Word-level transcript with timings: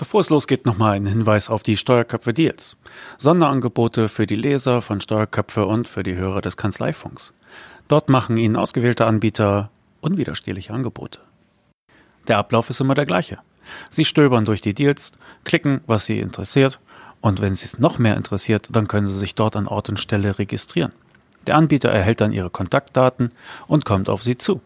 Bevor 0.00 0.22
es 0.22 0.30
losgeht, 0.30 0.64
nochmal 0.64 0.92
ein 0.92 1.04
Hinweis 1.04 1.50
auf 1.50 1.62
die 1.62 1.76
Steuerköpfe 1.76 2.32
Deals. 2.32 2.78
Sonderangebote 3.18 4.08
für 4.08 4.26
die 4.26 4.34
Leser 4.34 4.80
von 4.80 5.02
Steuerköpfe 5.02 5.66
und 5.66 5.88
für 5.88 6.02
die 6.02 6.14
Hörer 6.14 6.40
des 6.40 6.56
Kanzleifunks. 6.56 7.34
Dort 7.86 8.08
machen 8.08 8.38
Ihnen 8.38 8.56
ausgewählte 8.56 9.04
Anbieter 9.04 9.68
unwiderstehliche 10.00 10.72
Angebote. 10.72 11.20
Der 12.28 12.38
Ablauf 12.38 12.70
ist 12.70 12.80
immer 12.80 12.94
der 12.94 13.04
gleiche. 13.04 13.40
Sie 13.90 14.06
stöbern 14.06 14.46
durch 14.46 14.62
die 14.62 14.72
Deals, 14.72 15.12
klicken, 15.44 15.82
was 15.86 16.06
Sie 16.06 16.18
interessiert, 16.18 16.80
und 17.20 17.42
wenn 17.42 17.54
Sie 17.54 17.66
es 17.66 17.78
noch 17.78 17.98
mehr 17.98 18.16
interessiert, 18.16 18.68
dann 18.72 18.88
können 18.88 19.06
Sie 19.06 19.18
sich 19.18 19.34
dort 19.34 19.54
an 19.54 19.68
Ort 19.68 19.90
und 19.90 20.00
Stelle 20.00 20.38
registrieren. 20.38 20.92
Der 21.46 21.56
Anbieter 21.56 21.90
erhält 21.90 22.22
dann 22.22 22.32
Ihre 22.32 22.48
Kontaktdaten 22.48 23.32
und 23.66 23.84
kommt 23.84 24.08
auf 24.08 24.22
Sie 24.22 24.38
zu. 24.38 24.62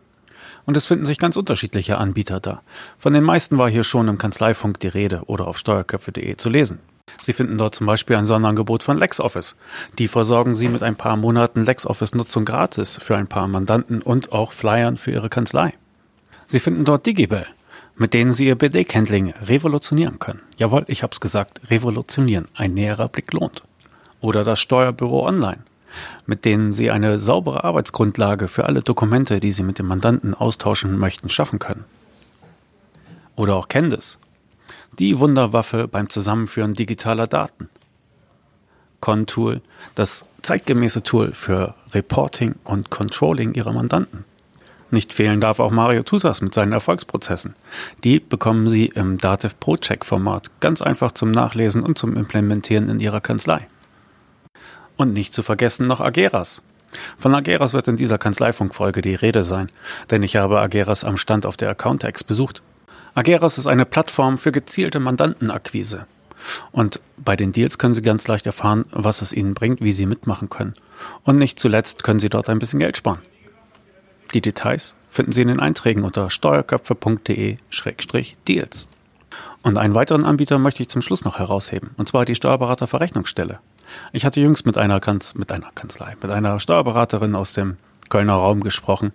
Und 0.66 0.76
es 0.76 0.86
finden 0.86 1.04
sich 1.04 1.18
ganz 1.18 1.36
unterschiedliche 1.36 1.98
Anbieter 1.98 2.40
da. 2.40 2.62
Von 2.96 3.12
den 3.12 3.24
meisten 3.24 3.58
war 3.58 3.68
hier 3.68 3.84
schon 3.84 4.08
im 4.08 4.18
Kanzleifunk 4.18 4.80
die 4.80 4.88
Rede 4.88 5.22
oder 5.26 5.46
auf 5.46 5.58
steuerköpfe.de 5.58 6.36
zu 6.36 6.48
lesen. 6.48 6.78
Sie 7.20 7.32
finden 7.32 7.58
dort 7.58 7.74
zum 7.74 7.86
Beispiel 7.86 8.16
ein 8.16 8.26
Sonderangebot 8.26 8.82
von 8.82 8.98
LexOffice. 8.98 9.56
Die 9.98 10.08
versorgen 10.08 10.54
Sie 10.54 10.68
mit 10.68 10.82
ein 10.82 10.96
paar 10.96 11.16
Monaten 11.16 11.64
LexOffice-Nutzung 11.64 12.44
gratis 12.44 12.98
für 13.00 13.16
ein 13.16 13.26
paar 13.26 13.46
Mandanten 13.46 14.02
und 14.02 14.32
auch 14.32 14.52
Flyern 14.52 14.96
für 14.96 15.10
Ihre 15.10 15.28
Kanzlei. 15.28 15.72
Sie 16.46 16.60
finden 16.60 16.84
dort 16.84 17.06
Digibel, 17.06 17.46
mit 17.96 18.14
denen 18.14 18.32
Sie 18.32 18.46
Ihr 18.46 18.56
BD-Handling 18.56 19.34
revolutionieren 19.46 20.18
können. 20.18 20.40
Jawohl, 20.56 20.84
ich 20.88 21.02
hab's 21.02 21.20
gesagt, 21.20 21.60
revolutionieren. 21.70 22.46
Ein 22.54 22.74
näherer 22.74 23.08
Blick 23.08 23.32
lohnt. 23.32 23.62
Oder 24.20 24.42
das 24.42 24.60
Steuerbüro 24.60 25.26
Online 25.26 25.62
mit 26.26 26.44
denen 26.44 26.72
Sie 26.72 26.90
eine 26.90 27.18
saubere 27.18 27.64
Arbeitsgrundlage 27.64 28.48
für 28.48 28.64
alle 28.64 28.82
Dokumente, 28.82 29.40
die 29.40 29.52
Sie 29.52 29.62
mit 29.62 29.78
dem 29.78 29.86
Mandanten 29.86 30.34
austauschen 30.34 30.98
möchten, 30.98 31.28
schaffen 31.28 31.58
können. 31.58 31.84
Oder 33.36 33.56
auch 33.56 33.68
Candice, 33.68 34.18
die 34.98 35.18
Wunderwaffe 35.18 35.88
beim 35.88 36.08
Zusammenführen 36.08 36.74
digitaler 36.74 37.26
Daten. 37.26 37.68
Contool, 39.00 39.60
das 39.94 40.24
zeitgemäße 40.42 41.02
Tool 41.02 41.32
für 41.32 41.74
Reporting 41.92 42.54
und 42.64 42.90
Controlling 42.90 43.54
Ihrer 43.54 43.72
Mandanten. 43.72 44.24
Nicht 44.90 45.12
fehlen 45.12 45.40
darf 45.40 45.58
auch 45.58 45.72
Mario 45.72 46.04
Tutas 46.04 46.40
mit 46.40 46.54
seinen 46.54 46.72
Erfolgsprozessen. 46.72 47.54
Die 48.04 48.20
bekommen 48.20 48.68
Sie 48.68 48.86
im 48.86 49.18
Dativ 49.18 49.58
ProCheck 49.58 50.04
Format 50.04 50.52
ganz 50.60 50.82
einfach 50.82 51.12
zum 51.12 51.32
Nachlesen 51.32 51.82
und 51.82 51.98
zum 51.98 52.16
Implementieren 52.16 52.88
in 52.88 53.00
Ihrer 53.00 53.20
Kanzlei. 53.20 53.66
Und 54.96 55.12
nicht 55.12 55.34
zu 55.34 55.42
vergessen 55.42 55.86
noch 55.86 56.00
Ageras. 56.00 56.62
Von 57.18 57.34
Ageras 57.34 57.72
wird 57.72 57.88
in 57.88 57.96
dieser 57.96 58.18
Kanzleifunkfolge 58.18 59.02
die 59.02 59.14
Rede 59.14 59.42
sein, 59.42 59.70
denn 60.10 60.22
ich 60.22 60.36
habe 60.36 60.60
Ageras 60.60 61.04
am 61.04 61.16
Stand 61.16 61.46
auf 61.46 61.56
der 61.56 61.70
Accountex 61.70 62.22
besucht. 62.22 62.62
Ageras 63.14 63.58
ist 63.58 63.66
eine 63.66 63.84
Plattform 63.84 64.38
für 64.38 64.52
gezielte 64.52 65.00
Mandantenakquise. 65.00 66.06
Und 66.72 67.00
bei 67.16 67.36
den 67.36 67.52
Deals 67.52 67.78
können 67.78 67.94
Sie 67.94 68.02
ganz 68.02 68.28
leicht 68.28 68.46
erfahren, 68.46 68.84
was 68.90 69.22
es 69.22 69.32
Ihnen 69.32 69.54
bringt, 69.54 69.80
wie 69.80 69.92
Sie 69.92 70.06
mitmachen 70.06 70.50
können. 70.50 70.74
Und 71.24 71.38
nicht 71.38 71.58
zuletzt 71.58 72.04
können 72.04 72.20
Sie 72.20 72.28
dort 72.28 72.48
ein 72.48 72.58
bisschen 72.58 72.80
Geld 72.80 72.96
sparen. 72.96 73.20
Die 74.32 74.40
Details 74.40 74.94
finden 75.08 75.32
Sie 75.32 75.42
in 75.42 75.48
den 75.48 75.60
Einträgen 75.60 76.04
unter 76.04 76.30
steuerköpfe.de-deals. 76.30 78.88
Und 79.62 79.78
einen 79.78 79.94
weiteren 79.94 80.24
Anbieter 80.24 80.58
möchte 80.58 80.82
ich 80.82 80.88
zum 80.88 81.02
Schluss 81.02 81.24
noch 81.24 81.38
herausheben, 81.38 81.90
und 81.96 82.08
zwar 82.08 82.24
die 82.24 82.34
Steuerberaterverrechnungsstelle. 82.34 83.60
Ich 84.12 84.24
hatte 84.24 84.40
jüngst 84.40 84.66
mit 84.66 84.78
einer, 84.78 85.00
Kanz 85.00 85.34
mit 85.34 85.52
einer 85.52 85.70
Kanzlei, 85.74 86.14
mit 86.20 86.30
einer 86.30 86.60
Steuerberaterin 86.60 87.34
aus 87.34 87.52
dem 87.52 87.76
Kölner 88.08 88.34
Raum 88.34 88.60
gesprochen, 88.60 89.12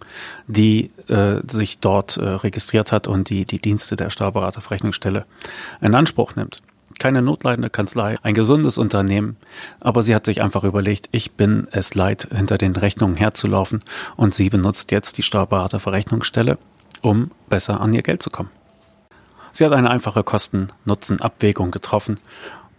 die 0.47 0.91
äh, 1.07 1.41
sich 1.49 1.79
dort 1.79 2.17
äh, 2.17 2.25
registriert 2.25 2.91
hat 2.91 3.07
und 3.07 3.29
die 3.29 3.45
die 3.45 3.59
Dienste 3.59 3.95
der 3.95 4.09
Steuerberaterverrechnungsstelle 4.09 5.25
in 5.81 5.95
Anspruch 5.95 6.35
nimmt. 6.35 6.61
Keine 6.97 7.21
notleidende 7.21 7.69
Kanzlei, 7.69 8.17
ein 8.23 8.33
gesundes 8.33 8.77
Unternehmen, 8.77 9.37
aber 9.79 10.03
sie 10.03 10.13
hat 10.13 10.25
sich 10.25 10.41
einfach 10.41 10.65
überlegt, 10.65 11.07
ich 11.11 11.31
bin 11.31 11.67
es 11.71 11.95
leid, 11.95 12.27
hinter 12.35 12.57
den 12.57 12.75
Rechnungen 12.75 13.15
herzulaufen 13.15 13.81
und 14.17 14.35
sie 14.35 14.49
benutzt 14.49 14.91
jetzt 14.91 15.17
die 15.17 15.23
Steuerberaterverrechnungsstelle, 15.23 16.57
um 17.01 17.31
besser 17.47 17.79
an 17.79 17.93
ihr 17.93 18.01
Geld 18.01 18.21
zu 18.21 18.29
kommen. 18.29 18.49
Sie 19.51 19.65
hat 19.65 19.71
eine 19.71 19.89
einfache 19.89 20.23
Kosten-Nutzen-Abwägung 20.23 21.71
getroffen 21.71 22.19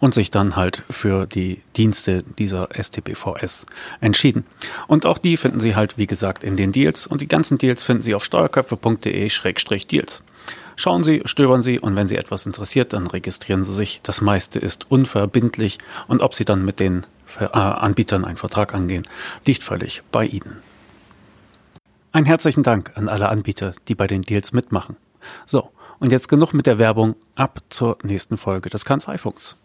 und 0.01 0.15
sich 0.15 0.31
dann 0.31 0.57
halt 0.57 0.83
für 0.91 1.27
die 1.27 1.61
Dienste 1.77 2.25
dieser 2.39 2.69
STBVS 2.73 3.67
entschieden. 4.01 4.47
Und 4.89 5.07
auch 5.07 5.19
die 5.19 5.37
finden 5.37 5.61
Sie 5.61 5.77
halt, 5.77 5.99
wie 5.99 6.07
gesagt, 6.07 6.43
in 6.43 6.57
den 6.57 6.73
Deals 6.73 7.07
und 7.07 7.21
die 7.21 7.29
ganzen 7.29 7.59
Deals 7.59 7.85
finden 7.85 8.03
Sie 8.03 8.15
auf 8.15 8.25
steuerköpfe.de-deals. 8.25 10.25
Schauen 10.77 11.05
Sie, 11.05 11.21
stöbern 11.27 11.63
Sie 11.63 11.79
und 11.79 11.95
wenn 11.95 12.09
Sie 12.09 12.17
etwas 12.17 12.47
interessiert, 12.47 12.95
dann 12.95 13.07
registrieren 13.07 13.65
Sie 13.65 13.75
sich. 13.75 14.01
Das 14.03 14.23
meiste 14.23 14.59
ist 14.59 14.91
unverbindlich 14.91 15.79
und 16.09 16.23
ob 16.23 16.35
Sie 16.35 16.47
dann 16.47 16.65
mit 16.65 16.81
den 16.81 17.05
äh, 17.39 17.45
Anbietern 17.45 18.25
einen 18.25 18.39
Vertrag 18.39 18.75
angehen, 18.75 19.07
liegt 19.45 19.63
völlig 19.63 20.03
bei 20.11 20.25
Ihnen. 20.25 20.63
Ein 22.13 22.25
herzlichen 22.25 22.63
Dank 22.63 22.93
an 22.97 23.09
alle 23.09 23.29
Anbieter, 23.29 23.75
die 23.87 23.95
bei 23.95 24.07
den 24.07 24.23
Deals 24.23 24.53
mitmachen. 24.53 24.97
So, 25.45 25.71
und 25.99 26.11
jetzt 26.11 26.29
genug 26.29 26.55
mit 26.55 26.67
der 26.67 26.79
Werbung, 26.79 27.15
ab 27.35 27.61
zur 27.69 27.99
nächsten 28.03 28.39
Folge 28.39 28.71
des 28.71 28.87
Kanzleifunks. 28.87 29.57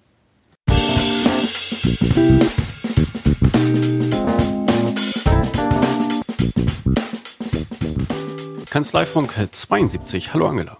Kanzleifunk 8.75 9.33
72. 9.51 10.33
Hallo 10.33 10.47
Angela. 10.47 10.77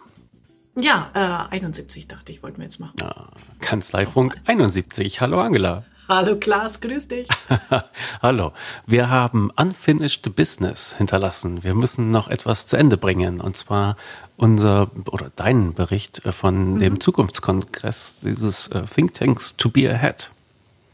Ja, 0.75 1.11
äh, 1.13 1.53
71 1.53 2.07
dachte 2.07 2.31
ich, 2.33 2.43
wollten 2.43 2.57
wir 2.57 2.65
jetzt 2.65 2.79
machen. 2.79 2.95
Ah, 3.01 3.29
Kanzleifunk 3.61 4.35
71. 4.45 5.21
Hallo 5.21 5.39
Angela. 5.39 5.85
Hallo 6.09 6.35
Klaas, 6.35 6.81
grüß 6.81 7.07
dich. 7.07 7.29
Hallo. 8.21 8.51
Wir 8.85 9.09
haben 9.09 9.49
Unfinished 9.55 10.35
Business 10.35 10.95
hinterlassen. 10.97 11.63
Wir 11.63 11.73
müssen 11.73 12.11
noch 12.11 12.27
etwas 12.27 12.67
zu 12.67 12.77
Ende 12.77 12.97
bringen. 12.97 13.39
Und 13.39 13.55
zwar 13.57 13.95
unser 14.37 14.91
oder 15.09 15.31
deinen 15.35 15.73
Bericht 15.73 16.21
von 16.31 16.73
mhm. 16.73 16.79
dem 16.79 16.99
Zukunftskongress 16.99 18.19
dieses 18.23 18.67
äh, 18.67 18.83
Think 18.83 19.13
Tanks 19.13 19.55
to 19.55 19.69
be 19.69 19.89
ahead. 19.89 20.31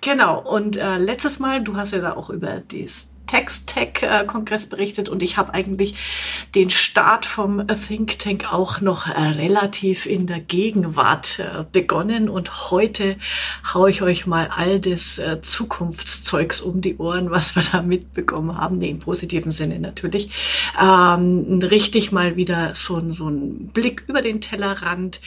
Genau. 0.02 0.42
Und 0.42 0.78
äh, 0.78 0.98
letztes 0.98 1.40
Mal, 1.40 1.64
du 1.64 1.76
hast 1.76 1.94
ja 1.94 2.00
da 2.00 2.14
auch 2.14 2.30
über 2.30 2.60
das 2.60 3.12
Text-Tech-Kongress 3.32 4.68
berichtet 4.68 5.08
und 5.08 5.24
ich 5.24 5.38
habe 5.38 5.54
eigentlich 5.54 5.96
den 6.54 6.70
Start 6.70 7.26
vom 7.26 7.66
Think 7.88 8.20
Tank 8.20 8.52
auch 8.52 8.82
noch 8.82 9.08
äh, 9.08 9.12
relativ 9.12 10.06
in 10.06 10.28
der 10.28 10.42
Gegenwart 10.42 11.40
äh, 11.40 11.64
begonnen 11.72 12.28
und 12.28 12.72
heute 12.72 13.16
haue 13.74 13.90
ich 13.90 14.02
euch 14.02 14.28
mal 14.28 14.50
all 14.54 14.82
das 14.82 15.18
äh, 15.18 15.42
Zukunftszeugs 15.42 16.60
um 16.60 16.82
die 16.82 16.98
Ohren, 16.98 17.32
was 17.32 17.56
wir 17.56 17.64
da 17.72 17.82
mitbekommen 17.82 18.58
haben, 18.58 18.80
nee, 18.80 18.90
im 18.90 19.00
positiven 19.00 19.52
Sinne 19.52 19.80
natürlich, 19.80 20.30
ähm, 20.82 21.60
richtig 21.64 22.12
mal 22.12 22.36
wieder 22.36 22.76
so, 22.76 23.02
so 23.14 23.30
ein 23.30 23.70
Blick 23.70 24.04
über 24.08 24.22
den 24.22 24.42
Tellerrand, 24.42 25.22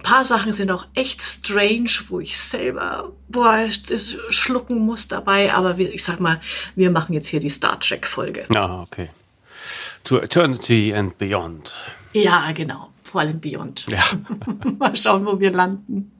ein 0.00 0.02
paar 0.02 0.24
Sachen 0.24 0.54
sind 0.54 0.70
auch 0.70 0.86
echt 0.94 1.20
strange, 1.22 1.90
wo 2.08 2.20
ich 2.20 2.38
selber 2.38 3.12
boah, 3.28 3.66
das 3.88 4.16
schlucken 4.30 4.78
muss 4.78 5.08
dabei. 5.08 5.52
Aber 5.52 5.78
ich 5.78 6.02
sag 6.02 6.20
mal, 6.20 6.40
wir 6.74 6.90
machen 6.90 7.12
jetzt 7.12 7.28
hier 7.28 7.40
die 7.40 7.50
Star 7.50 7.78
Trek 7.78 8.06
Folge. 8.06 8.46
Ah, 8.54 8.80
okay. 8.80 9.10
To 10.04 10.18
Eternity 10.18 10.94
and 10.94 11.18
Beyond. 11.18 11.74
Ja, 12.14 12.50
genau. 12.52 12.88
Vor 13.04 13.20
allem 13.20 13.40
Beyond. 13.40 13.86
Ja. 13.88 14.02
Mal 14.78 14.96
schauen, 14.96 15.26
wo 15.26 15.38
wir 15.38 15.50
landen. 15.50 16.10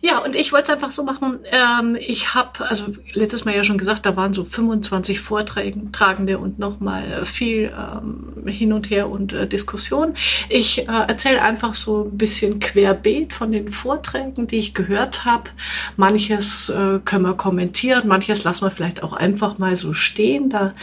Ja, 0.00 0.18
und 0.18 0.36
ich 0.36 0.52
wollte 0.52 0.70
es 0.70 0.76
einfach 0.76 0.92
so 0.92 1.02
machen. 1.02 1.40
Ähm, 1.50 1.96
ich 1.98 2.34
habe, 2.34 2.68
also 2.68 2.84
letztes 3.14 3.44
Mal 3.44 3.56
ja 3.56 3.64
schon 3.64 3.78
gesagt, 3.78 4.06
da 4.06 4.14
waren 4.16 4.32
so 4.32 4.44
25 4.44 5.20
Vortragende 5.20 6.38
und 6.38 6.58
nochmal 6.58 7.12
äh, 7.12 7.24
viel 7.24 7.72
ähm, 7.76 8.46
hin 8.46 8.72
und 8.72 8.90
her 8.90 9.10
und 9.10 9.32
äh, 9.32 9.48
Diskussion. 9.48 10.14
Ich 10.48 10.86
äh, 10.86 11.04
erzähle 11.08 11.42
einfach 11.42 11.74
so 11.74 12.04
ein 12.04 12.16
bisschen 12.16 12.60
querbeet 12.60 13.32
von 13.32 13.50
den 13.50 13.68
Vorträgen, 13.68 14.46
die 14.46 14.58
ich 14.58 14.72
gehört 14.72 15.24
habe. 15.24 15.50
Manches 15.96 16.68
äh, 16.68 17.00
können 17.04 17.24
wir 17.24 17.34
kommentieren, 17.34 18.06
manches 18.06 18.44
lassen 18.44 18.66
wir 18.66 18.70
vielleicht 18.70 19.02
auch 19.02 19.14
einfach 19.14 19.58
mal 19.58 19.74
so 19.74 19.92
stehen. 19.94 20.48
Da 20.48 20.74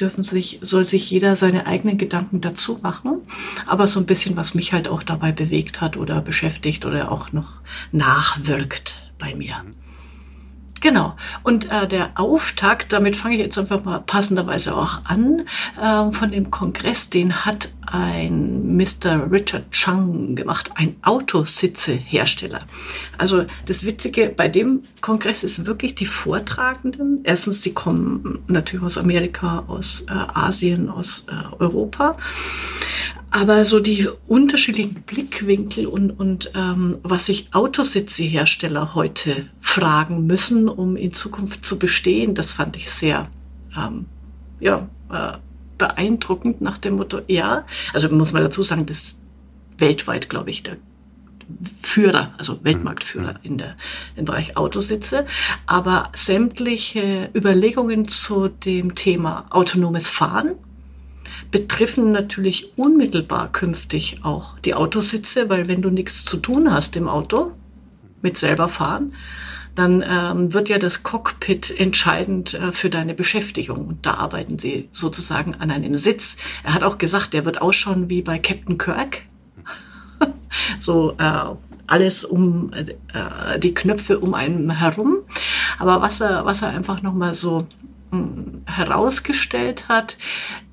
dürfen 0.00 0.24
sich, 0.24 0.58
soll 0.62 0.84
sich 0.84 1.10
jeder 1.10 1.36
seine 1.36 1.66
eigenen 1.66 1.98
Gedanken 1.98 2.40
dazu 2.40 2.78
machen. 2.82 3.22
Aber 3.66 3.86
so 3.86 4.00
ein 4.00 4.06
bisschen, 4.06 4.36
was 4.36 4.54
mich 4.54 4.72
halt 4.72 4.88
auch 4.88 5.02
dabei 5.02 5.32
bewegt 5.32 5.80
hat 5.80 5.96
oder 5.96 6.20
beschäftigt 6.20 6.84
oder 6.84 7.10
auch 7.10 7.32
noch 7.32 7.60
nachwirkt 7.92 8.96
bei 9.18 9.34
mir. 9.34 9.58
Genau. 10.84 11.16
Und 11.42 11.72
äh, 11.72 11.88
der 11.88 12.10
Auftakt, 12.16 12.92
damit 12.92 13.16
fange 13.16 13.36
ich 13.36 13.40
jetzt 13.40 13.56
einfach 13.56 13.84
mal 13.84 14.00
passenderweise 14.00 14.76
auch 14.76 15.02
an, 15.04 15.46
äh, 15.80 16.12
von 16.12 16.28
dem 16.28 16.50
Kongress, 16.50 17.08
den 17.08 17.46
hat 17.46 17.70
ein 17.86 18.76
Mr. 18.76 19.32
Richard 19.32 19.70
Chung 19.70 20.34
gemacht, 20.34 20.72
ein 20.74 20.96
Autositzehersteller. 21.00 22.60
Also 23.16 23.46
das 23.64 23.86
Witzige 23.86 24.28
bei 24.28 24.48
dem 24.48 24.82
Kongress 25.00 25.42
ist 25.42 25.64
wirklich 25.64 25.94
die 25.94 26.04
Vortragenden. 26.04 27.20
Erstens, 27.24 27.62
sie 27.62 27.72
kommen 27.72 28.40
natürlich 28.46 28.84
aus 28.84 28.98
Amerika, 28.98 29.64
aus 29.66 30.04
äh, 30.10 30.12
Asien, 30.12 30.90
aus 30.90 31.24
äh, 31.30 31.62
Europa. 31.62 32.18
Aber 33.34 33.64
so 33.64 33.80
die 33.80 34.08
unterschiedlichen 34.28 35.02
Blickwinkel 35.02 35.88
und, 35.88 36.12
und 36.12 36.52
ähm, 36.54 36.98
was 37.02 37.26
sich 37.26 37.48
Autositzehersteller 37.52 38.94
heute 38.94 39.48
fragen 39.58 40.24
müssen, 40.24 40.68
um 40.68 40.94
in 40.94 41.12
Zukunft 41.12 41.64
zu 41.64 41.76
bestehen, 41.76 42.36
das 42.36 42.52
fand 42.52 42.76
ich 42.76 42.88
sehr 42.88 43.24
ähm, 43.76 44.06
ja, 44.60 44.88
äh, 45.10 45.32
beeindruckend 45.78 46.60
nach 46.60 46.78
dem 46.78 46.94
Motto, 46.94 47.22
ja, 47.26 47.66
also 47.92 48.08
muss 48.14 48.32
man 48.32 48.44
dazu 48.44 48.62
sagen, 48.62 48.86
das 48.86 48.98
ist 48.98 49.24
weltweit, 49.78 50.30
glaube 50.30 50.50
ich, 50.50 50.62
der 50.62 50.76
Führer, 51.82 52.34
also 52.38 52.62
Weltmarktführer 52.62 53.32
mhm. 53.32 53.38
in 53.42 53.58
der, 53.58 53.74
im 54.14 54.26
Bereich 54.26 54.56
Autositze. 54.56 55.26
Aber 55.66 56.12
sämtliche 56.14 57.30
Überlegungen 57.34 58.06
zu 58.06 58.46
dem 58.46 58.94
Thema 58.94 59.46
autonomes 59.50 60.08
Fahren 60.08 60.54
betreffen 61.54 62.10
natürlich 62.10 62.76
unmittelbar 62.76 63.52
künftig 63.52 64.18
auch 64.24 64.58
die 64.58 64.74
Autositze, 64.74 65.48
weil 65.48 65.68
wenn 65.68 65.82
du 65.82 65.90
nichts 65.90 66.24
zu 66.24 66.38
tun 66.38 66.72
hast 66.72 66.96
im 66.96 67.06
Auto 67.06 67.52
mit 68.22 68.36
selber 68.36 68.68
fahren, 68.68 69.12
dann 69.76 70.04
ähm, 70.04 70.52
wird 70.52 70.68
ja 70.68 70.80
das 70.80 71.04
Cockpit 71.04 71.72
entscheidend 71.78 72.54
äh, 72.54 72.72
für 72.72 72.90
deine 72.90 73.14
Beschäftigung. 73.14 73.86
Und 73.86 74.04
da 74.04 74.14
arbeiten 74.14 74.58
sie 74.58 74.88
sozusagen 74.90 75.54
an 75.54 75.70
einem 75.70 75.94
Sitz. 75.94 76.38
Er 76.64 76.74
hat 76.74 76.82
auch 76.82 76.98
gesagt, 76.98 77.34
der 77.34 77.44
wird 77.44 77.62
ausschauen 77.62 78.10
wie 78.10 78.22
bei 78.22 78.40
Captain 78.40 78.76
Kirk. 78.76 79.22
so 80.80 81.14
äh, 81.18 81.54
alles 81.86 82.24
um 82.24 82.72
äh, 82.72 83.60
die 83.60 83.74
Knöpfe 83.74 84.18
um 84.18 84.34
einen 84.34 84.72
herum. 84.72 85.18
Aber 85.78 86.00
was 86.00 86.20
er, 86.20 86.44
was 86.44 86.62
er 86.62 86.70
einfach 86.70 87.00
nochmal 87.02 87.32
so 87.32 87.68
herausgestellt 88.66 89.88
hat, 89.88 90.16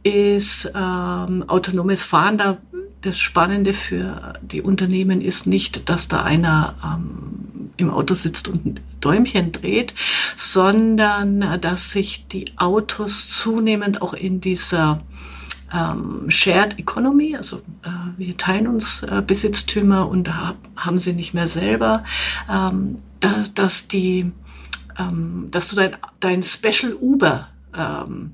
ist 0.03 0.71
ähm, 0.75 1.43
autonomes 1.47 2.03
Fahren. 2.03 2.37
Da 2.37 2.57
das 3.01 3.19
Spannende 3.19 3.73
für 3.73 4.33
die 4.41 4.61
Unternehmen 4.61 5.21
ist 5.21 5.47
nicht, 5.47 5.89
dass 5.89 6.07
da 6.07 6.23
einer 6.23 6.75
ähm, 6.83 7.71
im 7.77 7.89
Auto 7.89 8.13
sitzt 8.13 8.47
und 8.47 8.65
ein 8.65 8.79
Däumchen 8.99 9.51
dreht, 9.51 9.93
sondern 10.35 11.59
dass 11.61 11.91
sich 11.91 12.27
die 12.27 12.57
Autos 12.57 13.29
zunehmend 13.29 14.01
auch 14.01 14.13
in 14.13 14.39
dieser 14.39 15.01
ähm, 15.73 16.29
Shared 16.29 16.77
Economy, 16.79 17.35
also 17.35 17.57
äh, 17.83 17.89
wir 18.17 18.37
teilen 18.37 18.67
uns 18.67 19.03
äh, 19.03 19.23
Besitztümer 19.25 20.07
und 20.07 20.27
da 20.27 20.55
haben 20.75 20.99
sie 20.99 21.13
nicht 21.13 21.33
mehr 21.33 21.47
selber, 21.47 22.03
ähm, 22.49 22.97
dass, 23.19 23.53
dass 23.53 23.87
die, 23.87 24.31
ähm, 25.09 25.47
dass 25.51 25.69
du 25.69 25.75
dein, 25.75 25.95
dein 26.19 26.43
Special 26.43 26.93
Uber 26.93 27.47
ähm, 27.75 28.33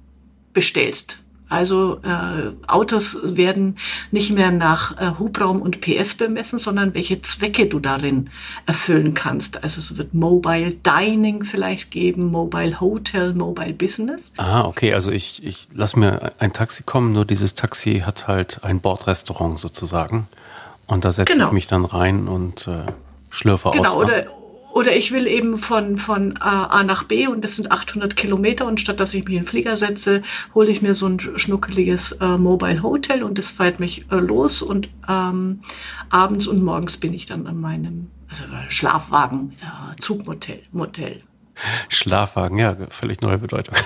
bestellst 0.53 1.23
also 1.49 1.99
äh, 2.03 2.51
Autos 2.67 3.37
werden 3.37 3.77
nicht 4.11 4.31
mehr 4.31 4.51
nach 4.51 4.99
äh, 4.99 5.17
Hubraum 5.17 5.61
und 5.61 5.79
PS 5.79 6.15
bemessen, 6.15 6.59
sondern 6.59 6.93
welche 6.93 7.21
Zwecke 7.21 7.67
du 7.67 7.79
darin 7.79 8.29
erfüllen 8.65 9.13
kannst. 9.13 9.63
Also 9.63 9.79
es 9.79 9.97
wird 9.97 10.13
Mobile 10.13 10.73
Dining 10.73 11.45
vielleicht 11.45 11.91
geben, 11.91 12.31
Mobile 12.31 12.81
Hotel, 12.81 13.33
Mobile 13.33 13.73
Business. 13.73 14.33
Ah, 14.35 14.65
okay. 14.65 14.93
Also 14.93 15.11
ich, 15.11 15.43
ich 15.43 15.69
lasse 15.73 15.97
mir 15.97 16.33
ein 16.39 16.51
Taxi 16.51 16.83
kommen, 16.83 17.13
nur 17.13 17.23
dieses 17.23 17.55
Taxi 17.55 18.03
hat 18.05 18.27
halt 18.27 18.63
ein 18.63 18.81
Bordrestaurant 18.81 19.57
sozusagen. 19.57 20.27
Und 20.85 21.05
da 21.05 21.13
setze 21.13 21.31
genau. 21.31 21.47
ich 21.47 21.53
mich 21.53 21.67
dann 21.67 21.85
rein 21.85 22.27
und 22.27 22.67
äh, 22.67 22.91
schlürfe 23.29 23.71
genau, 23.71 23.85
aus. 23.85 23.93
Genau, 23.93 24.05
oder, 24.05 24.25
oder 24.77 24.95
ich 24.95 25.11
will 25.11 25.25
eben 25.25 25.57
von, 25.57 25.97
von 25.97 26.37
A 26.37 26.83
nach 26.83 27.03
B 27.03 27.25
und 27.25 27.43
das 27.43 27.55
sind 27.55 27.71
800 27.71 28.15
Kilometer 28.15 28.67
und 28.67 28.79
statt 28.79 28.99
dass 28.99 29.15
ich 29.15 29.25
mich 29.25 29.33
in 29.33 29.41
den 29.41 29.47
Flieger 29.47 29.75
setze, 29.75 30.21
hole 30.53 30.69
ich 30.69 30.83
mir 30.83 30.93
so 30.93 31.07
ein 31.07 31.19
schnuckeliges 31.19 32.11
äh, 32.13 32.37
Mobile 32.37 32.83
Hotel 32.83 33.23
und 33.23 33.39
das 33.39 33.49
fährt 33.49 33.79
mich 33.79 34.05
äh, 34.11 34.17
los 34.17 34.61
und 34.61 34.89
ähm, 35.09 35.61
abends 36.11 36.45
und 36.45 36.63
morgens 36.63 36.97
bin 36.97 37.11
ich 37.13 37.25
dann 37.25 37.47
an 37.47 37.59
meinem 37.59 38.11
also 38.29 38.43
Schlafwagen, 38.67 39.53
äh, 39.61 39.99
Zugmotel, 39.99 40.61
Motel. 40.71 41.23
Schlafwagen, 41.89 42.59
ja, 42.59 42.77
völlig 42.91 43.21
neue 43.21 43.39
Bedeutung. 43.39 43.75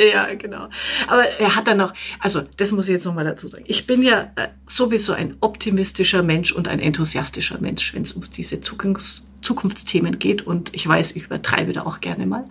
Ja, 0.00 0.32
genau. 0.34 0.68
Aber 1.08 1.24
er 1.24 1.56
hat 1.56 1.66
dann 1.66 1.78
noch, 1.78 1.92
also 2.20 2.42
das 2.56 2.70
muss 2.70 2.86
ich 2.86 2.92
jetzt 2.92 3.04
nochmal 3.04 3.24
dazu 3.24 3.48
sagen. 3.48 3.64
Ich 3.66 3.84
bin 3.84 4.04
ja 4.04 4.30
äh, 4.36 4.46
sowieso 4.68 5.12
ein 5.12 5.36
optimistischer 5.40 6.22
Mensch 6.22 6.52
und 6.52 6.68
ein 6.68 6.78
enthusiastischer 6.78 7.58
Mensch, 7.58 7.94
wenn 7.94 8.02
es 8.02 8.12
um 8.12 8.22
diese 8.22 8.60
Zukunfts 8.60 9.27
Zukunftsthemen 9.48 10.18
geht. 10.18 10.46
Und 10.46 10.74
ich 10.74 10.86
weiß, 10.86 11.16
ich 11.16 11.24
übertreibe 11.24 11.72
da 11.72 11.86
auch 11.86 12.00
gerne 12.00 12.26
mal. 12.26 12.44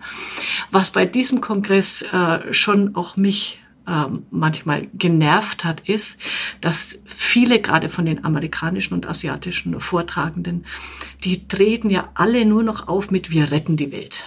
Was 0.72 0.90
bei 0.90 1.06
diesem 1.06 1.40
Kongress 1.40 2.02
äh, 2.02 2.52
schon 2.52 2.96
auch 2.96 3.16
mich 3.16 3.60
ähm, 3.86 4.26
manchmal 4.32 4.88
genervt 4.94 5.64
hat, 5.64 5.88
ist, 5.88 6.20
dass 6.60 6.98
viele 7.06 7.60
gerade 7.60 7.88
von 7.88 8.04
den 8.04 8.24
amerikanischen 8.24 8.94
und 8.94 9.08
asiatischen 9.08 9.78
Vortragenden, 9.78 10.66
die 11.22 11.46
treten 11.46 11.88
ja 11.88 12.10
alle 12.14 12.44
nur 12.44 12.64
noch 12.64 12.88
auf 12.88 13.12
mit 13.12 13.30
wir 13.30 13.52
retten 13.52 13.76
die 13.76 13.92
Welt 13.92 14.24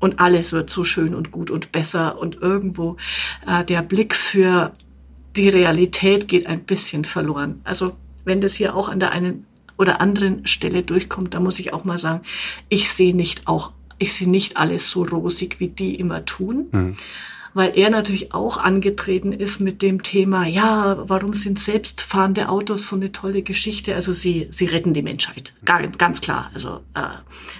und 0.00 0.18
alles 0.18 0.52
wird 0.52 0.68
so 0.68 0.82
schön 0.82 1.14
und 1.14 1.30
gut 1.30 1.50
und 1.50 1.70
besser 1.70 2.18
und 2.18 2.42
irgendwo 2.42 2.96
äh, 3.46 3.64
der 3.64 3.82
Blick 3.82 4.16
für 4.16 4.72
die 5.36 5.48
Realität 5.48 6.26
geht 6.26 6.46
ein 6.48 6.64
bisschen 6.64 7.04
verloren. 7.04 7.60
Also 7.62 7.96
wenn 8.24 8.40
das 8.40 8.54
hier 8.54 8.74
auch 8.74 8.88
an 8.88 8.98
der 8.98 9.12
einen 9.12 9.46
oder 9.80 10.00
anderen 10.00 10.46
Stelle 10.46 10.82
durchkommt, 10.82 11.34
da 11.34 11.40
muss 11.40 11.58
ich 11.58 11.72
auch 11.72 11.84
mal 11.84 11.98
sagen, 11.98 12.22
ich 12.68 12.90
sehe 12.90 13.16
nicht 13.16 13.48
auch, 13.48 13.72
ich 13.98 14.12
sehe 14.12 14.28
nicht 14.28 14.56
alles 14.56 14.90
so 14.90 15.02
rosig, 15.02 15.58
wie 15.58 15.68
die 15.68 15.94
immer 15.96 16.24
tun. 16.24 16.66
Mhm 16.70 16.96
weil 17.54 17.76
er 17.76 17.90
natürlich 17.90 18.32
auch 18.32 18.56
angetreten 18.56 19.32
ist 19.32 19.60
mit 19.60 19.82
dem 19.82 20.02
Thema, 20.02 20.46
ja, 20.46 21.02
warum 21.08 21.34
sind 21.34 21.58
selbstfahrende 21.58 22.48
Autos 22.48 22.88
so 22.88 22.96
eine 22.96 23.12
tolle 23.12 23.42
Geschichte? 23.42 23.94
Also 23.94 24.12
sie, 24.12 24.46
sie 24.50 24.66
retten 24.66 24.94
die 24.94 25.02
Menschheit, 25.02 25.54
Gar, 25.64 25.86
ganz 25.88 26.20
klar. 26.20 26.50
Also 26.54 26.80
äh, 26.94 27.02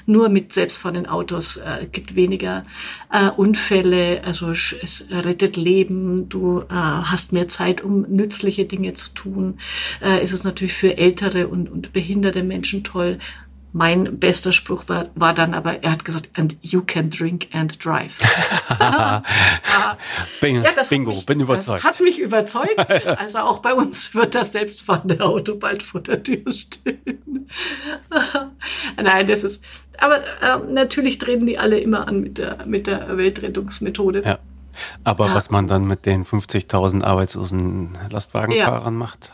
nur 0.06 0.28
mit 0.28 0.52
selbstfahrenden 0.52 1.06
Autos 1.06 1.56
äh, 1.56 1.87
gibt 1.90 2.14
weniger 2.14 2.62
äh, 3.10 3.31
Unfälle, 3.31 4.22
also 4.25 4.50
es 4.50 5.06
rettet 5.10 5.56
Leben, 5.56 6.28
du 6.28 6.60
äh, 6.60 6.64
hast 6.70 7.32
mehr 7.32 7.48
Zeit, 7.48 7.82
um 7.82 8.02
nützliche 8.02 8.64
Dinge 8.64 8.94
zu 8.94 9.12
tun. 9.14 9.58
Äh, 10.02 10.22
ist 10.22 10.32
es 10.32 10.44
natürlich 10.44 10.75
für 10.75 10.96
ältere 10.96 11.48
und, 11.48 11.70
und 11.70 11.92
behinderte 11.92 12.42
Menschen 12.42 12.84
toll. 12.84 13.19
Mein 13.72 14.19
bester 14.19 14.52
Spruch 14.52 14.88
war, 14.88 15.06
war 15.14 15.32
dann 15.32 15.55
aber, 15.55 15.82
er 15.82 15.93
hat 15.93 16.05
gesagt, 16.05 16.31
and 16.37 16.56
you 16.61 16.82
can 16.82 17.11
drink 17.11 17.49
and 17.52 17.84
drive. 17.84 18.19
Ja, 18.81 19.22
Bingo, 20.88 21.11
mich, 21.11 21.26
bin 21.26 21.40
überzeugt. 21.40 21.84
Das 21.84 21.99
hat 21.99 22.00
mich 22.00 22.19
überzeugt. 22.19 22.76
Also 23.19 23.38
auch 23.40 23.58
bei 23.58 23.75
uns 23.75 24.14
wird 24.14 24.34
das 24.34 24.52
selbstfahrende 24.52 25.20
Auto 25.20 25.56
bald 25.56 25.82
vor 25.82 26.00
der 26.00 26.22
Tür 26.22 26.50
stehen. 26.52 27.49
Nein, 28.96 29.26
das 29.26 29.44
ist, 29.44 29.64
aber 29.99 30.20
äh, 30.40 30.59
natürlich 30.68 31.18
treten 31.18 31.47
die 31.47 31.59
alle 31.59 31.78
immer 31.78 32.09
an 32.09 32.21
mit 32.21 32.38
der, 32.38 32.66
mit 32.66 32.87
der 32.87 33.16
Weltrettungsmethode. 33.16 34.23
Ja. 34.25 34.38
Aber 35.04 35.26
ja. 35.26 35.35
was 35.35 35.50
man 35.50 35.66
dann 35.66 35.87
mit 35.87 36.06
den 36.06 36.25
50.000 36.25 37.02
arbeitslosen 37.02 37.99
Lastwagenfahrern 38.11 38.95
ja. 38.95 38.99
macht, 38.99 39.33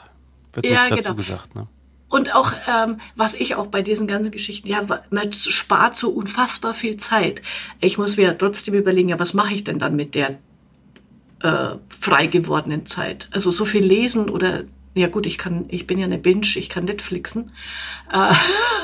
wird 0.52 0.66
nicht 0.66 0.76
dazu 0.76 0.96
genau. 1.02 1.14
gesagt. 1.14 1.54
Ne? 1.54 1.66
Und 2.08 2.34
auch, 2.34 2.52
ähm, 2.68 3.00
was 3.16 3.34
ich 3.34 3.56
auch 3.56 3.66
bei 3.66 3.82
diesen 3.82 4.06
ganzen 4.06 4.30
Geschichten, 4.30 4.68
ja, 4.68 4.86
man 5.10 5.32
spart 5.32 5.96
so 5.96 6.10
unfassbar 6.10 6.72
viel 6.72 6.98
Zeit. 6.98 7.42
Ich 7.80 7.98
muss 7.98 8.16
mir 8.16 8.38
trotzdem 8.38 8.75
überlegen, 8.75 9.08
ja, 9.08 9.18
was 9.18 9.34
mache 9.34 9.54
ich 9.54 9.64
denn 9.64 9.78
dann 9.78 9.96
mit 9.96 10.14
der 10.14 10.38
äh, 11.42 11.76
frei 11.88 12.26
gewordenen 12.26 12.86
Zeit? 12.86 13.28
Also 13.32 13.50
so 13.50 13.64
viel 13.64 13.84
lesen 13.84 14.30
oder, 14.30 14.64
ja 14.94 15.08
gut, 15.08 15.26
ich 15.26 15.36
kann, 15.36 15.64
ich 15.68 15.86
bin 15.88 15.98
ja 15.98 16.04
eine 16.04 16.18
Binge, 16.18 16.46
ich 16.54 16.68
kann 16.68 16.84
Netflixen. 16.84 17.50
Äh, 18.12 18.32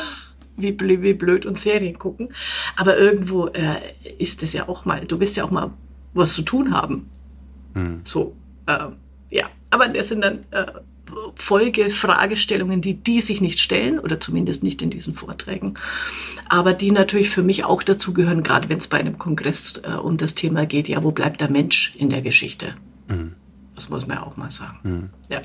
wie, 0.57 0.73
blöd, 0.73 1.03
wie 1.03 1.15
blöd 1.15 1.47
und 1.47 1.59
Serien 1.59 1.99
gucken. 1.99 2.31
Aber 2.77 2.99
irgendwo 2.99 3.47
äh, 3.47 3.77
ist 4.19 4.43
es 4.43 4.53
ja 4.53 4.69
auch 4.69 4.85
mal, 4.85 5.07
du 5.07 5.21
wirst 5.21 5.37
ja 5.37 5.45
auch 5.45 5.51
mal 5.53 5.73
was 6.13 6.35
zu 6.35 6.43
tun 6.43 6.73
haben. 6.73 7.09
Hm. 7.75 8.01
So, 8.05 8.35
äh, 8.67 8.89
ja. 9.31 9.49
Aber 9.71 9.89
das 9.89 10.09
sind 10.09 10.23
dann 10.23 10.45
äh, 10.51 10.67
Folgefragestellungen, 11.35 12.81
die 12.81 12.95
die 12.95 13.21
sich 13.21 13.41
nicht 13.41 13.61
stellen 13.61 13.99
oder 13.99 14.21
zumindest 14.21 14.63
nicht 14.63 14.83
in 14.83 14.91
diesen 14.91 15.15
Vorträgen, 15.15 15.75
aber 16.49 16.75
die 16.75 16.91
natürlich 16.91 17.31
für 17.31 17.43
mich 17.43 17.65
auch 17.65 17.83
dazu 17.83 18.13
gehören, 18.13 18.43
gerade 18.43 18.69
wenn 18.69 18.79
es 18.79 18.89
bei 18.89 18.99
einem 18.99 19.19
Kongress 19.19 19.83
äh, 19.85 19.93
um 19.93 20.17
das 20.17 20.35
Thema 20.35 20.67
geht, 20.67 20.89
ja, 20.89 21.03
wo 21.03 21.13
bleibt 21.13 21.41
der 21.41 21.51
Mensch 21.51 21.95
in 21.97 22.11
der 22.11 22.23
Geschichte? 22.23 22.75
Mhm. 23.09 23.35
Das 23.75 23.89
muss 23.89 24.07
man 24.07 24.19
ja 24.19 24.23
auch 24.25 24.37
mal 24.37 24.51
sagen. 24.51 24.79
Mhm. 24.83 25.11
Ja. 25.31 25.41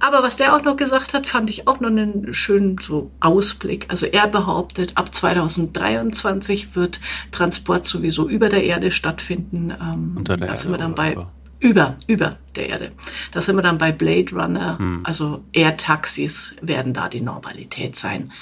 Aber 0.00 0.22
was 0.22 0.36
der 0.36 0.54
auch 0.54 0.62
noch 0.62 0.76
gesagt 0.76 1.14
hat, 1.14 1.26
fand 1.26 1.50
ich 1.50 1.66
auch 1.68 1.80
noch 1.80 1.88
einen 1.88 2.34
schönen 2.34 2.76
so 2.80 3.10
Ausblick. 3.20 3.86
Also 3.88 4.06
er 4.06 4.26
behauptet, 4.26 4.96
ab 4.96 5.14
2023 5.14 6.74
wird 6.76 7.00
Transport 7.30 7.86
sowieso 7.86 8.28
über 8.28 8.48
der 8.48 8.64
Erde 8.64 8.90
stattfinden. 8.90 9.70
Ähm, 9.70 10.14
Unter 10.16 10.36
der 10.36 10.48
da 10.48 10.56
sind 10.56 10.72
wir 10.72 10.78
dann 10.78 10.94
bei 10.94 11.12
über 11.12 11.32
über, 11.60 11.96
über 12.06 12.38
der 12.56 12.68
Erde. 12.68 12.92
Da 13.32 13.40
sind 13.40 13.56
wir 13.56 13.62
dann 13.62 13.78
bei 13.78 13.92
Blade 13.92 14.34
Runner, 14.34 14.78
hm. 14.78 15.00
also 15.04 15.44
Air-Taxis 15.52 16.56
werden 16.62 16.94
da 16.94 17.08
die 17.08 17.20
Normalität 17.20 17.96
sein, 17.96 18.32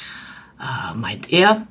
äh, 0.61 0.97
meint 0.97 1.33
er. 1.33 1.67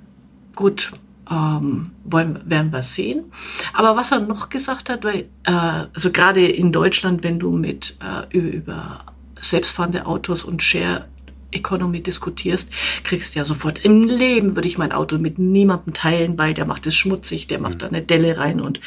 Gut, 0.55 0.91
ähm, 1.29 1.91
wollen, 2.03 2.41
werden 2.45 2.71
wir 2.71 2.83
sehen. 2.83 3.31
Aber 3.73 3.95
was 3.95 4.11
er 4.11 4.19
noch 4.19 4.49
gesagt 4.49 4.89
hat, 4.89 5.03
weil, 5.03 5.27
äh, 5.43 5.51
also 5.51 6.11
gerade 6.11 6.47
in 6.47 6.71
Deutschland, 6.71 7.23
wenn 7.23 7.39
du 7.39 7.51
mit 7.51 7.97
äh, 8.01 8.37
über 8.37 9.05
selbstfahrende 9.39 10.05
Autos 10.05 10.43
und 10.43 10.63
Share 10.63 11.05
Economy 11.51 12.01
diskutierst, 12.01 12.71
kriegst 13.03 13.35
ja 13.35 13.45
sofort 13.45 13.79
im 13.79 14.03
Leben 14.03 14.55
würde 14.55 14.67
ich 14.67 14.77
mein 14.77 14.91
Auto 14.91 15.17
mit 15.17 15.39
niemandem 15.39 15.93
teilen, 15.93 16.37
weil 16.37 16.53
der 16.53 16.65
macht 16.65 16.85
es 16.85 16.95
schmutzig, 16.95 17.47
der 17.47 17.61
macht 17.61 17.75
mhm. 17.75 17.79
da 17.79 17.87
eine 17.87 18.01
Delle 18.01 18.37
rein 18.37 18.59
und 18.59 18.81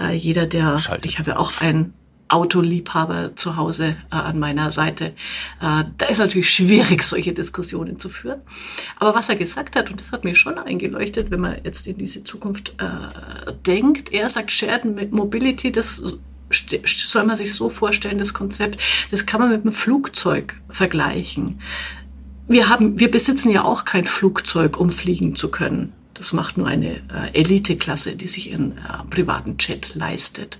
äh, 0.00 0.14
jeder, 0.14 0.46
der, 0.46 0.78
Schaltet 0.78 1.06
ich 1.06 1.18
habe 1.18 1.32
ja 1.32 1.36
auch 1.36 1.60
ein 1.60 1.94
Autoliebhaber 2.32 3.36
zu 3.36 3.56
Hause 3.56 3.96
äh, 4.10 4.14
an 4.14 4.38
meiner 4.38 4.70
Seite. 4.70 5.06
Äh, 5.60 5.84
da 5.98 6.06
ist 6.08 6.18
natürlich 6.18 6.50
schwierig, 6.50 7.02
solche 7.02 7.32
Diskussionen 7.32 7.98
zu 7.98 8.08
führen. 8.08 8.40
Aber 8.98 9.14
was 9.14 9.28
er 9.28 9.36
gesagt 9.36 9.76
hat, 9.76 9.90
und 9.90 10.00
das 10.00 10.12
hat 10.12 10.24
mir 10.24 10.34
schon 10.34 10.58
eingeleuchtet, 10.58 11.30
wenn 11.30 11.40
man 11.40 11.56
jetzt 11.64 11.86
in 11.86 11.98
diese 11.98 12.24
Zukunft 12.24 12.74
äh, 12.78 13.52
denkt, 13.66 14.12
er 14.12 14.28
sagt, 14.28 14.50
Shared 14.50 15.12
Mobility, 15.12 15.70
das 15.70 16.02
soll 16.84 17.24
man 17.24 17.36
sich 17.36 17.54
so 17.54 17.68
vorstellen, 17.68 18.18
das 18.18 18.34
Konzept, 18.34 18.80
das 19.10 19.26
kann 19.26 19.40
man 19.40 19.50
mit 19.50 19.62
einem 19.62 19.72
Flugzeug 19.72 20.60
vergleichen. 20.68 21.60
Wir 22.48 22.68
haben, 22.68 22.98
wir 22.98 23.10
besitzen 23.10 23.50
ja 23.50 23.64
auch 23.64 23.84
kein 23.84 24.06
Flugzeug, 24.06 24.78
um 24.78 24.90
fliegen 24.90 25.36
zu 25.36 25.50
können. 25.50 25.92
Das 26.14 26.32
macht 26.32 26.56
nur 26.56 26.66
eine 26.66 26.96
äh, 26.96 27.32
Eliteklasse, 27.32 28.16
die 28.16 28.28
sich 28.28 28.50
ihren 28.50 28.72
äh, 28.78 29.04
privaten 29.10 29.56
Jet 29.58 29.94
leistet. 29.94 30.58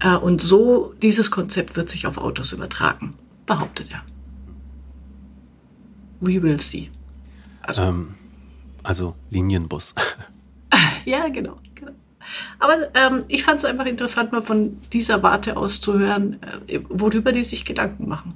Äh, 0.00 0.16
und 0.16 0.40
so, 0.40 0.94
dieses 1.02 1.30
Konzept 1.30 1.76
wird 1.76 1.88
sich 1.88 2.06
auf 2.06 2.18
Autos 2.18 2.52
übertragen, 2.52 3.14
behauptet 3.46 3.90
er. 3.90 4.02
We 6.20 6.42
will 6.42 6.60
see. 6.60 6.90
Also, 7.62 7.82
ähm, 7.82 8.14
also 8.82 9.14
Linienbus. 9.30 9.94
ja, 11.04 11.28
genau. 11.28 11.58
genau. 11.74 11.92
Aber 12.58 12.94
ähm, 12.94 13.24
ich 13.28 13.44
fand 13.44 13.58
es 13.58 13.64
einfach 13.64 13.86
interessant, 13.86 14.32
mal 14.32 14.42
von 14.42 14.80
dieser 14.92 15.22
Warte 15.22 15.56
aus 15.56 15.80
zu 15.80 15.98
hören, 15.98 16.38
äh, 16.66 16.80
worüber 16.88 17.32
die 17.32 17.44
sich 17.44 17.64
Gedanken 17.64 18.08
machen 18.08 18.34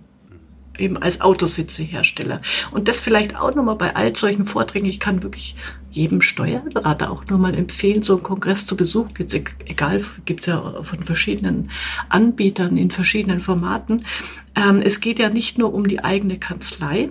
eben 0.79 0.97
als 0.97 1.21
Autositzehersteller. 1.21 2.41
Und 2.71 2.89
das 2.89 3.01
vielleicht 3.01 3.37
auch 3.37 3.55
nochmal 3.55 3.77
bei 3.77 3.97
all 3.97 4.15
solchen 4.15 4.45
Vorträgen. 4.45 4.87
Ich 4.87 5.01
kann 5.01 5.23
wirklich 5.23 5.57
jedem 5.91 6.21
Steuerberater 6.21 7.11
auch 7.11 7.25
nur 7.27 7.39
mal 7.39 7.55
empfehlen, 7.55 8.03
so 8.03 8.15
einen 8.15 8.23
Kongress 8.23 8.67
zu 8.67 8.77
besuchen. 8.77 9.15
Jetzt 9.19 9.35
egal, 9.67 10.05
gibt's 10.25 10.47
ja 10.47 10.83
von 10.83 11.05
verschiedenen 11.05 11.71
Anbietern 12.09 12.77
in 12.77 12.91
verschiedenen 12.91 13.41
Formaten. 13.41 14.05
Ähm, 14.55 14.81
es 14.83 15.01
geht 15.01 15.19
ja 15.19 15.29
nicht 15.29 15.59
nur 15.59 15.73
um 15.75 15.89
die 15.89 16.05
eigene 16.05 16.39
Kanzlei, 16.39 17.11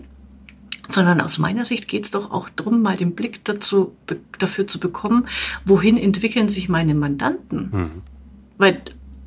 sondern 0.90 1.22
aus 1.22 1.38
meiner 1.38 1.66
Sicht 1.66 1.88
geht 1.88 2.06
es 2.06 2.12
doch 2.12 2.32
auch 2.32 2.50
darum, 2.50 2.82
mal 2.82 2.96
den 2.96 3.14
Blick 3.14 3.44
dazu, 3.44 3.94
dafür 4.40 4.68
zu 4.68 4.80
bekommen, 4.80 5.28
wohin 5.66 5.98
entwickeln 5.98 6.50
sich 6.50 6.70
meine 6.70 6.96
Mandanten. 6.96 7.70
Mhm. 7.72 7.92
Weil 8.58 8.82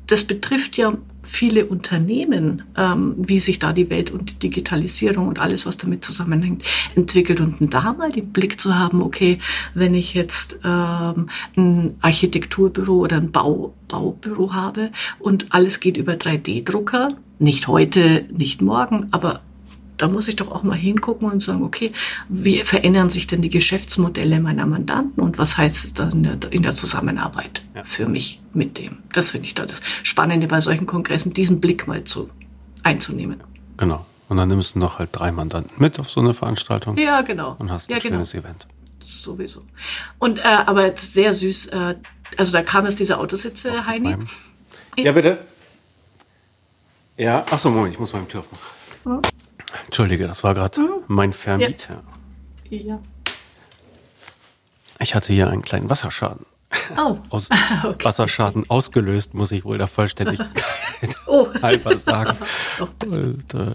das 0.07 0.23
betrifft 0.25 0.77
ja 0.77 0.97
viele 1.31 1.65
Unternehmen, 1.65 2.63
ähm, 2.77 3.15
wie 3.17 3.39
sich 3.39 3.59
da 3.59 3.73
die 3.73 3.89
Welt 3.89 4.11
und 4.11 4.31
die 4.31 4.39
Digitalisierung 4.39 5.27
und 5.27 5.39
alles, 5.39 5.65
was 5.65 5.77
damit 5.77 6.03
zusammenhängt, 6.03 6.63
entwickelt. 6.95 7.39
Und 7.39 7.73
da 7.73 7.93
mal 7.93 8.11
den 8.11 8.31
Blick 8.31 8.59
zu 8.59 8.77
haben, 8.77 9.01
okay, 9.01 9.39
wenn 9.73 9.93
ich 9.93 10.13
jetzt 10.13 10.59
ähm, 10.63 11.29
ein 11.55 11.95
Architekturbüro 12.01 12.93
oder 12.95 13.17
ein 13.17 13.31
Bau, 13.31 13.73
Baubüro 13.87 14.53
habe 14.53 14.91
und 15.19 15.53
alles 15.53 15.79
geht 15.79 15.97
über 15.97 16.13
3D-Drucker, 16.13 17.09
nicht 17.39 17.67
heute, 17.67 18.25
nicht 18.31 18.61
morgen, 18.61 19.07
aber 19.11 19.41
da 20.01 20.07
muss 20.07 20.27
ich 20.27 20.35
doch 20.35 20.51
auch 20.51 20.63
mal 20.63 20.77
hingucken 20.77 21.29
und 21.29 21.43
sagen, 21.43 21.63
okay, 21.63 21.91
wie 22.27 22.63
verändern 22.63 23.09
sich 23.09 23.27
denn 23.27 23.41
die 23.41 23.49
Geschäftsmodelle 23.49 24.41
meiner 24.41 24.65
Mandanten 24.65 25.21
und 25.21 25.37
was 25.37 25.57
heißt 25.57 25.85
es 25.85 25.93
dann 25.93 26.11
in 26.11 26.23
der, 26.23 26.51
in 26.51 26.63
der 26.63 26.73
Zusammenarbeit 26.73 27.61
ja. 27.75 27.83
für 27.83 28.07
mich 28.07 28.41
mit 28.53 28.79
dem? 28.79 28.97
Das 29.13 29.31
finde 29.31 29.47
ich 29.47 29.53
da 29.53 29.65
das 29.65 29.81
Spannende 30.01 30.47
bei 30.47 30.59
solchen 30.59 30.87
Kongressen, 30.87 31.33
diesen 31.33 31.61
Blick 31.61 31.87
mal 31.87 32.03
zu 32.03 32.29
einzunehmen. 32.83 33.43
Genau. 33.77 34.05
Und 34.27 34.37
dann 34.37 34.47
nimmst 34.47 34.75
du 34.75 34.79
noch 34.79 34.97
halt 34.97 35.09
drei 35.11 35.31
Mandanten 35.31 35.73
mit 35.77 35.99
auf 35.99 36.09
so 36.09 36.21
eine 36.21 36.33
Veranstaltung. 36.33 36.97
Ja, 36.97 37.21
genau. 37.21 37.57
Und 37.59 37.69
hast 37.69 37.89
ein 37.89 37.93
ja, 37.93 37.99
genau. 37.99 38.15
schönes 38.15 38.33
Event. 38.33 38.67
Sowieso. 38.99 39.63
Und 40.17 40.39
äh, 40.39 40.43
aber 40.43 40.97
sehr 40.97 41.33
süß, 41.33 41.67
äh, 41.67 41.95
also 42.37 42.51
da 42.53 42.63
kam 42.63 42.85
es 42.85 42.95
diese 42.95 43.17
Autositze, 43.17 43.85
Heini. 43.85 44.15
Ja, 44.97 45.11
bitte. 45.11 45.39
Ja, 47.17 47.45
ach 47.51 47.59
so, 47.59 47.69
Moment, 47.69 47.93
ich 47.93 47.99
muss 47.99 48.13
meinem 48.13 48.27
Tür 48.27 48.39
aufmachen. 48.39 49.21
Entschuldige, 49.85 50.27
das 50.27 50.43
war 50.43 50.53
gerade 50.53 50.77
hm? 50.77 50.89
mein 51.07 51.33
Vermieter. 51.33 52.03
Ja. 52.69 52.77
ja. 52.79 52.99
Ich 54.99 55.15
hatte 55.15 55.33
hier 55.33 55.49
einen 55.49 55.61
kleinen 55.61 55.89
Wasserschaden. 55.89 56.45
Oh. 56.97 57.17
Aus, 57.29 57.49
okay. 57.83 58.05
Wasserschaden 58.05 58.69
ausgelöst, 58.69 59.33
muss 59.33 59.51
ich 59.51 59.65
wohl 59.65 59.77
der 59.77 59.87
Vollständigkeit 59.87 60.49
oh. 61.27 61.47
halber 61.61 61.99
sagen. 61.99 62.37
und, 62.79 63.53
äh, 63.53 63.73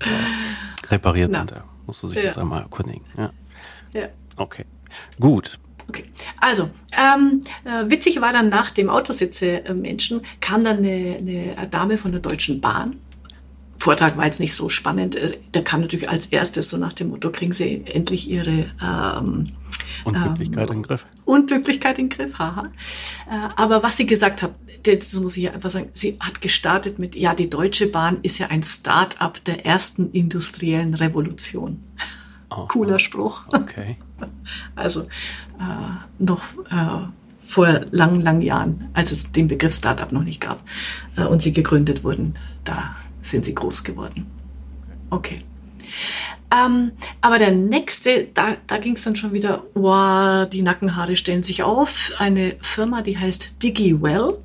repariert 0.88 1.31
Na. 1.33 1.43
und 1.43 1.53
er 1.53 1.65
musste 1.87 2.09
sich 2.09 2.19
ja. 2.19 2.25
jetzt 2.25 2.38
einmal 2.38 2.62
erkundigen. 2.62 3.05
Ja. 3.17 3.33
ja. 3.93 4.09
Okay. 4.37 4.65
Gut. 5.21 5.59
Okay. 5.88 6.05
Also, 6.41 6.71
ähm, 6.93 7.43
äh, 7.65 7.88
witzig 7.91 8.21
war 8.21 8.33
dann 8.33 8.49
nach 8.49 8.71
dem 8.71 8.91
Autositze-Menschen, 8.91 10.23
kam 10.41 10.65
dann 10.65 10.79
eine, 10.79 11.17
eine 11.19 11.69
Dame 11.69 11.97
von 11.97 12.12
der 12.12 12.21
Deutschen 12.21 12.61
Bahn 12.61 12.97
Vortrag 13.78 14.16
war 14.16 14.25
jetzt 14.25 14.40
nicht 14.40 14.54
so 14.54 14.68
spannend. 14.68 15.16
Äh, 15.16 15.38
der 15.54 15.64
kam 15.64 15.80
natürlich 15.80 16.09
als 16.09 16.26
erstes 16.26 16.68
so 16.68 16.76
nach 16.76 16.92
dem 16.92 17.11
Motto, 17.11 17.30
kriegen 17.30 17.52
Sie 17.52 17.85
endlich 17.87 18.28
Ihre 18.28 18.71
ähm, 18.83 19.52
Unglücklichkeit 20.04 20.71
ähm, 20.71 20.76
in 20.76 20.83
den 20.83 20.83
Griff. 20.83 21.06
Unglücklichkeit 21.25 21.99
in 21.99 22.09
den 22.09 22.16
Griff, 22.16 22.38
haha. 22.38 22.64
Äh, 23.28 23.49
aber 23.56 23.83
was 23.83 23.97
sie 23.97 24.06
gesagt 24.06 24.42
hat, 24.42 24.54
das 24.83 25.14
muss 25.14 25.37
ich 25.37 25.50
einfach 25.50 25.71
sagen, 25.71 25.88
sie 25.95 26.16
hat 26.21 26.40
gestartet 26.40 26.99
mit, 26.99 27.16
ja, 27.16 27.35
die 27.35 27.50
Deutsche 27.50 27.88
Bahn 27.88 28.18
ist 28.23 28.38
ja 28.38 28.49
ein 28.49 28.62
Start-up 28.62 29.42
der 29.45 29.66
ersten 29.66 30.12
industriellen 30.12 30.95
Revolution. 30.95 31.83
Oh, 32.50 32.66
Cooler 32.68 32.99
Spruch. 32.99 33.45
Okay. 33.49 33.97
Also 34.76 35.02
äh, 35.02 35.92
noch 36.18 36.42
äh, 36.71 37.06
vor 37.42 37.80
langen, 37.90 38.23
langen 38.23 38.40
Jahren, 38.40 38.88
als 38.95 39.12
es 39.12 39.30
den 39.30 39.47
Begriff 39.47 39.75
Start-up 39.75 40.11
noch 40.11 40.23
nicht 40.23 40.40
gab 40.40 40.62
äh, 41.16 41.25
und 41.25 41.42
sie 41.42 41.52
gegründet 41.52 42.02
wurden, 42.02 42.38
da 42.64 42.97
sind 43.26 43.45
sie 43.45 43.54
groß 43.54 43.85
geworden. 43.85 44.26
Okay. 45.11 45.38
Ähm, 46.54 46.92
aber 47.21 47.38
der 47.38 47.52
nächste, 47.52 48.25
da, 48.33 48.56
da 48.66 48.78
ging 48.78 48.95
es 48.95 49.02
dann 49.02 49.16
schon 49.16 49.33
wieder, 49.33 49.64
wow, 49.75 50.49
die 50.49 50.62
Nackenhaare 50.62 51.16
stellen 51.16 51.42
sich 51.42 51.62
auf. 51.62 52.12
Eine 52.18 52.56
Firma, 52.61 53.02
die 53.02 53.18
heißt 53.18 53.62
DigiWell. 53.62 54.38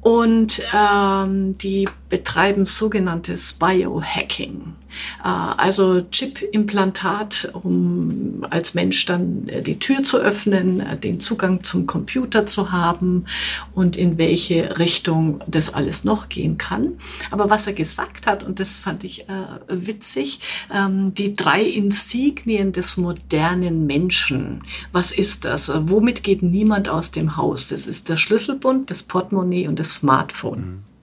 Und 0.00 0.62
ähm, 0.72 1.58
die 1.58 1.88
betreiben 2.08 2.66
sogenanntes 2.66 3.54
Biohacking. 3.54 4.76
Äh, 5.22 5.28
also 5.28 6.00
Chip-Implantat, 6.00 7.50
um 7.52 8.44
als 8.50 8.74
Mensch 8.74 9.04
dann 9.06 9.48
äh, 9.48 9.62
die 9.62 9.78
Tür 9.78 10.02
zu 10.02 10.18
öffnen, 10.18 10.80
äh, 10.80 10.96
den 10.96 11.20
Zugang 11.20 11.62
zum 11.62 11.86
Computer 11.86 12.46
zu 12.46 12.72
haben 12.72 13.26
und 13.74 13.96
in 13.96 14.18
welche 14.18 14.78
Richtung 14.78 15.42
das 15.46 15.72
alles 15.72 16.04
noch 16.04 16.28
gehen 16.28 16.58
kann. 16.58 16.98
Aber 17.30 17.50
was 17.50 17.66
er 17.66 17.72
gesagt 17.72 18.26
hat, 18.26 18.42
und 18.42 18.60
das 18.60 18.78
fand 18.78 19.04
ich 19.04 19.28
äh, 19.28 19.44
witzig, 19.68 20.40
ähm, 20.72 21.14
die 21.14 21.32
drei 21.32 21.62
Insignien 21.62 22.72
des 22.72 22.96
modernen 22.96 23.86
Menschen. 23.86 24.62
Was 24.92 25.12
ist 25.12 25.44
das? 25.44 25.70
Womit 25.74 26.22
geht 26.22 26.42
niemand 26.42 26.88
aus 26.88 27.10
dem 27.10 27.36
Haus? 27.36 27.68
Das 27.68 27.86
ist 27.86 28.08
der 28.08 28.16
Schlüsselbund, 28.16 28.90
das 28.90 29.02
Portemonnaie 29.02 29.68
und 29.68 29.78
das 29.78 29.90
Smartphone. 29.90 30.60
Mhm 30.60 30.96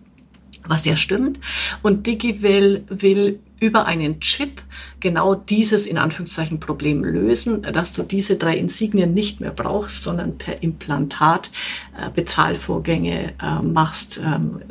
was 0.68 0.86
ja 0.86 0.96
stimmt. 0.96 1.40
Und 1.82 2.08
DigiWell 2.08 2.84
will 2.90 3.40
über 3.64 3.86
einen 3.86 4.20
Chip 4.20 4.62
genau 5.00 5.36
dieses 5.36 5.88
in 5.88 5.98
Anführungszeichen 5.98 6.60
Problem 6.60 7.02
lösen, 7.02 7.62
dass 7.62 7.94
du 7.94 8.04
diese 8.04 8.36
drei 8.36 8.58
Insignien 8.58 9.14
nicht 9.14 9.40
mehr 9.40 9.52
brauchst, 9.52 10.04
sondern 10.04 10.38
per 10.38 10.62
Implantat 10.62 11.50
äh, 11.98 12.10
Bezahlvorgänge 12.10 13.36
äh, 13.42 13.66
machst, 13.66 14.20
ähm, 14.24 14.62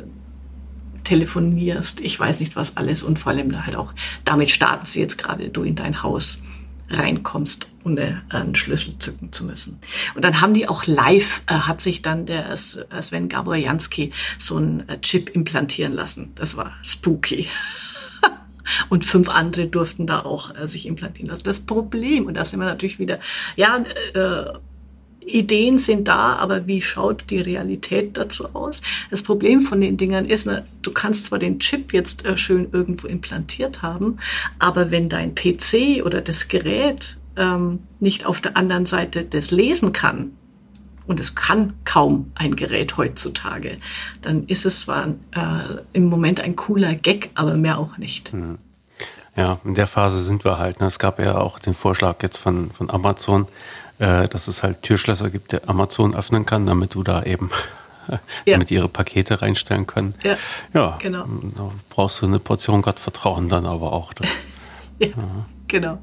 telefonierst, 1.03 2.01
ich 2.01 2.19
weiß 2.19 2.39
nicht 2.39 2.55
was 2.55 2.77
alles 2.77 3.01
und 3.01 3.17
vor 3.17 3.31
allem 3.31 3.65
halt 3.65 3.75
auch 3.75 3.93
damit 4.25 4.51
starten 4.51 4.85
sie 4.85 5.01
jetzt 5.01 5.17
gerade 5.17 5.49
du 5.49 5.63
in 5.63 5.75
dein 5.75 6.03
Haus 6.03 6.43
reinkommst, 6.87 7.71
ohne 7.83 8.21
einen 8.29 8.55
Schlüssel 8.55 8.99
zücken 8.99 9.31
zu 9.31 9.45
müssen. 9.45 9.79
Und 10.13 10.23
dann 10.23 10.39
haben 10.39 10.53
die 10.53 10.69
auch 10.69 10.85
live, 10.85 11.41
äh, 11.47 11.53
hat 11.53 11.81
sich 11.81 12.03
dann 12.03 12.27
der 12.27 12.55
Sven 12.55 13.27
Gabor 13.27 13.55
Jansky 13.55 14.11
so 14.37 14.57
einen 14.57 14.87
äh, 14.87 15.01
Chip 15.01 15.29
implantieren 15.29 15.93
lassen. 15.93 16.31
Das 16.35 16.55
war 16.55 16.73
spooky. 16.83 17.47
Und 18.89 19.05
fünf 19.05 19.29
andere 19.29 19.67
durften 19.67 20.07
da 20.07 20.21
auch 20.21 20.55
äh, 20.55 20.67
sich 20.67 20.85
implantieren 20.85 21.29
lassen. 21.29 21.43
Das 21.43 21.61
Problem, 21.61 22.25
und 22.25 22.35
da 22.35 22.45
sind 22.45 22.59
wir 22.59 22.65
natürlich 22.65 22.99
wieder, 22.99 23.19
ja, 23.55 23.83
äh, 24.13 24.53
Ideen 25.25 25.77
sind 25.77 26.07
da, 26.07 26.35
aber 26.35 26.67
wie 26.67 26.81
schaut 26.81 27.29
die 27.29 27.39
Realität 27.39 28.17
dazu 28.17 28.53
aus? 28.53 28.81
Das 29.09 29.23
Problem 29.23 29.61
von 29.61 29.81
den 29.81 29.97
Dingern 29.97 30.25
ist, 30.25 30.45
ne, 30.45 30.65
du 30.81 30.91
kannst 30.91 31.25
zwar 31.25 31.39
den 31.39 31.59
Chip 31.59 31.93
jetzt 31.93 32.25
äh, 32.25 32.37
schön 32.37 32.69
irgendwo 32.71 33.07
implantiert 33.07 33.81
haben, 33.81 34.19
aber 34.59 34.91
wenn 34.91 35.09
dein 35.09 35.35
PC 35.35 36.03
oder 36.05 36.21
das 36.21 36.47
Gerät 36.47 37.17
ähm, 37.37 37.79
nicht 37.99 38.25
auf 38.25 38.41
der 38.41 38.57
anderen 38.57 38.85
Seite 38.85 39.23
das 39.23 39.51
lesen 39.51 39.93
kann, 39.93 40.31
und 41.07 41.19
es 41.19 41.35
kann 41.35 41.73
kaum 41.85 42.31
ein 42.35 42.55
Gerät 42.55 42.97
heutzutage, 42.97 43.77
dann 44.21 44.45
ist 44.47 44.65
es 44.65 44.81
zwar 44.81 45.07
äh, 45.31 45.81
im 45.93 46.05
Moment 46.05 46.39
ein 46.39 46.55
cooler 46.55 46.93
Gag, 46.95 47.31
aber 47.35 47.55
mehr 47.55 47.77
auch 47.77 47.97
nicht. 47.97 48.33
Mhm. 48.33 48.57
Ja, 49.35 49.59
in 49.63 49.73
der 49.73 49.87
Phase 49.87 50.21
sind 50.21 50.45
wir 50.45 50.59
halt. 50.59 50.79
Ne? 50.79 50.85
Es 50.85 50.99
gab 50.99 51.19
ja 51.19 51.37
auch 51.37 51.57
den 51.57 51.73
Vorschlag 51.73 52.21
jetzt 52.21 52.37
von, 52.37 52.69
von 52.71 52.91
Amazon, 52.91 53.47
äh, 53.97 54.27
dass 54.27 54.47
es 54.47 54.61
halt 54.61 54.83
Türschlösser 54.83 55.29
gibt, 55.29 55.53
der 55.53 55.67
Amazon 55.69 56.15
öffnen 56.15 56.45
kann, 56.45 56.65
damit 56.65 56.93
du 56.93 57.03
da 57.03 57.23
eben 57.23 57.49
ja. 58.07 58.17
damit 58.45 58.69
ihre 58.69 58.89
Pakete 58.89 59.41
reinstellen 59.41 59.87
können. 59.87 60.13
Ja, 60.23 60.37
ja 60.73 60.97
genau. 61.01 61.25
Da 61.55 61.71
brauchst 61.89 62.21
du 62.21 62.27
eine 62.27 62.39
Portion 62.39 62.83
Gottvertrauen 62.83 63.49
dann 63.49 63.65
aber 63.65 63.91
auch. 63.91 64.13
ja, 64.99 65.07
ja, 65.07 65.45
genau. 65.67 65.99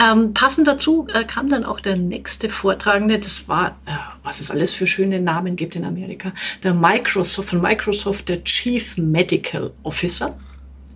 Ähm, 0.00 0.34
passend 0.34 0.66
dazu 0.66 1.06
äh, 1.12 1.24
kam 1.24 1.48
dann 1.48 1.64
auch 1.64 1.80
der 1.80 1.96
nächste 1.96 2.48
Vortragende. 2.48 3.18
Das 3.18 3.48
war, 3.48 3.78
äh, 3.86 3.90
was 4.22 4.40
es 4.40 4.50
alles 4.50 4.72
für 4.72 4.86
schöne 4.86 5.20
Namen 5.20 5.56
gibt 5.56 5.76
in 5.76 5.84
Amerika. 5.84 6.32
Der 6.62 6.74
Microsoft, 6.74 7.50
von 7.50 7.60
Microsoft, 7.60 8.28
der 8.28 8.42
Chief 8.44 8.96
Medical 8.96 9.72
Officer. 9.82 10.38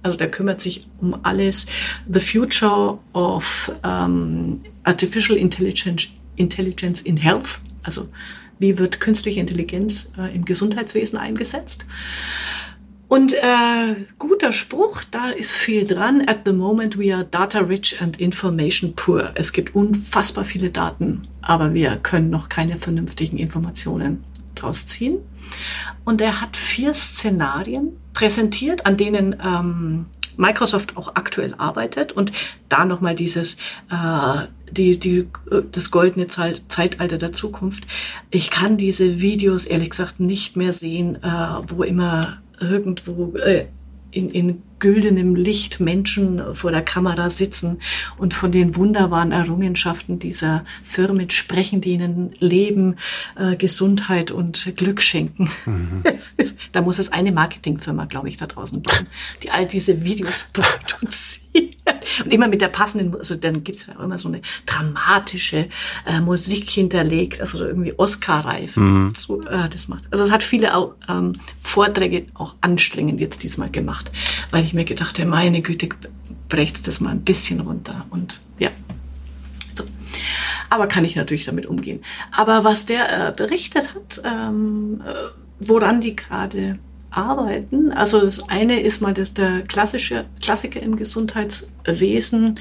Also 0.02 0.16
der 0.18 0.30
kümmert 0.30 0.60
sich 0.60 0.86
um 1.00 1.16
alles. 1.22 1.66
The 2.12 2.20
Future 2.20 2.98
of 3.12 3.70
um, 3.84 4.62
Artificial 4.82 5.38
Intelligence, 5.38 6.08
Intelligence 6.36 7.02
in 7.02 7.16
Health. 7.16 7.60
Also 7.84 8.08
wie 8.58 8.78
wird 8.78 9.00
künstliche 9.00 9.40
Intelligenz 9.40 10.12
äh, 10.18 10.34
im 10.34 10.44
Gesundheitswesen 10.44 11.18
eingesetzt. 11.18 11.84
Und 13.12 13.34
äh, 13.34 14.06
guter 14.18 14.52
Spruch, 14.52 15.02
da 15.10 15.28
ist 15.28 15.52
viel 15.52 15.86
dran. 15.86 16.26
At 16.26 16.46
the 16.46 16.52
moment 16.54 16.98
we 16.98 17.14
are 17.14 17.26
data 17.26 17.58
rich 17.58 18.00
and 18.00 18.18
information 18.18 18.94
poor. 18.96 19.32
Es 19.34 19.52
gibt 19.52 19.74
unfassbar 19.74 20.46
viele 20.46 20.70
Daten, 20.70 21.20
aber 21.42 21.74
wir 21.74 21.96
können 21.96 22.30
noch 22.30 22.48
keine 22.48 22.78
vernünftigen 22.78 23.36
Informationen 23.36 24.24
draus 24.54 24.86
ziehen. 24.86 25.18
Und 26.06 26.22
er 26.22 26.40
hat 26.40 26.56
vier 26.56 26.94
Szenarien 26.94 27.88
präsentiert, 28.14 28.86
an 28.86 28.96
denen 28.96 29.36
ähm, 29.44 30.06
Microsoft 30.38 30.96
auch 30.96 31.14
aktuell 31.14 31.54
arbeitet 31.58 32.12
und 32.12 32.32
da 32.70 32.86
nochmal 32.86 33.14
dieses, 33.14 33.58
äh, 33.90 34.46
die, 34.70 34.98
die, 34.98 35.28
das 35.70 35.90
goldene 35.90 36.28
Zeitalter 36.28 37.18
der 37.18 37.34
Zukunft. 37.34 37.86
Ich 38.30 38.50
kann 38.50 38.78
diese 38.78 39.20
Videos 39.20 39.66
ehrlich 39.66 39.90
gesagt 39.90 40.18
nicht 40.18 40.56
mehr 40.56 40.72
sehen, 40.72 41.22
äh, 41.22 41.28
wo 41.66 41.82
immer 41.82 42.41
irgendwo 42.62 43.36
äh, 43.36 43.66
in, 44.12 44.30
in 44.30 44.62
güldenem 44.78 45.34
Licht 45.34 45.80
Menschen 45.80 46.54
vor 46.54 46.70
der 46.70 46.82
Kamera 46.82 47.30
sitzen 47.30 47.80
und 48.18 48.34
von 48.34 48.52
den 48.52 48.76
wunderbaren 48.76 49.32
Errungenschaften 49.32 50.18
dieser 50.18 50.64
Firmen 50.82 51.30
sprechen, 51.30 51.80
die 51.80 51.92
ihnen 51.92 52.32
Leben, 52.38 52.96
äh, 53.36 53.56
Gesundheit 53.56 54.30
und 54.30 54.76
Glück 54.76 55.00
schenken. 55.00 55.50
Mhm. 55.64 56.02
Ist, 56.36 56.58
da 56.72 56.82
muss 56.82 56.98
es 56.98 57.12
eine 57.12 57.32
Marketingfirma, 57.32 58.04
glaube 58.04 58.28
ich, 58.28 58.36
da 58.36 58.46
draußen 58.46 58.82
geben, 58.82 59.06
die 59.42 59.50
all 59.50 59.66
diese 59.66 60.04
Videos 60.04 60.46
produziert. 60.52 61.41
Und 62.24 62.32
immer 62.32 62.48
mit 62.48 62.60
der 62.60 62.68
passenden, 62.68 63.14
also 63.14 63.34
dann 63.34 63.64
gibt 63.64 63.78
es 63.78 63.86
ja 63.86 63.94
immer 64.02 64.18
so 64.18 64.28
eine 64.28 64.40
dramatische 64.66 65.68
äh, 66.06 66.20
Musik 66.20 66.68
hinterlegt, 66.68 67.40
also 67.40 67.64
irgendwie 67.64 67.94
Oscar-reif. 67.96 68.76
Mhm. 68.76 69.12
So, 69.16 69.40
äh, 69.42 69.68
das 69.68 69.88
macht. 69.88 70.04
Also 70.10 70.24
es 70.24 70.30
hat 70.30 70.42
viele 70.42 70.76
auch, 70.76 70.94
ähm, 71.08 71.32
Vorträge 71.60 72.26
auch 72.34 72.54
anstrengend 72.60 73.20
jetzt 73.20 73.42
diesmal 73.42 73.70
gemacht, 73.70 74.10
weil 74.50 74.64
ich 74.64 74.74
mir 74.74 74.84
gedacht 74.84 75.18
habe, 75.18 75.28
meine 75.28 75.62
Güte, 75.62 75.88
brecht 76.48 76.86
das 76.86 77.00
mal 77.00 77.10
ein 77.10 77.22
bisschen 77.22 77.60
runter. 77.60 78.06
Und 78.10 78.40
ja, 78.58 78.70
so. 79.74 79.84
Aber 80.70 80.86
kann 80.86 81.04
ich 81.04 81.16
natürlich 81.16 81.44
damit 81.44 81.66
umgehen. 81.66 82.04
Aber 82.30 82.64
was 82.64 82.86
der 82.86 83.28
äh, 83.28 83.32
berichtet 83.32 83.94
hat, 83.94 84.22
ähm, 84.24 85.02
äh, 85.06 85.12
woran 85.60 86.00
die 86.00 86.16
gerade 86.16 86.78
arbeiten. 87.12 87.92
Also 87.92 88.20
das 88.20 88.48
eine 88.48 88.80
ist 88.80 89.00
mal 89.00 89.14
das, 89.14 89.34
der 89.34 89.62
klassische 89.62 90.24
Klassiker 90.40 90.82
im 90.82 90.96
Gesundheitswesen. 90.96 92.54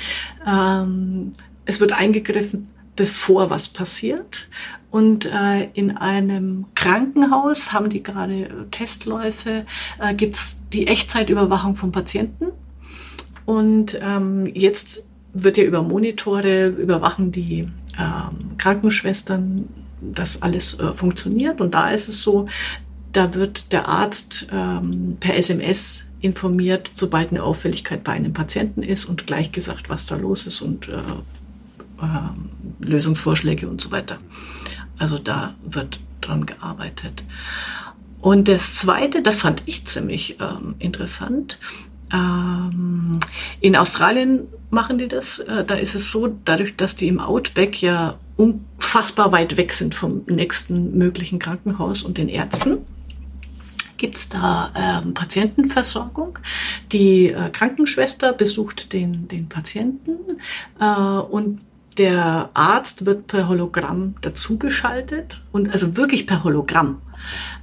Ähm, 0.45 1.31
es 1.65 1.79
wird 1.79 1.93
eingegriffen, 1.93 2.69
bevor 2.95 3.49
was 3.49 3.69
passiert. 3.69 4.49
Und 4.91 5.25
äh, 5.25 5.69
in 5.73 5.95
einem 5.95 6.65
Krankenhaus 6.75 7.71
haben 7.71 7.89
die 7.89 8.03
gerade 8.03 8.67
Testläufe, 8.71 9.65
äh, 9.99 10.13
gibt 10.13 10.35
es 10.35 10.67
die 10.73 10.87
Echtzeitüberwachung 10.87 11.77
von 11.77 11.93
Patienten. 11.93 12.47
Und 13.45 13.97
ähm, 14.01 14.51
jetzt 14.53 15.09
wird 15.33 15.57
ja 15.57 15.63
über 15.63 15.81
Monitore 15.81 16.67
überwachen 16.67 17.31
die 17.31 17.69
ähm, 17.97 18.57
Krankenschwestern, 18.57 19.69
dass 20.01 20.41
alles 20.41 20.77
äh, 20.79 20.93
funktioniert. 20.93 21.61
Und 21.61 21.73
da 21.73 21.91
ist 21.91 22.09
es 22.09 22.21
so, 22.21 22.45
da 23.13 23.33
wird 23.33 23.71
der 23.71 23.87
Arzt 23.87 24.47
ähm, 24.51 25.17
per 25.19 25.35
SMS 25.37 26.09
informiert, 26.21 26.91
sobald 26.93 27.31
eine 27.31 27.43
Auffälligkeit 27.43 28.03
bei 28.03 28.13
einem 28.13 28.33
Patienten 28.33 28.83
ist 28.83 29.05
und 29.05 29.27
gleich 29.27 29.51
gesagt, 29.51 29.89
was 29.89 30.05
da 30.05 30.15
los 30.15 30.45
ist 30.45 30.61
und 30.61 30.87
äh, 30.87 30.97
äh, 32.01 32.85
Lösungsvorschläge 32.85 33.67
und 33.67 33.81
so 33.81 33.91
weiter. 33.91 34.17
Also 34.97 35.17
da 35.17 35.55
wird 35.63 35.99
dran 36.21 36.45
gearbeitet. 36.45 37.23
Und 38.19 38.47
das 38.47 38.75
Zweite, 38.75 39.23
das 39.23 39.39
fand 39.39 39.63
ich 39.65 39.85
ziemlich 39.85 40.37
ähm, 40.39 40.75
interessant. 40.77 41.57
Ähm, 42.13 43.19
in 43.61 43.75
Australien 43.75 44.41
machen 44.69 44.99
die 44.99 45.07
das. 45.07 45.39
Äh, 45.39 45.65
da 45.65 45.75
ist 45.75 45.95
es 45.95 46.11
so, 46.11 46.27
dadurch, 46.45 46.75
dass 46.75 46.95
die 46.95 47.07
im 47.07 47.19
Outback 47.19 47.81
ja 47.81 48.17
unfassbar 48.37 49.31
weit 49.31 49.57
weg 49.57 49.73
sind 49.73 49.95
vom 49.95 50.23
nächsten 50.27 50.97
möglichen 50.97 51.39
Krankenhaus 51.39 52.03
und 52.03 52.17
den 52.17 52.29
Ärzten, 52.29 52.79
gibt 54.01 54.17
es 54.17 54.29
da 54.29 54.73
ähm, 54.75 55.13
Patientenversorgung. 55.13 56.39
Die 56.91 57.27
äh, 57.27 57.49
Krankenschwester 57.51 58.33
besucht 58.33 58.93
den, 58.93 59.27
den 59.27 59.47
Patienten 59.47 60.17
äh, 60.79 60.85
und 60.85 61.61
der 61.99 62.49
Arzt 62.55 63.05
wird 63.05 63.27
per 63.27 63.47
Hologramm 63.47 64.15
dazugeschaltet 64.21 65.43
und 65.51 65.71
also 65.71 65.97
wirklich 65.97 66.25
per 66.25 66.43
Hologramm. 66.43 66.99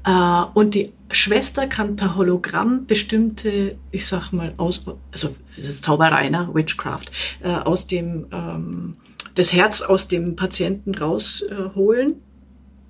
Äh, 0.07 0.44
und 0.55 0.77
die 0.77 0.92
Schwester 1.11 1.66
kann 1.66 1.96
per 1.96 2.14
Hologramm 2.14 2.87
bestimmte, 2.87 3.77
ich 3.90 4.07
sag 4.07 4.31
mal, 4.31 4.55
aus, 4.59 4.85
also 5.11 5.35
es 5.57 5.66
ist 5.66 5.83
Zauberei, 5.83 6.29
ne? 6.29 6.48
Witchcraft, 6.53 7.07
äh, 7.42 7.48
aus 7.48 7.88
dem 7.88 8.27
ähm, 8.31 8.96
das 9.35 9.53
Herz 9.53 9.83
aus 9.83 10.07
dem 10.07 10.37
Patienten 10.37 10.94
rausholen 10.94 12.22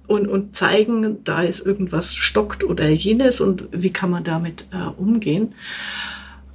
und, 0.09 0.27
und 0.27 0.57
zeigen, 0.57 1.23
da 1.23 1.43
ist 1.43 1.65
irgendwas 1.65 2.17
stockt 2.17 2.65
oder 2.65 2.89
jenes 2.89 3.41
und 3.41 3.69
wie 3.71 3.93
kann 3.93 4.11
man 4.11 4.25
damit 4.25 4.65
äh, 4.73 4.89
umgehen. 5.01 5.55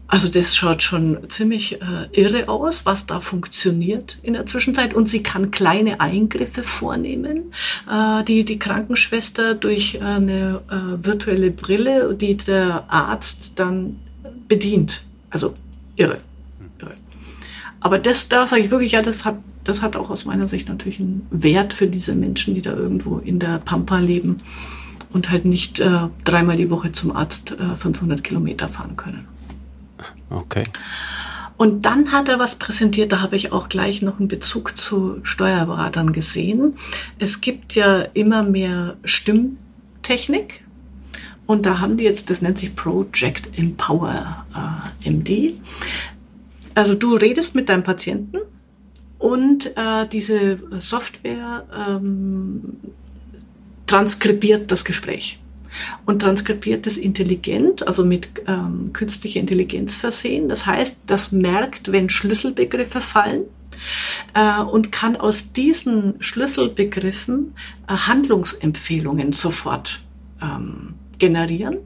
Also 0.08 0.28
das 0.28 0.56
schaut 0.56 0.84
schon 0.84 1.28
ziemlich 1.30 1.82
äh, 1.82 2.08
irre 2.12 2.48
aus, 2.48 2.86
was 2.86 3.08
da 3.08 3.20
funktioniert 3.20 4.20
in 4.22 4.34
der 4.34 4.46
Zwischenzeit. 4.46 4.94
Und 4.94 5.10
sie 5.10 5.24
kann 5.24 5.50
kleine 5.50 6.02
Eingriffe 6.02 6.62
vornehmen, 6.62 7.52
äh, 7.92 8.24
die 8.24 8.46
die 8.46 8.60
Krankenschwester 8.60 9.56
durch 9.56 10.04
eine 10.04 10.62
äh, 10.70 11.04
virtuelle 11.04 11.50
Brille, 11.50 12.14
die 12.14 12.38
der 12.38 12.84
Arzt 12.90 13.54
dann 13.60 14.00
bedient. 14.48 15.04
Also 15.32 15.56
irre. 15.96 16.20
irre. 16.80 16.94
Aber 17.80 17.98
das, 17.98 18.30
da 18.30 18.46
sage 18.46 18.64
ich 18.64 18.72
wirklich, 18.72 18.92
ja, 18.92 19.02
das 19.02 19.26
hat 19.26 19.38
das 19.64 19.82
hat 19.82 19.96
auch 19.96 20.10
aus 20.10 20.26
meiner 20.26 20.48
Sicht 20.48 20.70
natürlich 20.70 21.00
einen 21.00 21.26
Wert 21.32 21.74
für 21.74 21.88
diese 21.88 22.16
Menschen, 22.16 22.56
die 22.56 22.62
da 22.62 22.74
irgendwo 22.74 23.18
in 23.18 23.40
der 23.40 23.60
Pampa 23.60 24.00
leben 24.00 24.42
und 25.12 25.30
halt 25.30 25.46
nicht 25.46 25.80
äh, 25.80 26.08
dreimal 26.24 26.58
die 26.58 26.70
Woche 26.70 26.92
zum 26.92 27.16
Arzt 27.16 27.52
äh, 27.52 27.76
500 27.76 28.24
Kilometer 28.24 28.68
fahren 28.68 28.98
können. 28.98 29.28
Okay. 30.30 30.64
Und 31.56 31.86
dann 31.86 32.12
hat 32.12 32.30
er 32.30 32.40
was 32.40 32.56
präsentiert, 32.56 33.12
da 33.12 33.22
habe 33.22 33.36
ich 33.36 33.52
auch 33.52 33.70
gleich 33.70 34.02
noch 34.02 34.20
einen 34.20 34.28
Bezug 34.28 34.78
zu 34.78 35.20
Steuerberatern 35.24 36.12
gesehen. 36.12 36.76
Es 37.20 37.42
gibt 37.42 37.76
ja 37.76 38.02
immer 38.14 38.44
mehr 38.44 38.98
Stimmtechnik. 39.04 40.64
Und 41.46 41.66
da 41.66 41.80
haben 41.80 41.98
die 41.98 42.06
jetzt, 42.06 42.30
das 42.30 42.42
nennt 42.42 42.58
sich 42.58 42.76
Project 42.76 43.58
Empower 43.58 44.46
äh, 44.56 45.10
MD. 45.10 45.54
Also 46.74 46.96
du 46.96 47.16
redest 47.16 47.54
mit 47.54 47.70
deinem 47.70 47.84
Patienten 47.84 48.38
und 49.24 49.78
äh, 49.78 50.06
diese 50.06 50.60
Software 50.80 51.64
ähm, 51.88 52.76
transkribiert 53.88 54.70
das 54.70 54.84
Gespräch 54.84 55.40
und 56.06 56.22
transkribiert 56.22 56.86
es 56.88 56.98
intelligent, 56.98 57.88
also 57.88 58.04
mit 58.04 58.28
ähm, 58.48 58.92
künstlicher 58.92 59.40
Intelligenz 59.40 59.96
versehen. 59.96 60.50
Das 60.50 60.66
heißt, 60.66 60.98
das 61.06 61.32
merkt, 61.32 61.94
wenn 61.94 62.10
Schlüsselbegriffe 62.10 63.00
fallen 63.00 63.44
äh, 64.34 64.62
und 64.62 64.92
kann 64.92 65.16
aus 65.16 65.54
diesen 65.54 66.16
Schlüsselbegriffen 66.20 67.56
äh, 67.88 67.94
Handlungsempfehlungen 67.94 69.32
sofort 69.32 70.02
ähm, 70.42 70.96
generieren 71.24 71.78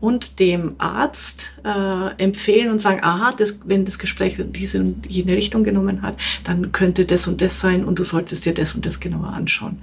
und 0.00 0.40
dem 0.40 0.74
Arzt 0.78 1.60
äh, 1.64 2.20
empfehlen 2.20 2.72
und 2.72 2.80
sagen, 2.80 2.98
aha, 3.04 3.30
das, 3.30 3.60
wenn 3.64 3.84
das 3.84 4.00
Gespräch 4.00 4.36
diese 4.48 4.80
und 4.80 5.08
jene 5.08 5.34
Richtung 5.34 5.62
genommen 5.62 6.02
hat, 6.02 6.16
dann 6.42 6.72
könnte 6.72 7.04
das 7.04 7.28
und 7.28 7.40
das 7.40 7.60
sein 7.60 7.84
und 7.84 8.00
du 8.00 8.04
solltest 8.04 8.46
dir 8.46 8.52
das 8.52 8.74
und 8.74 8.84
das 8.84 8.98
genauer 8.98 9.28
anschauen. 9.28 9.78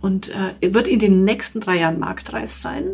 Und 0.00 0.30
äh, 0.60 0.72
wird 0.72 0.86
in 0.86 1.00
den 1.00 1.24
nächsten 1.24 1.58
drei 1.58 1.78
Jahren 1.78 1.98
marktreif 1.98 2.52
sein 2.52 2.84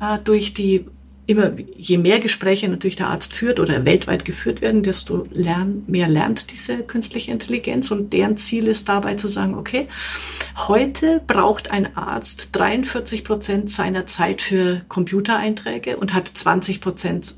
äh, 0.00 0.18
durch 0.24 0.52
die 0.52 0.84
immer, 1.28 1.52
je 1.76 1.98
mehr 1.98 2.20
Gespräche 2.20 2.68
natürlich 2.68 2.96
der 2.96 3.08
Arzt 3.08 3.34
führt 3.34 3.60
oder 3.60 3.84
weltweit 3.84 4.24
geführt 4.24 4.62
werden, 4.62 4.82
desto 4.82 5.28
lern, 5.30 5.84
mehr 5.86 6.08
lernt 6.08 6.50
diese 6.50 6.78
künstliche 6.78 7.30
Intelligenz 7.30 7.90
und 7.90 8.14
deren 8.14 8.38
Ziel 8.38 8.66
ist 8.66 8.88
dabei 8.88 9.14
zu 9.14 9.28
sagen, 9.28 9.54
okay, 9.54 9.88
heute 10.56 11.20
braucht 11.26 11.70
ein 11.70 11.94
Arzt 11.98 12.48
43 12.52 13.24
Prozent 13.24 13.70
seiner 13.70 14.06
Zeit 14.06 14.40
für 14.40 14.80
Computereinträge 14.88 15.98
und 15.98 16.14
hat 16.14 16.28
20 16.28 16.80
Prozent 16.80 17.34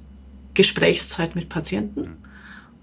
Gesprächszeit 0.54 1.34
mit 1.34 1.48
Patienten. 1.48 2.16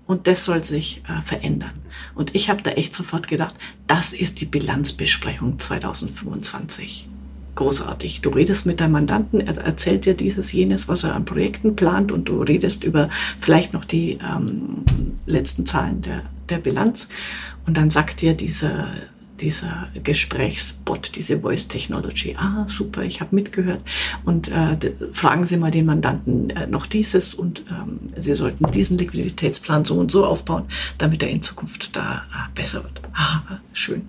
Und 0.07 0.27
das 0.27 0.43
soll 0.43 0.63
sich 0.63 1.03
äh, 1.07 1.21
verändern. 1.21 1.79
Und 2.15 2.35
ich 2.35 2.49
habe 2.49 2.61
da 2.61 2.71
echt 2.71 2.93
sofort 2.93 3.29
gedacht, 3.29 3.55
das 3.87 4.11
ist 4.11 4.41
die 4.41 4.45
Bilanzbesprechung 4.45 5.57
2025 5.57 7.07
großartig. 7.57 8.21
Du 8.21 8.29
redest 8.29 8.65
mit 8.65 8.79
deinem 8.79 8.93
Mandanten, 8.93 9.41
er 9.41 9.57
erzählt 9.57 10.05
dir 10.05 10.13
dieses, 10.13 10.53
jenes, 10.53 10.87
was 10.87 11.03
er 11.03 11.15
an 11.15 11.25
Projekten 11.25 11.75
plant 11.75 12.11
und 12.11 12.29
du 12.29 12.41
redest 12.41 12.83
über 12.83 13.09
vielleicht 13.39 13.73
noch 13.73 13.83
die 13.83 14.19
ähm, 14.23 14.85
letzten 15.25 15.65
Zahlen 15.65 16.01
der, 16.01 16.23
der 16.49 16.59
Bilanz 16.59 17.09
und 17.65 17.75
dann 17.75 17.91
sagt 17.91 18.21
dir 18.21 18.33
dieser 18.33 18.87
dieser 19.39 19.89
Gesprächsbot, 20.03 21.15
diese 21.15 21.41
Voice 21.41 21.67
Technology. 21.67 22.35
Ah, 22.37 22.65
super, 22.67 23.03
ich 23.03 23.21
habe 23.21 23.35
mitgehört. 23.35 23.83
Und 24.25 24.47
äh, 24.47 24.77
fragen 25.11 25.45
Sie 25.45 25.57
mal 25.57 25.69
den 25.69 25.85
Mandanten 25.85 26.49
äh, 26.49 26.65
noch 26.65 26.87
dieses 26.87 27.35
und 27.35 27.63
ähm, 27.69 27.99
Sie 28.15 28.33
sollten 28.33 28.71
diesen 28.71 28.97
Liquiditätsplan 28.97 29.85
so 29.85 29.95
und 29.95 30.11
so 30.11 30.25
aufbauen, 30.25 30.65
damit 30.97 31.21
er 31.21 31.29
in 31.29 31.43
Zukunft 31.43 31.95
da 31.95 32.23
äh, 32.31 32.55
besser 32.55 32.83
wird. 32.83 33.01
Ah, 33.13 33.59
schön. 33.73 34.07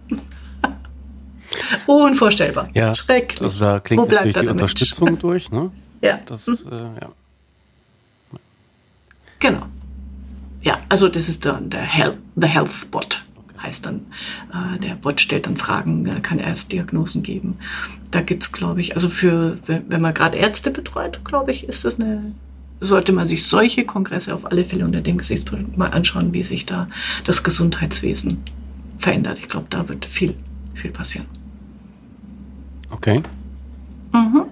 Unvorstellbar. 1.87 2.69
Ja, 2.75 2.95
Schrecklich. 2.95 3.43
Also 3.43 3.61
da 3.65 3.81
klingt 3.81 4.03
Wo 4.03 4.07
bleibt 4.07 4.27
natürlich 4.27 4.47
die 4.47 4.51
Unterstützung 4.51 5.05
Mensch? 5.07 5.21
durch, 5.21 5.51
ne? 5.51 5.71
Ja. 6.01 6.21
Das, 6.27 6.47
hm. 6.47 6.55
äh, 6.71 6.77
ja. 6.77 7.11
Genau. 9.39 9.67
Ja, 10.63 10.79
also 10.89 11.09
das 11.09 11.29
ist 11.29 11.45
dann 11.47 11.71
der 11.71 11.83
Health, 11.83 12.19
the 12.37 12.49
Health 12.49 12.91
Bot 12.91 13.23
heißt 13.63 13.87
dann, 13.87 14.07
äh, 14.53 14.79
der 14.79 14.95
Bot 14.95 15.21
stellt 15.21 15.47
dann 15.47 15.57
Fragen, 15.57 16.07
äh, 16.07 16.21
kann 16.21 16.39
erst 16.39 16.73
Diagnosen 16.73 17.23
geben. 17.23 17.59
Da 18.11 18.21
gibt's, 18.21 18.53
glaube 18.53 18.81
ich, 18.81 18.95
also 18.95 19.09
für, 19.09 19.59
wenn, 19.67 19.89
wenn 19.91 20.01
man 20.01 20.15
gerade 20.15 20.39
Ärzte 20.39 20.71
betreut, 20.71 21.25
glaube 21.25 21.51
ich, 21.51 21.69
ist 21.69 21.85
das 21.85 22.01
eine, 22.01 22.33
sollte 22.81 23.13
man 23.13 23.27
sich 23.27 23.45
solche 23.45 23.85
Kongresse 23.85 24.35
auf 24.35 24.47
alle 24.47 24.65
Fälle 24.65 24.85
unter 24.85 25.01
dem 25.01 25.19
Gesichtspunkt 25.19 25.77
mal 25.77 25.89
anschauen, 25.89 26.33
wie 26.33 26.43
sich 26.43 26.67
da 26.67 26.89
das 27.25 27.43
Gesundheitswesen 27.43 28.43
verändert. 28.97 29.39
Ich 29.39 29.49
glaube, 29.49 29.67
da 29.71 29.89
wird 29.89 30.07
viel, 30.07 30.35
viel 30.75 30.91
passieren. 30.91 31.27
Okay. 32.91 33.23
Mhm. 34.13 34.45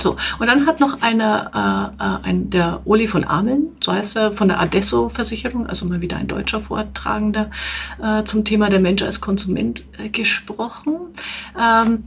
So, 0.00 0.16
und 0.38 0.46
dann 0.46 0.66
hat 0.66 0.78
noch 0.78 1.02
einer, 1.02 1.92
äh, 1.98 2.02
äh, 2.02 2.28
ein, 2.30 2.50
der 2.50 2.82
Uli 2.84 3.08
von 3.08 3.24
Ameln, 3.24 3.68
so 3.80 3.92
heißt 3.92 4.16
er, 4.16 4.32
von 4.32 4.46
der 4.46 4.60
Adesso-Versicherung, 4.60 5.66
also 5.66 5.86
mal 5.86 6.00
wieder 6.00 6.16
ein 6.16 6.28
deutscher 6.28 6.60
Vortragender, 6.60 7.50
äh, 8.00 8.22
zum 8.22 8.44
Thema 8.44 8.68
der 8.68 8.78
Mensch 8.78 9.02
als 9.02 9.20
Konsument 9.20 9.84
äh, 9.98 10.08
gesprochen. 10.08 10.94
Ähm, 11.60 12.04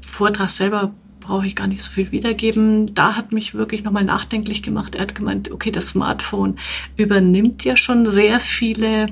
Vortrag 0.00 0.50
selber 0.50 0.92
brauche 1.20 1.46
ich 1.46 1.54
gar 1.54 1.68
nicht 1.68 1.82
so 1.82 1.90
viel 1.90 2.10
wiedergeben. 2.10 2.94
Da 2.94 3.14
hat 3.14 3.32
mich 3.32 3.54
wirklich 3.54 3.84
nochmal 3.84 4.04
nachdenklich 4.04 4.62
gemacht. 4.62 4.94
Er 4.94 5.02
hat 5.02 5.14
gemeint, 5.14 5.50
okay, 5.52 5.70
das 5.70 5.88
Smartphone 5.88 6.58
übernimmt 6.96 7.64
ja 7.64 7.76
schon 7.76 8.06
sehr 8.06 8.40
viele 8.40 9.06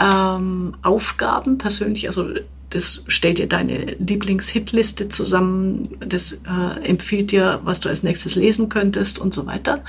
ähm, 0.00 0.76
Aufgaben 0.82 1.58
persönlich, 1.58 2.06
also 2.06 2.28
das 2.70 3.04
stellt 3.08 3.38
dir 3.38 3.48
deine 3.48 3.96
Lieblings-Hitliste 3.98 5.08
zusammen, 5.08 5.96
das 6.00 6.42
äh, 6.44 6.84
empfiehlt 6.84 7.30
dir, 7.30 7.60
was 7.64 7.80
du 7.80 7.88
als 7.88 8.02
nächstes 8.02 8.34
lesen 8.34 8.68
könntest 8.68 9.18
und 9.18 9.32
so 9.32 9.46
weiter. 9.46 9.84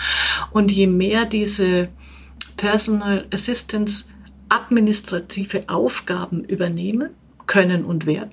Und 0.51 0.71
je 0.71 0.87
mehr 0.87 1.25
diese 1.25 1.89
Personal 2.57 3.25
Assistance 3.33 4.05
administrative 4.49 5.63
Aufgaben 5.67 6.43
übernehmen 6.43 7.09
können 7.47 7.83
und 7.85 8.05
werden, 8.05 8.31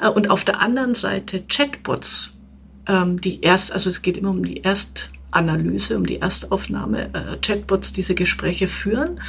äh, 0.00 0.08
und 0.08 0.30
auf 0.30 0.44
der 0.44 0.60
anderen 0.60 0.94
Seite 0.94 1.42
Chatbots, 1.48 2.38
ähm, 2.86 3.20
die 3.20 3.40
erst, 3.40 3.72
also 3.72 3.90
es 3.90 4.02
geht 4.02 4.18
immer 4.18 4.30
um 4.30 4.44
die 4.44 4.62
Erstanalyse, 4.62 5.96
um 5.96 6.06
die 6.06 6.20
Erstaufnahme, 6.20 7.14
äh, 7.14 7.36
Chatbots 7.40 7.92
diese 7.92 8.14
Gespräche 8.14 8.68
führen, 8.68 9.20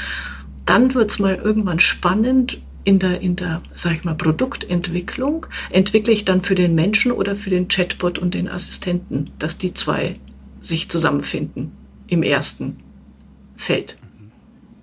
dann 0.66 0.94
wird's 0.94 1.20
mal 1.20 1.36
irgendwann 1.36 1.80
spannend, 1.80 2.60
in 2.84 3.00
der, 3.00 3.22
in 3.22 3.36
der, 3.36 3.62
sag 3.74 3.96
ich 3.96 4.04
mal, 4.04 4.16
Produktentwicklung 4.16 5.46
entwickle 5.70 6.14
ich 6.14 6.26
dann 6.26 6.42
für 6.42 6.56
den 6.56 6.76
Menschen 6.76 7.12
oder 7.12 7.36
für 7.36 7.50
den 7.50 7.68
Chatbot 7.68 8.20
und 8.20 8.34
den 8.34 8.48
Assistenten, 8.48 9.32
dass 9.40 9.58
die 9.58 9.74
zwei 9.74 10.14
sich 10.62 10.90
zusammenfinden 10.90 11.72
im 12.08 12.24
ersten 12.24 12.78
Feld. 13.56 13.96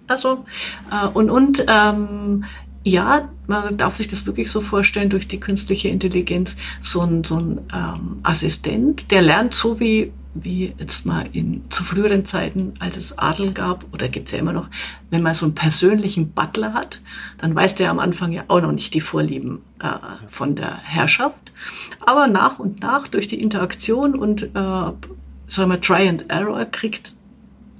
Also, 0.06 0.44
äh, 0.90 1.06
und, 1.06 1.30
und 1.30 1.64
ähm, 1.68 2.44
ja, 2.84 3.28
man 3.46 3.76
darf 3.76 3.96
sich 3.96 4.08
das 4.08 4.26
wirklich 4.26 4.50
so 4.50 4.60
vorstellen, 4.60 5.10
durch 5.10 5.28
die 5.28 5.40
künstliche 5.40 5.88
Intelligenz, 5.88 6.56
so 6.80 7.02
ein, 7.02 7.24
so 7.24 7.36
ein 7.36 7.60
ähm, 7.74 8.18
Assistent, 8.22 9.10
der 9.10 9.22
lernt 9.22 9.54
so 9.54 9.80
wie 9.80 10.12
wie 10.44 10.74
jetzt 10.78 11.06
mal 11.06 11.26
in 11.32 11.62
zu 11.70 11.82
früheren 11.82 12.24
Zeiten, 12.24 12.74
als 12.78 12.96
es 12.96 13.18
Adel 13.18 13.52
gab, 13.52 13.86
oder 13.92 14.08
gibt's 14.08 14.32
ja 14.32 14.38
immer 14.38 14.52
noch, 14.52 14.68
wenn 15.10 15.22
man 15.22 15.34
so 15.34 15.46
einen 15.46 15.54
persönlichen 15.54 16.32
Butler 16.32 16.74
hat, 16.74 17.00
dann 17.38 17.54
weiß 17.54 17.74
der 17.76 17.90
am 17.90 17.98
Anfang 17.98 18.32
ja 18.32 18.44
auch 18.48 18.60
noch 18.60 18.72
nicht 18.72 18.94
die 18.94 19.00
Vorlieben 19.00 19.62
äh, 19.80 19.88
von 20.28 20.54
der 20.54 20.78
Herrschaft. 20.78 21.52
Aber 22.00 22.26
nach 22.26 22.58
und 22.58 22.80
nach 22.82 23.08
durch 23.08 23.26
die 23.26 23.40
Interaktion 23.40 24.14
und 24.14 24.42
äh, 24.42 24.48
sagen 24.54 25.70
wir 25.70 25.80
Try 25.80 26.08
and 26.08 26.30
Error 26.30 26.64
kriegt 26.64 27.12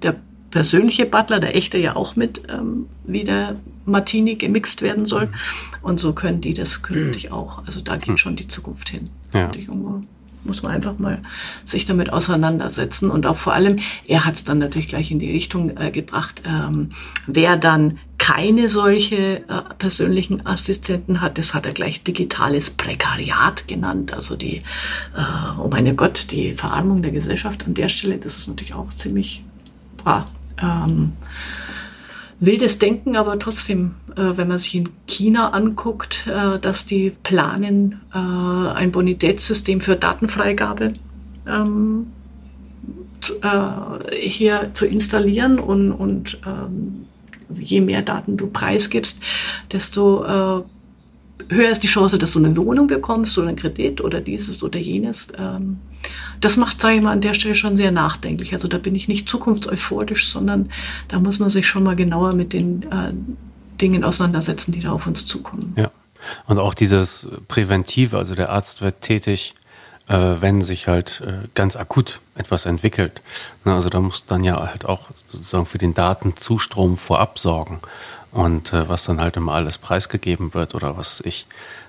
der 0.03 0.16
persönliche 0.51 1.07
Butler, 1.07 1.40
der 1.40 1.57
echte 1.57 1.79
ja 1.79 1.97
auch 1.97 2.16
mit, 2.16 2.42
ähm, 2.49 2.87
wie 3.05 3.25
der 3.25 3.57
Martini 3.85 4.37
gemixt 4.37 4.83
werden 4.83 5.07
soll. 5.07 5.27
Mhm. 5.27 5.35
Und 5.83 6.01
so 6.01 6.12
können 6.12 6.40
die 6.40 6.55
das 6.55 6.83
künftig 6.83 7.33
auch. 7.33 7.64
Also 7.66 7.81
da 7.81 7.97
geht 7.97 8.09
mhm. 8.09 8.18
schon 8.18 8.37
die 8.37 8.49
Zukunft 8.49 8.88
hin. 8.88 9.11
Ja 9.33 9.51
muss 10.44 10.62
man 10.62 10.72
einfach 10.72 10.98
mal 10.98 11.22
sich 11.64 11.85
damit 11.85 12.12
auseinandersetzen. 12.12 13.11
Und 13.11 13.27
auch 13.27 13.37
vor 13.37 13.53
allem, 13.53 13.79
er 14.07 14.24
hat 14.24 14.37
es 14.37 14.44
dann 14.44 14.59
natürlich 14.59 14.88
gleich 14.88 15.11
in 15.11 15.18
die 15.18 15.31
Richtung 15.31 15.77
äh, 15.77 15.90
gebracht, 15.90 16.42
ähm, 16.46 16.90
wer 17.27 17.57
dann 17.57 17.98
keine 18.18 18.68
solche 18.68 19.38
äh, 19.38 19.62
persönlichen 19.79 20.44
Assistenten 20.44 21.20
hat, 21.20 21.38
das 21.38 21.55
hat 21.55 21.66
er 21.66 21.72
gleich 21.72 22.03
digitales 22.03 22.70
Prekariat 22.70 23.68
genannt. 23.68 24.12
Also 24.12 24.37
die, 24.37 24.57
äh, 24.57 25.59
oh 25.59 25.68
meine 25.68 25.94
Gott, 25.94 26.31
die 26.33 26.53
Verarmung 26.53 27.01
der 27.01 27.12
Gesellschaft 27.12 27.64
an 27.66 27.74
der 27.74 27.88
Stelle, 27.88 28.18
das 28.18 28.37
ist 28.37 28.48
natürlich 28.48 28.74
auch 28.74 28.90
ziemlich, 28.90 29.44
boah, 30.05 30.24
ähm, 30.61 31.12
wildes 32.40 32.79
Denken, 32.79 33.16
aber 33.16 33.38
trotzdem, 33.38 33.94
äh, 34.16 34.37
wenn 34.37 34.48
man 34.48 34.59
sich 34.59 34.74
in 34.74 34.88
China 35.07 35.51
anguckt, 35.51 36.27
äh, 36.27 36.59
dass 36.59 36.87
die 36.87 37.12
planen, 37.22 38.01
äh, 38.14 38.18
ein 38.18 38.92
Bonitätssystem 38.92 39.81
für 39.81 39.96
Datenfreigabe 39.96 40.94
ähm, 41.46 42.07
äh, 43.42 44.16
hier 44.16 44.70
zu 44.72 44.87
installieren 44.87 45.59
und, 45.59 45.92
und 45.92 46.40
ähm, 46.46 47.07
je 47.55 47.81
mehr 47.81 48.03
Daten 48.03 48.37
du 48.37 48.46
preisgibst, 48.46 49.22
desto 49.72 50.24
äh, 50.24 50.62
höher 51.48 51.70
ist 51.70 51.83
die 51.83 51.88
Chance, 51.88 52.18
dass 52.18 52.33
du 52.33 52.38
eine 52.38 52.57
Wohnung 52.57 52.87
bekommst 52.87 53.37
oder 53.38 53.48
einen 53.48 53.57
Kredit 53.57 54.01
oder 54.01 54.20
dieses 54.20 54.62
oder 54.62 54.79
jenes. 54.79 55.29
Ähm, 55.38 55.79
das 56.40 56.57
macht, 56.57 56.81
sage 56.81 56.96
ich 56.96 57.03
mal, 57.03 57.12
an 57.12 57.20
der 57.20 57.35
Stelle 57.35 57.55
schon 57.55 57.77
sehr 57.77 57.90
nachdenklich. 57.90 58.53
Also 58.53 58.68
da 58.68 58.79
bin 58.79 58.94
ich 58.94 59.09
nicht 59.09 59.29
zukunftseuphorisch, 59.29 60.29
sondern 60.29 60.70
da 61.09 61.18
muss 61.18 61.38
man 61.38 61.48
sich 61.48 61.66
schon 61.66 61.83
mal 61.83 61.96
genauer 61.96 62.35
mit 62.35 62.53
den 62.53 62.83
äh, 62.85 63.12
Dingen 63.81 64.05
auseinandersetzen, 64.05 64.72
die 64.72 64.81
da 64.81 64.92
auf 64.92 65.07
uns 65.07 65.27
zukommen. 65.27 65.74
Ja. 65.77 65.90
Und 66.46 66.59
auch 66.59 66.74
dieses 66.74 67.29
Präventive, 67.46 68.18
also 68.18 68.35
der 68.35 68.51
Arzt 68.51 68.83
wird 68.83 69.01
tätig, 69.01 69.55
äh, 70.09 70.37
wenn 70.40 70.62
sich 70.62 70.88
halt 70.88 71.22
äh, 71.27 71.48
ganz 71.55 71.77
akut 71.77 72.20
etwas 72.35 72.66
entwickelt. 72.66 73.22
Na, 73.64 73.74
also 73.77 73.88
da 73.88 74.01
muss 74.01 74.24
dann 74.27 74.44
ja 74.44 74.59
halt 74.59 74.85
auch 74.85 75.11
sozusagen 75.27 75.66
für 75.66 75.79
den 75.79 75.94
Datenzustrom 75.94 76.96
vorab 76.96 77.38
sorgen. 77.38 77.81
Und 78.33 78.73
äh, 78.73 78.88
was 78.88 79.05
dann 79.05 79.21
halt 79.21 79.37
immer 79.37 79.53
alles 79.53 79.79
preisgegeben 79.79 80.55
wird 80.55 80.75
oder 80.75 80.97
was 80.97 81.21
ich 81.21 81.47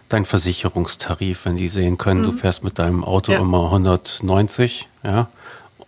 dein 0.07 0.25
Versicherungstarif, 0.25 1.45
wenn 1.45 1.57
die 1.57 1.67
sehen 1.67 1.97
können, 1.97 2.21
mhm. 2.21 2.25
du 2.25 2.31
fährst 2.31 2.63
mit 2.63 2.79
deinem 2.79 3.03
Auto 3.03 3.31
ja. 3.31 3.39
immer 3.39 3.65
190, 3.65 4.87
ja, 5.03 5.27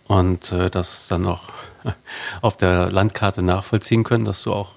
und 0.06 0.52
äh, 0.52 0.70
das 0.70 1.08
dann 1.08 1.22
noch 1.22 1.52
auf 2.40 2.56
der 2.56 2.90
Landkarte 2.90 3.42
nachvollziehen 3.42 4.04
können, 4.04 4.24
dass 4.24 4.42
du 4.42 4.52
auch 4.52 4.72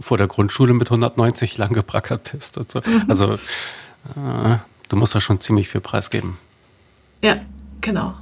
vor 0.00 0.18
der 0.18 0.26
Grundschule 0.26 0.74
mit 0.74 0.88
190 0.88 1.58
lang 1.58 1.72
gebrackert 1.72 2.32
bist 2.32 2.58
und 2.58 2.70
so. 2.70 2.80
Mhm. 2.84 3.04
Also 3.08 3.34
äh, 3.34 4.56
du 4.88 4.96
musst 4.96 5.14
da 5.14 5.20
schon 5.20 5.40
ziemlich 5.40 5.68
viel 5.68 5.80
preisgeben. 5.80 6.38
Ja, 7.22 7.36
genau. 7.80 8.14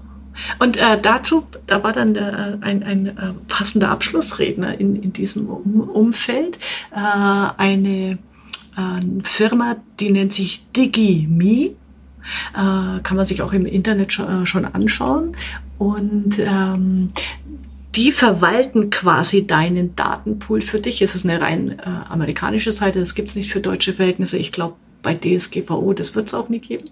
Und 0.58 0.76
äh, 0.76 1.00
dazu, 1.00 1.46
da 1.66 1.82
war 1.82 1.92
dann 1.92 2.14
der, 2.14 2.58
ein, 2.60 2.82
ein 2.82 3.06
äh, 3.06 3.32
passender 3.48 3.90
Abschlussredner 3.90 4.78
in, 4.78 4.96
in 4.96 5.12
diesem 5.12 5.48
um 5.48 5.80
Umfeld, 5.80 6.58
äh, 6.92 6.98
eine 7.56 8.18
äh, 8.76 9.22
Firma, 9.22 9.76
die 10.00 10.10
nennt 10.10 10.32
sich 10.32 10.64
DigiMe. 10.72 11.74
Äh, 12.54 13.00
kann 13.02 13.16
man 13.16 13.24
sich 13.24 13.42
auch 13.42 13.52
im 13.52 13.66
Internet 13.66 14.12
schon, 14.12 14.42
äh, 14.42 14.46
schon 14.46 14.64
anschauen. 14.64 15.36
Und 15.78 16.38
ähm, 16.40 17.08
die 17.94 18.12
verwalten 18.12 18.90
quasi 18.90 19.46
deinen 19.46 19.96
Datenpool 19.96 20.60
für 20.60 20.78
dich. 20.78 21.00
Es 21.02 21.14
ist 21.14 21.24
eine 21.24 21.40
rein 21.40 21.78
äh, 21.78 21.82
amerikanische 22.08 22.72
Seite, 22.72 23.00
das 23.00 23.14
gibt 23.14 23.30
es 23.30 23.36
nicht 23.36 23.52
für 23.52 23.60
deutsche 23.60 23.92
Verhältnisse. 23.92 24.36
Ich 24.36 24.52
glaube, 24.52 24.76
bei 25.02 25.14
DSGVO, 25.14 25.92
das 25.94 26.14
wird 26.14 26.28
es 26.28 26.34
auch 26.34 26.48
nie 26.48 26.58
geben. 26.58 26.90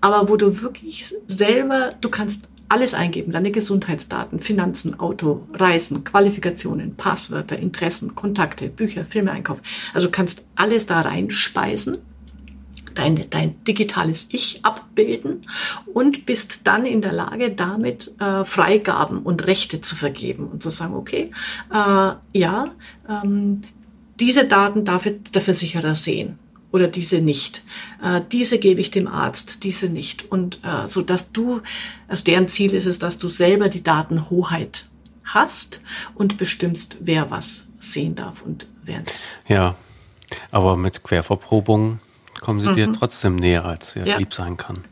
Aber 0.00 0.28
wo 0.28 0.36
du 0.36 0.60
wirklich 0.60 1.14
selber, 1.26 1.92
du 2.00 2.08
kannst 2.08 2.48
alles 2.68 2.94
eingeben, 2.94 3.32
deine 3.32 3.50
Gesundheitsdaten, 3.50 4.40
Finanzen, 4.40 4.98
Auto, 5.00 5.46
Reisen, 5.52 6.04
Qualifikationen, 6.04 6.96
Passwörter, 6.96 7.58
Interessen, 7.58 8.14
Kontakte, 8.14 8.68
Bücher, 8.68 9.04
Filme, 9.04 9.32
Einkauf. 9.32 9.60
Also 9.94 10.10
kannst 10.10 10.44
alles 10.54 10.86
da 10.86 11.00
reinspeisen, 11.00 11.98
dein, 12.94 13.30
dein 13.30 13.62
digitales 13.64 14.28
Ich 14.32 14.64
abbilden 14.64 15.42
und 15.94 16.26
bist 16.26 16.66
dann 16.66 16.84
in 16.84 17.00
der 17.00 17.12
Lage, 17.12 17.52
damit 17.52 18.12
äh, 18.20 18.44
Freigaben 18.44 19.22
und 19.22 19.46
Rechte 19.46 19.80
zu 19.80 19.96
vergeben 19.96 20.48
und 20.48 20.62
zu 20.62 20.70
sagen, 20.70 20.94
okay, 20.94 21.30
äh, 21.72 22.12
ja, 22.38 22.70
ähm, 23.08 23.62
diese 24.20 24.46
Daten 24.46 24.84
darf 24.84 25.06
jetzt 25.06 25.34
der 25.34 25.42
Versicherer 25.42 25.94
sehen 25.94 26.38
oder 26.70 26.88
diese 26.88 27.20
nicht. 27.20 27.62
Äh, 28.02 28.20
diese 28.30 28.58
gebe 28.58 28.80
ich 28.80 28.90
dem 28.90 29.08
Arzt, 29.08 29.64
diese 29.64 29.88
nicht. 29.88 30.30
Und 30.30 30.60
äh, 30.64 30.86
so 30.86 31.02
dass 31.02 31.32
du, 31.32 31.60
also 32.08 32.24
deren 32.24 32.48
Ziel 32.48 32.74
ist 32.74 32.86
es, 32.86 32.98
dass 32.98 33.18
du 33.18 33.28
selber 33.28 33.68
die 33.68 33.82
Datenhoheit 33.82 34.84
hast 35.24 35.80
und 36.14 36.38
bestimmst, 36.38 36.98
wer 37.00 37.30
was 37.30 37.72
sehen 37.78 38.14
darf 38.14 38.42
und 38.42 38.66
wer 38.84 38.98
nicht. 38.98 39.14
Ja, 39.46 39.76
aber 40.50 40.76
mit 40.76 41.02
Querverprobung 41.02 42.00
kommen 42.40 42.60
sie 42.60 42.68
mhm. 42.68 42.76
dir 42.76 42.92
trotzdem 42.92 43.36
näher, 43.36 43.64
als 43.64 43.96
er 43.96 44.06
ja. 44.06 44.16
lieb 44.18 44.34
sein 44.34 44.56
kann. 44.56 44.84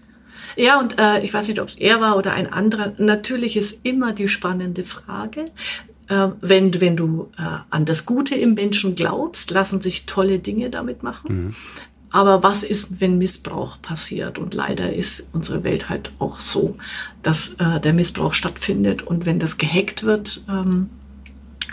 Ja, 0.56 0.78
und 0.78 0.98
äh, 0.98 1.20
ich 1.20 1.34
weiß 1.34 1.48
nicht, 1.48 1.60
ob 1.60 1.68
es 1.68 1.74
er 1.74 2.00
war 2.00 2.16
oder 2.16 2.32
ein 2.32 2.50
anderer. 2.50 2.94
Natürlich 2.96 3.56
ist 3.56 3.84
immer 3.84 4.12
die 4.12 4.28
spannende 4.28 4.84
Frage, 4.84 5.44
äh, 6.08 6.28
wenn, 6.40 6.80
wenn 6.80 6.96
du 6.96 7.30
äh, 7.38 7.42
an 7.70 7.84
das 7.84 8.06
Gute 8.06 8.34
im 8.34 8.54
Menschen 8.54 8.94
glaubst, 8.94 9.50
lassen 9.50 9.80
sich 9.80 10.06
tolle 10.06 10.38
Dinge 10.38 10.70
damit 10.70 11.02
machen. 11.02 11.46
Mhm. 11.46 11.54
Aber 12.10 12.42
was 12.42 12.62
ist, 12.62 13.00
wenn 13.00 13.18
Missbrauch 13.18 13.82
passiert? 13.82 14.38
Und 14.38 14.54
leider 14.54 14.92
ist 14.92 15.28
unsere 15.32 15.64
Welt 15.64 15.88
halt 15.88 16.12
auch 16.18 16.40
so, 16.40 16.76
dass 17.22 17.54
äh, 17.54 17.80
der 17.80 17.92
Missbrauch 17.92 18.32
stattfindet. 18.32 19.02
Und 19.02 19.26
wenn 19.26 19.38
das 19.38 19.58
gehackt 19.58 20.04
wird, 20.04 20.44
ähm, 20.48 20.88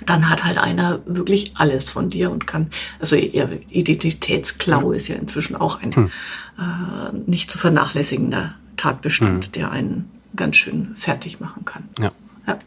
dann 0.05 0.29
hat 0.29 0.43
halt 0.43 0.57
einer 0.57 1.01
wirklich 1.05 1.53
alles 1.55 1.91
von 1.91 2.09
dir 2.09 2.31
und 2.31 2.47
kann, 2.47 2.71
also 2.99 3.15
Identitätsklau 3.15 4.91
ist 4.91 5.07
ja 5.07 5.15
inzwischen 5.15 5.55
auch 5.55 5.81
ein 5.81 5.95
hm. 5.95 6.11
äh, 6.57 7.13
nicht 7.25 7.49
zu 7.49 7.57
vernachlässigender 7.57 8.55
Tatbestand, 8.75 9.45
hm. 9.45 9.51
der 9.53 9.71
einen 9.71 10.09
ganz 10.35 10.57
schön 10.57 10.93
fertig 10.95 11.39
machen 11.39 11.63
kann. 11.63 11.83
Ja. 11.99 12.11
Ja. 12.47 12.59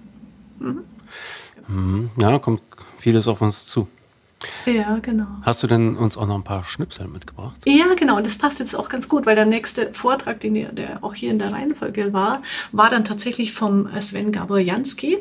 Mhm. 0.60 0.78
Mhm. 1.68 2.10
Ja, 2.20 2.30
da 2.30 2.38
kommt 2.38 2.62
vieles 2.96 3.28
auf 3.28 3.40
uns 3.40 3.66
zu. 3.66 3.88
Ja, 4.66 4.98
genau. 5.00 5.26
Hast 5.42 5.62
du 5.62 5.66
denn 5.66 5.96
uns 5.96 6.16
auch 6.16 6.26
noch 6.26 6.34
ein 6.34 6.44
paar 6.44 6.64
Schnipsel 6.64 7.08
mitgebracht? 7.08 7.56
Ja, 7.64 7.94
genau. 7.94 8.16
Und 8.16 8.26
das 8.26 8.36
passt 8.36 8.60
jetzt 8.60 8.74
auch 8.74 8.88
ganz 8.88 9.08
gut, 9.08 9.26
weil 9.26 9.34
der 9.34 9.46
nächste 9.46 9.92
Vortrag, 9.92 10.40
den 10.40 10.56
ihr, 10.56 10.72
der 10.72 11.02
auch 11.02 11.14
hier 11.14 11.30
in 11.30 11.38
der 11.38 11.52
Reihenfolge 11.52 12.12
war, 12.12 12.42
war 12.72 12.90
dann 12.90 13.04
tatsächlich 13.04 13.52
vom 13.52 13.88
Sven 14.00 14.32
Gaborjanski, 14.32 15.18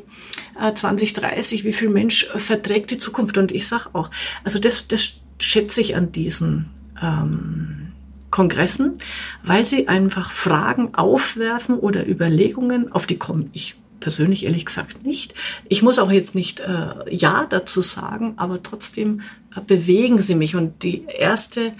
äh, 0.59 0.73
2030, 0.73 1.63
wie 1.63 1.73
viel 1.73 1.89
Mensch 1.89 2.25
verträgt 2.35 2.91
die 2.91 2.97
Zukunft? 2.97 3.37
Und 3.37 3.51
ich 3.51 3.67
sag 3.67 3.87
auch, 3.93 4.11
also 4.43 4.59
das, 4.59 4.87
das 4.87 5.13
schätze 5.39 5.81
ich 5.81 5.95
an 5.95 6.11
diesen 6.11 6.69
ähm, 7.01 7.93
Kongressen, 8.31 8.97
weil 9.43 9.63
sie 9.63 9.87
einfach 9.87 10.31
Fragen 10.31 10.93
aufwerfen 10.95 11.79
oder 11.79 12.07
Überlegungen, 12.07 12.91
auf 12.91 13.07
die 13.07 13.17
komme 13.17 13.49
ich 13.53 13.75
persönlich 13.99 14.45
ehrlich 14.45 14.65
gesagt 14.65 15.05
nicht. 15.05 15.33
Ich 15.69 15.81
muss 15.81 15.99
auch 15.99 16.11
jetzt 16.11 16.35
nicht 16.35 16.59
äh, 16.59 17.13
Ja 17.13 17.45
dazu 17.49 17.81
sagen, 17.81 18.33
aber 18.37 18.61
trotzdem 18.63 19.21
äh, 19.55 19.61
bewegen 19.61 20.19
sie 20.19 20.35
mich. 20.35 20.55
Und 20.55 20.83
die 20.83 21.05
erste, 21.05 21.67
äh, 21.67 21.71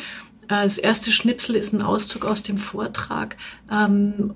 das 0.48 0.78
erste 0.78 1.12
Schnipsel 1.12 1.56
ist 1.56 1.74
ein 1.74 1.82
Auszug 1.82 2.26
aus 2.26 2.44
dem 2.44 2.58
Vortrag. 2.58 3.38
Ähm, 3.72 4.34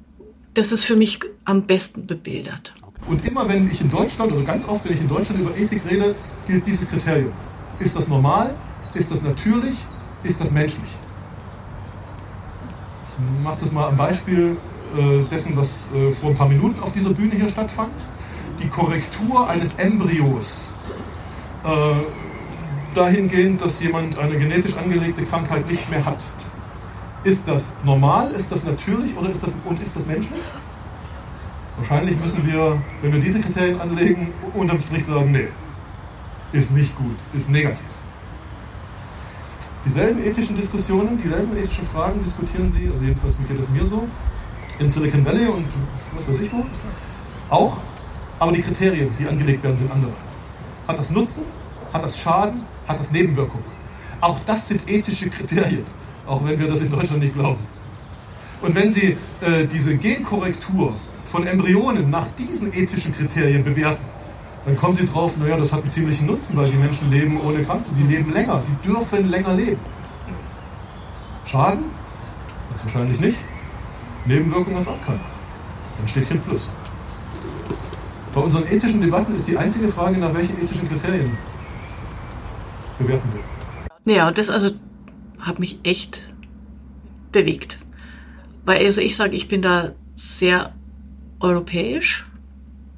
das 0.54 0.72
ist 0.72 0.84
für 0.84 0.96
mich 0.96 1.20
am 1.46 1.66
besten 1.68 2.06
bebildert. 2.08 2.74
Und 3.08 3.26
immer 3.26 3.48
wenn 3.48 3.70
ich 3.70 3.82
in 3.82 3.90
Deutschland 3.90 4.32
oder 4.32 4.44
ganz 4.44 4.68
oft, 4.68 4.86
wenn 4.86 4.94
ich 4.94 5.02
in 5.02 5.08
Deutschland 5.08 5.40
über 5.42 5.56
Ethik 5.58 5.82
rede, 5.90 6.16
gilt 6.48 6.66
dieses 6.66 6.88
Kriterium. 6.88 7.32
Ist 7.80 7.96
das 7.96 8.08
normal? 8.08 8.54
Ist 8.94 9.12
das 9.12 9.22
natürlich? 9.22 9.76
Ist 10.24 10.42
das 10.42 10.52
menschlich? 10.52 10.90
Ich 13.08 13.44
mache 13.44 13.58
das 13.62 13.72
mal 13.72 13.88
am 13.88 13.96
Beispiel 13.96 14.58
dessen, 15.30 15.56
was 15.56 15.88
äh, 15.94 16.12
vor 16.12 16.32
ein 16.32 16.36
paar 16.36 16.50
Minuten 16.50 16.82
auf 16.82 16.92
dieser 16.92 17.12
Bühne 17.12 17.36
hier 17.36 17.48
stattfand. 17.48 17.92
Die 18.62 18.68
Korrektur 18.68 19.50
eines 19.50 19.76
Embryos. 19.76 20.72
Äh, 21.64 21.96
dahingehend, 22.96 23.62
dass 23.62 23.80
jemand 23.82 24.18
eine 24.18 24.38
genetisch 24.38 24.76
angelegte 24.76 25.24
Krankheit 25.24 25.70
nicht 25.70 25.90
mehr 25.90 26.04
hat. 26.06 26.24
Ist 27.24 27.48
das 27.48 27.74
normal, 27.84 28.32
ist 28.32 28.52
das 28.52 28.64
natürlich 28.64 29.16
oder 29.18 29.30
ist 29.30 29.44
das, 29.44 29.52
und 29.66 29.82
ist 29.82 29.96
das 29.96 30.06
menschlich? 30.06 30.42
Wahrscheinlich 31.78 32.20
müssen 32.20 32.46
wir, 32.46 32.82
wenn 33.02 33.14
wir 33.14 33.20
diese 33.20 33.40
Kriterien 33.40 33.80
anlegen, 33.80 34.34
unterm 34.54 34.80
Strich 34.80 35.06
sagen, 35.06 35.32
nee, 35.32 35.48
ist 36.52 36.72
nicht 36.72 36.98
gut, 36.98 37.16
ist 37.34 37.50
negativ. 37.50 37.86
Dieselben 39.86 40.22
ethischen 40.24 40.58
Diskussionen, 40.58 41.22
dieselben 41.24 41.56
ethischen 41.58 41.86
Fragen 41.86 42.22
diskutieren 42.24 42.70
Sie, 42.70 42.90
also 42.92 43.04
jedenfalls 43.04 43.36
geht 43.48 43.60
es 43.60 43.70
mir 43.70 43.86
so, 43.86 44.08
in 44.80 44.90
Silicon 44.90 45.26
Valley 45.26 45.48
und 45.48 45.66
was 46.16 46.28
weiß 46.28 46.40
ich 46.42 46.52
wo. 46.52 46.66
Auch, 47.50 47.78
aber 48.40 48.52
die 48.52 48.62
Kriterien, 48.62 49.10
die 49.20 49.28
angelegt 49.28 49.64
werden, 49.64 49.78
sind 49.78 49.92
andere. 49.92 50.14
Hat 50.88 50.98
das 50.98 51.12
Nutzen? 51.12 51.44
Hat 51.94 52.04
das 52.04 52.20
Schaden? 52.20 52.64
Hat 52.88 53.00
das 53.00 53.12
Nebenwirkungen? 53.12 53.66
Auch 54.22 54.40
das 54.46 54.68
sind 54.68 54.90
ethische 54.90 55.30
Kriterien, 55.30 55.86
auch 56.26 56.44
wenn 56.46 56.60
wir 56.60 56.68
das 56.68 56.82
in 56.82 56.90
Deutschland 56.90 57.22
nicht 57.22 57.34
glauben. 57.34 57.60
Und 58.62 58.76
wenn 58.76 58.90
Sie 58.90 59.18
äh, 59.42 59.66
diese 59.66 59.96
Genkorrektur 59.96 60.94
von 61.26 61.48
Embryonen 61.48 62.10
nach 62.10 62.28
diesen 62.38 62.74
ethischen 62.74 63.16
Kriterien 63.16 63.64
bewerten, 63.64 64.04
dann 64.66 64.76
kommen 64.76 64.94
Sie 64.94 65.06
drauf, 65.06 65.38
naja, 65.38 65.56
das 65.58 65.72
hat 65.72 65.82
einen 65.82 65.90
ziemlichen 65.90 66.28
Nutzen, 66.28 66.58
weil 66.58 66.70
die 66.70 66.78
Menschen 66.78 67.10
leben 67.10 67.40
ohne 67.40 67.64
krank. 67.64 67.84
Sie 67.84 68.04
leben 68.04 68.34
länger, 68.34 68.62
die 68.68 68.88
dürfen 68.88 69.30
länger 69.30 69.54
leben. 69.54 69.80
Schaden? 71.46 71.86
Das 72.72 72.84
wahrscheinlich 72.84 73.20
nicht. 73.20 73.38
Nebenwirkungen 74.26 74.86
auch 74.86 75.02
keine. 75.02 75.20
Dann 75.98 76.08
steht 76.08 76.28
hier 76.28 76.38
ein 76.38 76.42
Plus. 76.42 76.72
Bei 78.34 78.42
unseren 78.42 78.66
ethischen 78.68 79.02
Debatten 79.02 79.36
ist 79.36 79.48
die 79.48 79.58
einzige 79.58 79.88
Frage, 79.88 80.18
nach 80.18 80.34
welchen 80.34 80.62
ethischen 80.62 80.88
Kriterien 80.88 81.32
bewerten 82.98 83.30
wir. 83.34 84.14
Ja, 84.14 84.32
das 84.32 84.50
also 84.50 84.72
hat 85.40 85.60
mich 85.60 85.80
echt 85.84 86.22
bewegt. 87.32 87.80
Weil 88.66 88.86
also 88.86 89.02
ich 89.02 89.16
sage, 89.16 89.36
ich 89.36 89.48
bin 89.48 89.62
da 89.62 89.94
sehr 90.16 90.74
europäisch. 91.40 92.26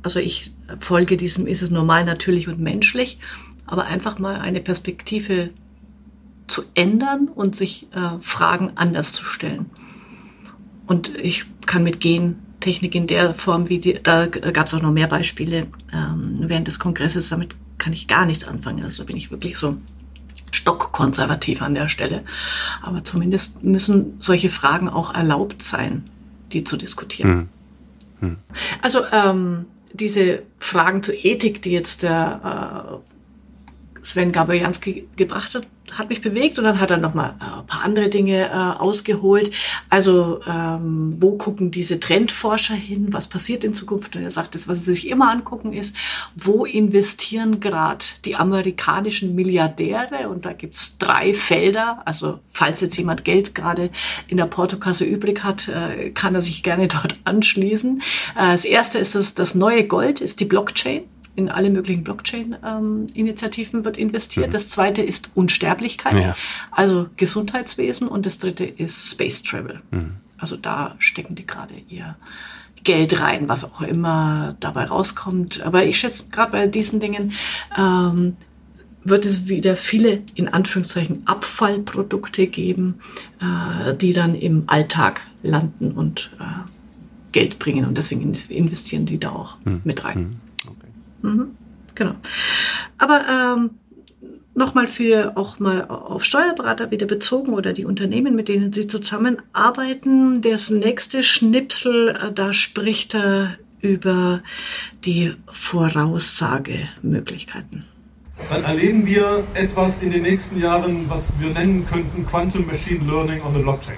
Also 0.04 0.20
ich 0.20 0.52
folge 0.80 1.18
diesem, 1.18 1.48
ist 1.48 1.62
es 1.62 1.70
normal, 1.70 2.06
natürlich 2.06 2.48
und 2.48 2.60
menschlich, 2.60 3.20
aber 3.66 3.86
einfach 3.86 4.20
mal 4.20 4.36
eine 4.40 4.60
Perspektive 4.60 5.52
zu 6.48 6.64
ändern 6.74 7.30
und 7.34 7.56
sich 7.56 7.88
äh, 7.94 8.20
Fragen 8.20 8.72
anders 8.76 9.14
zu 9.14 9.24
stellen. 9.24 9.70
Und 10.92 11.16
ich 11.16 11.46
kann 11.68 11.84
mit 11.84 12.02
Gentechnik 12.02 12.96
in 12.96 13.08
der 13.08 13.34
Form, 13.34 13.70
wie 13.70 13.80
die, 13.80 13.98
da 14.04 14.26
gab 14.26 14.68
es 14.68 14.74
auch 14.74 14.82
noch 14.82 14.92
mehr 14.92 15.08
Beispiele 15.08 15.68
ähm, 15.94 16.36
während 16.50 16.68
des 16.68 16.80
Kongresses, 16.80 17.30
damit 17.30 17.56
kann 17.78 17.94
ich 17.94 18.10
gar 18.10 18.26
nichts 18.26 18.44
anfangen. 18.44 18.84
Also 18.84 19.06
bin 19.06 19.16
ich 19.16 19.32
wirklich 19.32 19.56
so 19.56 19.78
stockkonservativ 20.52 21.62
an 21.62 21.76
der 21.76 21.88
Stelle. 21.88 22.24
Aber 22.82 23.06
zumindest 23.06 23.64
müssen 23.64 24.18
solche 24.20 24.50
Fragen 24.50 24.90
auch 24.90 25.16
erlaubt 25.16 25.64
sein, 25.64 26.10
die 26.52 26.66
zu 26.66 26.76
diskutieren. 26.76 27.48
Hm. 28.20 28.32
Hm. 28.32 28.38
Also 28.82 29.00
ähm, 29.14 29.68
diese 29.94 30.44
Fragen 30.60 31.04
zur 31.04 31.16
Ethik, 31.24 31.62
die 31.62 31.72
jetzt 31.72 32.04
der 32.04 33.00
äh, 33.96 34.06
Sven 34.06 34.34
Gabojanski 34.34 35.08
gebracht 35.16 35.56
hat, 35.56 35.66
hat 35.98 36.10
mich 36.10 36.22
bewegt 36.22 36.58
und 36.60 36.66
dann 36.66 36.80
hat 36.80 36.92
er 36.92 36.98
noch 36.98 37.14
mal 37.14 37.36
äh, 37.40 37.60
ein 37.60 37.66
paar 37.66 37.84
andere 37.84 38.10
Dinge 38.10 38.48
äh, 38.48 38.54
ausgeholt. 38.54 39.52
Also 39.90 40.42
ähm, 40.48 41.16
wo 41.20 41.38
gucken 41.38 41.72
diese 41.72 42.00
Trendforscher 42.00 42.76
hin? 42.76 43.08
Was 43.12 43.28
passiert 43.28 43.64
in 43.64 43.74
Zukunft? 43.74 44.16
Und 44.16 44.24
er 44.24 44.32
sagt, 44.32 44.56
das, 44.56 44.68
was 44.68 44.80
sie 44.80 44.94
sich 44.94 45.10
immer 45.10 45.32
angucken, 45.32 45.74
ist, 45.74 45.96
wo 46.36 46.66
investieren 46.66 47.60
gerade 47.60 48.06
die 48.26 48.36
amerikanischen 48.36 49.36
Milliardäre? 49.36 50.30
Und 50.30 50.46
da 50.46 50.54
gibt's 50.54 50.98
drei 50.98 51.34
Felder. 51.34 52.02
Also 52.06 52.40
falls 52.52 52.82
jetzt 52.82 52.98
jemand 52.98 53.24
Geld 53.24 53.56
gerade 53.56 53.90
in 54.28 54.38
der 54.38 54.46
Portokasse 54.46 55.06
übrig 55.06 55.44
hat, 55.44 55.68
äh, 55.68 56.10
kann 56.12 56.36
er 56.36 56.42
sich 56.42 56.64
gerne 56.64 56.88
dort 56.90 57.18
anschließen. 57.26 58.02
Äh, 58.36 58.52
das 58.52 58.66
erste 58.66 59.00
ist 59.00 59.16
das, 59.16 59.34
das 59.34 59.56
neue 59.56 59.86
Gold, 59.86 60.22
ist 60.22 60.40
die 60.40 60.46
Blockchain 60.46 61.04
in 61.36 61.50
alle 61.50 61.70
möglichen 61.70 62.04
Blockchain-Initiativen 62.04 63.86
wird 63.86 63.98
investiert. 63.98 64.48
Mhm. 64.48 64.52
Das 64.52 64.70
zweite 64.70 65.02
ist 65.02 65.32
Unsterblichkeit, 65.36 66.16
ja. 66.16 66.36
also 66.72 67.08
Gesundheitswesen. 67.18 68.08
Und 68.08 68.26
das 68.26 68.40
dritte 68.40 68.66
ist 68.66 69.12
Space 69.12 69.44
Travel. 69.44 69.82
Mhm. 69.92 70.18
Also 70.38 70.58
da 70.58 70.96
stecken 71.00 71.36
die 71.36 71.46
gerade 71.46 71.76
ihr 71.88 72.16
Geld 72.84 73.20
rein, 73.20 73.48
was 73.48 73.64
auch 73.64 73.82
immer 73.82 74.56
dabei 74.60 74.86
rauskommt. 74.86 75.62
Aber 75.62 75.86
ich 75.86 76.00
schätze 76.00 76.30
gerade 76.32 76.52
bei 76.52 76.68
diesen 76.68 77.00
Dingen 77.00 77.34
ähm, 77.78 78.36
wird 79.04 79.26
es 79.26 79.48
wieder 79.48 79.76
viele 79.76 80.22
in 80.36 80.48
Anführungszeichen 80.48 81.24
Abfallprodukte 81.26 82.48
geben, 82.48 83.00
äh, 83.40 83.96
die 83.96 84.14
dann 84.14 84.36
im 84.36 84.64
Alltag 84.68 85.22
landen 85.44 85.92
und 85.92 86.32
äh, 86.40 86.70
Geld 87.32 87.60
bringen. 87.60 87.86
Und 87.86 87.98
deswegen 87.98 88.34
investieren 88.50 89.06
die 89.06 89.20
da 89.20 89.32
auch 89.32 89.58
hm. 89.64 89.82
mit 89.84 90.04
rein. 90.04 90.16
Hm. 90.16 90.30
Mhm. 91.22 91.56
Genau. 91.96 92.16
Aber 92.98 93.22
ähm, 93.30 93.72
nochmal 94.54 94.88
für 94.88 95.36
auch 95.36 95.60
mal 95.60 95.86
auf 95.88 96.24
Steuerberater 96.26 96.92
wieder 96.92 97.08
bezogen 97.08 97.54
oder 97.54 97.74
die 97.74 97.86
Unternehmen, 97.86 98.36
mit 98.36 98.48
denen 98.48 98.72
Sie 98.74 98.86
zusammenarbeiten. 98.88 100.42
Das 100.42 100.70
nächste 100.70 101.24
Schnipsel, 101.24 102.10
äh, 102.10 102.32
da 102.32 102.54
spricht 102.54 103.16
er 103.16 103.58
über 103.82 104.44
die 105.06 105.34
Voraussagemöglichkeiten. 105.52 107.86
Dann 108.50 108.64
erleben 108.64 109.06
wir 109.06 109.44
etwas 109.54 110.02
in 110.02 110.10
den 110.12 110.24
nächsten 110.24 110.60
Jahren, 110.60 111.08
was 111.10 111.32
wir 111.40 111.52
nennen 111.52 111.86
könnten 111.86 112.26
Quantum 112.26 112.66
Machine 112.66 113.06
Learning 113.06 113.40
on 113.42 113.54
the 113.54 113.62
Blockchain. 113.62 113.98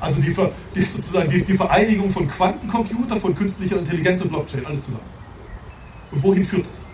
Also 0.00 0.20
die, 0.20 0.36
die 0.74 0.82
sozusagen 0.82 1.30
die, 1.30 1.44
die 1.44 1.56
Vereinigung 1.56 2.10
von 2.10 2.28
Quantencomputer, 2.28 3.16
von 3.16 3.34
künstlicher 3.34 3.78
Intelligenz 3.78 4.20
und 4.22 4.28
Blockchain, 4.28 4.66
alles 4.66 4.82
zusammen. 4.82 5.13
Und 6.14 6.22
wohin 6.22 6.44
führt 6.44 6.66
das? 6.68 6.86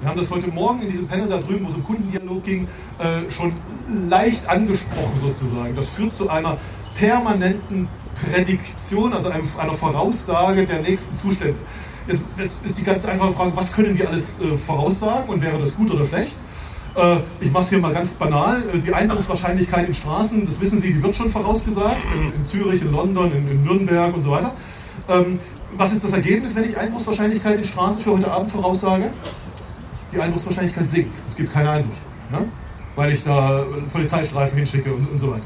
Wir 0.00 0.08
haben 0.08 0.18
das 0.18 0.30
heute 0.30 0.48
Morgen 0.48 0.80
in 0.80 0.90
diesem 0.90 1.06
Panel 1.06 1.28
da 1.28 1.38
drüben, 1.38 1.66
wo 1.66 1.68
es 1.68 1.74
um 1.74 1.84
Kundendialog 1.84 2.42
ging, 2.42 2.66
äh, 2.98 3.30
schon 3.30 3.52
leicht 4.08 4.48
angesprochen 4.48 5.12
sozusagen. 5.20 5.76
Das 5.76 5.90
führt 5.90 6.12
zu 6.14 6.30
einer 6.30 6.56
permanenten 6.94 7.86
Prädiktion, 8.14 9.12
also 9.12 9.28
einer 9.28 9.74
Voraussage 9.74 10.64
der 10.64 10.80
nächsten 10.80 11.16
Zustände. 11.16 11.56
Jetzt, 12.06 12.24
jetzt 12.38 12.64
ist 12.64 12.78
die 12.78 12.82
ganz 12.82 13.04
einfache 13.04 13.32
Frage, 13.32 13.52
was 13.54 13.72
können 13.72 13.98
wir 13.98 14.08
alles 14.08 14.40
äh, 14.40 14.56
voraussagen 14.56 15.28
und 15.28 15.42
wäre 15.42 15.58
das 15.58 15.76
gut 15.76 15.90
oder 15.90 16.06
schlecht? 16.06 16.36
Äh, 16.96 17.18
ich 17.40 17.52
mache 17.52 17.64
es 17.64 17.68
hier 17.68 17.78
mal 17.78 17.92
ganz 17.92 18.10
banal. 18.12 18.62
Äh, 18.74 18.78
die 18.78 18.94
Einbruchswahrscheinlichkeit 18.94 19.86
in 19.86 19.94
Straßen, 19.94 20.46
das 20.46 20.60
wissen 20.62 20.80
Sie, 20.80 20.94
die 20.94 21.02
wird 21.02 21.14
schon 21.14 21.28
vorausgesagt. 21.28 22.00
In, 22.14 22.32
in 22.32 22.46
Zürich, 22.46 22.80
in 22.80 22.90
London, 22.90 23.32
in, 23.32 23.50
in 23.50 23.64
Nürnberg 23.64 24.14
und 24.14 24.22
so 24.22 24.30
weiter. 24.30 24.54
Ähm, 25.10 25.38
was 25.76 25.92
ist 25.92 26.04
das 26.04 26.12
Ergebnis, 26.12 26.54
wenn 26.54 26.64
ich 26.64 26.76
Einbruchswahrscheinlichkeit 26.76 27.58
in 27.58 27.64
Straßen 27.64 28.02
für 28.02 28.12
heute 28.12 28.30
Abend 28.30 28.50
voraussage? 28.50 29.10
die 30.12 30.20
Einbruchswahrscheinlichkeit 30.20 30.88
sinkt. 30.88 31.12
Es 31.26 31.36
gibt 31.36 31.52
keine 31.52 31.70
Einbrüche, 31.70 32.00
ne? 32.30 32.48
weil 32.96 33.12
ich 33.12 33.24
da 33.24 33.64
Polizeistreifen 33.92 34.58
hinschicke 34.58 34.92
und, 34.92 35.08
und 35.10 35.18
so 35.18 35.30
weiter. 35.30 35.44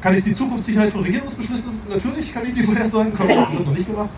Kann 0.00 0.14
ich 0.14 0.24
die 0.24 0.34
Zukunftssicherheit 0.34 0.90
von 0.90 1.02
Regierungsbeschlüssen? 1.02 1.70
Natürlich 1.88 2.32
kann 2.32 2.46
ich 2.46 2.54
die 2.54 2.62
vorhersagen, 2.64 3.12
kommt, 3.14 3.28
wird 3.28 3.66
noch 3.66 3.72
nicht 3.72 3.86
gemacht. 3.86 4.08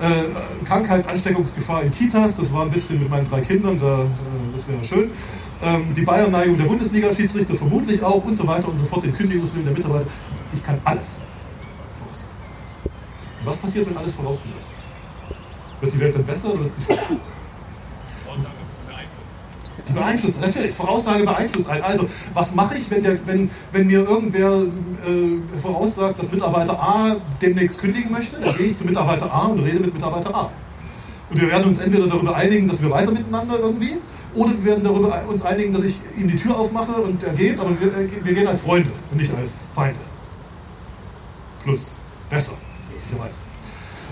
Äh, 0.00 0.64
Krankheitsansteckungsgefahr 0.64 1.82
in 1.82 1.92
Kitas, 1.92 2.36
das 2.36 2.52
war 2.52 2.62
ein 2.62 2.70
bisschen 2.70 3.00
mit 3.00 3.10
meinen 3.10 3.28
drei 3.28 3.40
Kindern, 3.40 3.78
da, 3.78 4.02
äh, 4.02 4.06
das 4.54 4.68
wäre 4.68 4.84
schön. 4.84 5.10
Ähm, 5.62 5.92
die 5.96 6.02
Bayern-Neigung 6.02 6.56
der 6.56 6.66
Bundesliga-Schiedsrichter 6.66 7.56
vermutlich 7.56 8.02
auch 8.02 8.24
und 8.24 8.36
so 8.36 8.46
weiter 8.46 8.68
und 8.68 8.76
so 8.76 8.84
fort, 8.84 9.04
den 9.04 9.12
Kündigungswillen 9.12 9.66
der 9.66 9.74
Mitarbeiter. 9.74 10.06
Ich 10.52 10.62
kann 10.62 10.78
alles 10.84 11.20
voraussagen. 11.98 12.34
Was 13.44 13.56
passiert, 13.56 13.88
wenn 13.88 13.96
alles 13.96 14.12
vorausgesagt 14.12 14.73
wird? 15.84 15.94
die 15.94 16.00
Welt 16.00 16.14
dann 16.14 16.24
besser 16.24 16.52
oder 16.52 16.60
wird 16.60 16.72
sie 16.74 16.82
schlechter? 16.82 17.16
Die 19.86 19.92
beeinflussen, 19.92 20.40
natürlich, 20.40 20.74
Voraussage 20.74 21.24
beeinflusst 21.24 21.68
einen. 21.68 21.82
Also, 21.82 22.08
was 22.32 22.54
mache 22.54 22.78
ich, 22.78 22.90
wenn, 22.90 23.02
der, 23.02 23.18
wenn, 23.26 23.50
wenn 23.70 23.86
mir 23.86 24.00
irgendwer 24.00 24.62
äh, 24.62 25.60
voraussagt, 25.60 26.18
dass 26.18 26.32
Mitarbeiter 26.32 26.80
A 26.80 27.16
demnächst 27.42 27.80
kündigen 27.80 28.10
möchte? 28.10 28.40
Dann 28.40 28.56
gehe 28.56 28.68
ich 28.68 28.78
zu 28.78 28.84
Mitarbeiter 28.86 29.30
A 29.32 29.46
und 29.48 29.60
rede 29.60 29.80
mit 29.80 29.92
Mitarbeiter 29.92 30.34
A. 30.34 30.50
Und 31.28 31.40
wir 31.40 31.50
werden 31.50 31.64
uns 31.64 31.78
entweder 31.78 32.06
darüber 32.06 32.34
einigen, 32.34 32.66
dass 32.66 32.80
wir 32.80 32.90
weiter 32.90 33.12
miteinander 33.12 33.58
irgendwie, 33.58 33.98
oder 34.34 34.52
wir 34.52 34.64
werden 34.64 34.84
darüber 34.84 35.22
uns 35.28 35.42
einigen, 35.42 35.74
dass 35.74 35.82
ich 35.82 35.96
ihm 36.16 36.28
die 36.28 36.36
Tür 36.36 36.58
aufmache 36.58 36.92
und 36.92 37.22
er 37.22 37.34
geht, 37.34 37.60
aber 37.60 37.78
wir, 37.78 37.88
äh, 37.88 38.08
wir 38.22 38.32
gehen 38.32 38.46
als 38.46 38.62
Freunde 38.62 38.90
und 39.10 39.18
nicht 39.18 39.34
als 39.34 39.66
Feinde. 39.74 40.00
Plus. 41.62 41.90
Besser, 42.30 42.54
möglicherweise. 42.90 43.36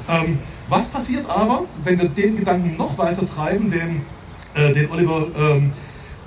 Ähm, 0.09 0.39
was 0.69 0.89
passiert 0.89 1.29
aber, 1.29 1.65
wenn 1.83 1.99
wir 1.99 2.09
den 2.09 2.37
Gedanken 2.37 2.77
noch 2.77 2.97
weiter 2.99 3.27
treiben, 3.27 3.71
den 3.71 4.03
äh, 4.55 4.73
den 4.73 4.91
Oliver 4.91 5.27
ähm, 5.37 5.73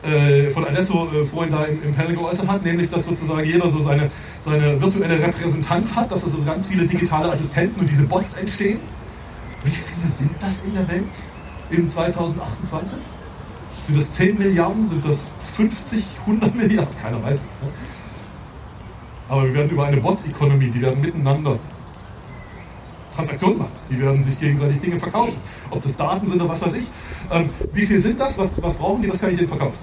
äh, 0.04 0.50
von 0.50 0.66
Adesso 0.66 1.08
äh, 1.14 1.26
vorhin 1.26 1.52
da 1.52 1.66
im, 1.66 1.82
im, 1.84 1.94
Panel 1.94 2.16
geäußert 2.16 2.48
hat, 2.48 2.64
nämlich 2.64 2.90
dass 2.90 3.06
sozusagen 3.06 3.46
jeder 3.46 3.70
so 3.70 3.80
seine, 3.80 4.10
seine 4.42 4.80
virtuelle 4.82 5.20
Repräsentanz 5.20 5.96
hat, 5.96 6.12
dass 6.12 6.24
also 6.24 6.42
ganz 6.44 6.68
viele 6.68 6.86
digitale 6.86 7.30
Assistenten 7.32 7.80
und 7.80 7.90
diese 7.90 8.04
Bots 8.04 8.38
entstehen. 8.38 8.80
Wie 9.64 9.72
viele 9.72 10.08
sind 10.08 10.32
das 10.40 10.64
in 10.64 10.74
der 10.74 10.88
Welt 10.88 11.06
im 11.70 11.88
2028? 11.88 12.98
Sind 13.88 13.98
das 13.98 14.12
10 14.12 14.38
Milliarden? 14.38 14.88
Sind 14.88 15.06
das 15.06 15.18
50, 15.40 16.04
100 16.22 16.56
Milliarden? 16.56 16.96
Keiner 17.02 17.22
weiß 17.24 17.36
es. 17.36 17.42
Ne? 17.42 17.70
Aber 19.28 19.46
wir 19.46 19.54
werden 19.54 19.72
über 19.72 19.86
eine 19.86 19.98
Bot-Ökonomie, 19.98 20.70
die 20.70 20.82
werden 20.82 21.02
miteinander 21.02 21.58
Transaktionen 23.16 23.60
machen. 23.60 23.72
Die 23.90 24.00
werden 24.00 24.22
sich 24.22 24.40
gegenseitig 24.40 24.80
Dinge 24.80 25.00
verkaufen. 25.00 25.38
Ob 25.70 25.82
das 25.82 25.96
Daten 25.96 26.26
sind 26.26 26.42
oder 26.42 26.50
was 26.50 26.62
weiß 26.62 26.74
ich. 26.74 26.86
Ähm, 27.32 27.50
wie 27.74 27.86
viel 27.86 28.02
sind 28.02 28.20
das? 28.20 28.38
Was, 28.38 28.62
was 28.62 28.74
brauchen 28.74 29.02
die? 29.02 29.10
Was 29.10 29.20
kann 29.20 29.32
ich 29.32 29.38
denen 29.38 29.48
verkaufen? 29.48 29.78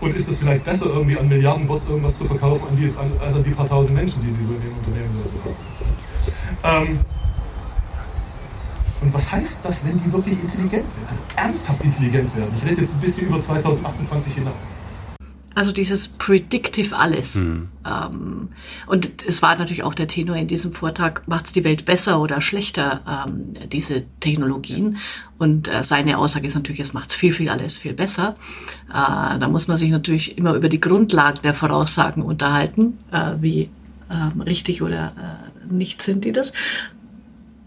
Und 0.00 0.16
ist 0.16 0.28
es 0.28 0.38
vielleicht 0.38 0.64
besser, 0.64 0.86
irgendwie 0.86 1.18
an 1.18 1.28
Milliarden 1.28 1.66
Bots 1.66 1.88
irgendwas 1.88 2.16
zu 2.16 2.24
verkaufen, 2.24 2.68
an 2.68 2.76
die, 2.76 2.86
an, 2.98 3.12
als 3.20 3.34
an 3.34 3.44
die 3.44 3.50
paar 3.50 3.66
tausend 3.66 3.94
Menschen, 3.94 4.22
die 4.22 4.30
sie 4.30 4.44
so 4.44 4.54
in 4.54 4.62
ihrem 4.62 4.78
Unternehmen 4.78 5.20
oder 5.20 5.28
so 5.28 5.38
haben? 5.44 6.88
Ähm, 6.88 7.00
und 9.02 9.14
was 9.14 9.32
heißt 9.32 9.64
das, 9.64 9.86
wenn 9.86 9.98
die 9.98 10.12
wirklich 10.12 10.40
intelligent 10.40 10.72
werden? 10.72 11.06
Also 11.08 11.22
ernsthaft 11.36 11.82
intelligent 11.84 12.34
werden. 12.36 12.50
Ich 12.54 12.64
rede 12.64 12.80
jetzt 12.80 12.94
ein 12.94 13.00
bisschen 13.00 13.28
über 13.28 13.40
2028 13.40 14.34
hinaus. 14.34 14.74
Also 15.54 15.72
dieses 15.72 16.06
Predictive 16.08 16.96
Alles. 16.96 17.34
Mhm. 17.34 17.68
Ähm, 17.84 18.48
und 18.86 19.10
es 19.26 19.42
war 19.42 19.56
natürlich 19.56 19.82
auch 19.82 19.94
der 19.94 20.06
Tenor 20.06 20.36
in 20.36 20.46
diesem 20.46 20.72
Vortrag, 20.72 21.26
macht 21.26 21.46
es 21.46 21.52
die 21.52 21.64
Welt 21.64 21.84
besser 21.84 22.20
oder 22.20 22.40
schlechter, 22.40 23.26
ähm, 23.26 23.68
diese 23.68 24.04
Technologien. 24.20 24.98
Und 25.38 25.66
äh, 25.68 25.82
seine 25.82 26.18
Aussage 26.18 26.46
ist 26.46 26.54
natürlich, 26.54 26.80
es 26.80 26.92
macht 26.92 27.10
es 27.10 27.16
viel, 27.16 27.32
viel 27.32 27.48
alles 27.48 27.78
viel 27.78 27.94
besser. 27.94 28.36
Äh, 28.88 29.38
da 29.38 29.48
muss 29.48 29.66
man 29.66 29.76
sich 29.76 29.90
natürlich 29.90 30.38
immer 30.38 30.54
über 30.54 30.68
die 30.68 30.80
Grundlagen 30.80 31.40
der 31.42 31.54
Voraussagen 31.54 32.22
unterhalten, 32.22 32.98
äh, 33.10 33.32
wie 33.40 33.70
ähm, 34.08 34.40
richtig 34.42 34.82
oder 34.82 35.12
äh, 35.68 35.72
nicht 35.72 36.00
sind 36.00 36.24
die 36.24 36.32
das. 36.32 36.52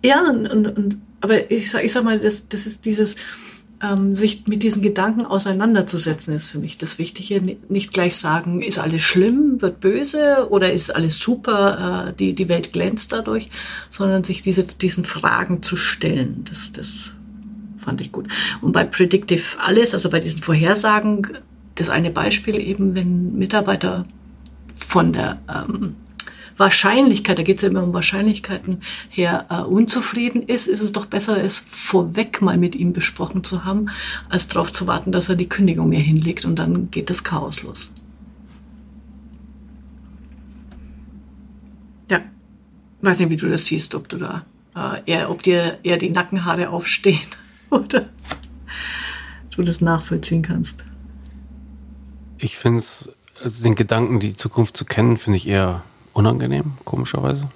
Ja, 0.03 0.29
und, 0.29 0.47
und, 0.47 0.67
und 0.67 0.97
aber 1.19 1.51
ich 1.51 1.69
sag, 1.69 1.83
ich 1.83 1.91
sag 1.91 2.03
mal, 2.03 2.19
das, 2.19 2.49
das 2.49 2.65
ist 2.65 2.85
dieses 2.85 3.15
ähm, 3.83 4.15
sich 4.15 4.47
mit 4.47 4.63
diesen 4.63 4.81
Gedanken 4.81 5.25
auseinanderzusetzen, 5.25 6.33
ist 6.33 6.49
für 6.49 6.59
mich 6.59 6.77
das 6.77 6.97
Wichtige. 6.99 7.41
Nicht 7.67 7.93
gleich 7.93 8.15
sagen, 8.15 8.61
ist 8.61 8.79
alles 8.79 9.01
schlimm, 9.01 9.61
wird 9.61 9.81
böse 9.81 10.47
oder 10.49 10.71
ist 10.71 10.95
alles 10.95 11.19
super, 11.19 12.07
äh, 12.07 12.13
die, 12.13 12.33
die 12.33 12.47
Welt 12.47 12.71
glänzt 12.71 13.11
dadurch, 13.11 13.49
sondern 13.89 14.23
sich 14.23 14.41
diese, 14.41 14.63
diesen 14.63 15.03
Fragen 15.03 15.61
zu 15.61 15.75
stellen. 15.75 16.45
Das, 16.49 16.71
das 16.71 17.11
fand 17.77 17.99
ich 17.99 18.13
gut. 18.13 18.27
Und 18.61 18.71
bei 18.71 18.85
Predictive 18.85 19.59
Alles, 19.59 19.93
also 19.93 20.09
bei 20.09 20.21
diesen 20.21 20.41
Vorhersagen, 20.41 21.27
das 21.75 21.89
eine 21.89 22.11
Beispiel 22.11 22.59
eben, 22.59 22.95
wenn 22.95 23.37
Mitarbeiter 23.37 24.05
von 24.73 25.11
der 25.11 25.41
ähm, 25.53 25.95
Wahrscheinlichkeit, 26.57 27.39
da 27.39 27.43
geht 27.43 27.57
es 27.57 27.63
ja 27.63 27.69
immer 27.69 27.83
um 27.83 27.93
Wahrscheinlichkeiten 27.93 28.81
her, 29.09 29.47
äh, 29.49 29.61
unzufrieden 29.61 30.43
ist, 30.43 30.67
ist 30.67 30.81
es 30.81 30.91
doch 30.91 31.05
besser, 31.05 31.43
es 31.43 31.57
vorweg 31.57 32.41
mal 32.41 32.57
mit 32.57 32.75
ihm 32.75 32.93
besprochen 32.93 33.43
zu 33.43 33.65
haben, 33.65 33.89
als 34.29 34.47
darauf 34.47 34.71
zu 34.71 34.87
warten, 34.87 35.11
dass 35.11 35.29
er 35.29 35.35
die 35.35 35.49
Kündigung 35.49 35.89
mir 35.89 35.99
hinlegt 35.99 36.45
und 36.45 36.57
dann 36.57 36.91
geht 36.91 37.09
das 37.09 37.23
Chaos 37.23 37.63
los. 37.63 37.89
Ja, 42.09 42.21
weiß 43.01 43.19
nicht, 43.19 43.29
wie 43.29 43.37
du 43.37 43.49
das 43.49 43.65
siehst, 43.65 43.95
ob 43.95 44.09
du 44.09 44.17
da 44.17 44.45
äh, 44.75 45.01
eher, 45.05 45.29
ob 45.29 45.43
dir 45.43 45.79
eher 45.83 45.97
die 45.97 46.09
Nackenhaare 46.09 46.69
aufstehen 46.69 47.19
oder 47.69 48.09
du 49.55 49.63
das 49.63 49.82
nachvollziehen 49.82 50.41
kannst. 50.41 50.84
Ich 52.38 52.57
finde 52.57 52.80
es, 52.80 53.09
also 53.41 53.63
den 53.63 53.75
Gedanken, 53.75 54.19
die 54.19 54.36
Zukunft 54.36 54.75
zu 54.75 54.86
kennen, 54.86 55.17
finde 55.17 55.38
ich 55.38 55.47
eher 55.47 55.84
unangenehm, 56.14 56.74
komischerweise. 56.86 57.49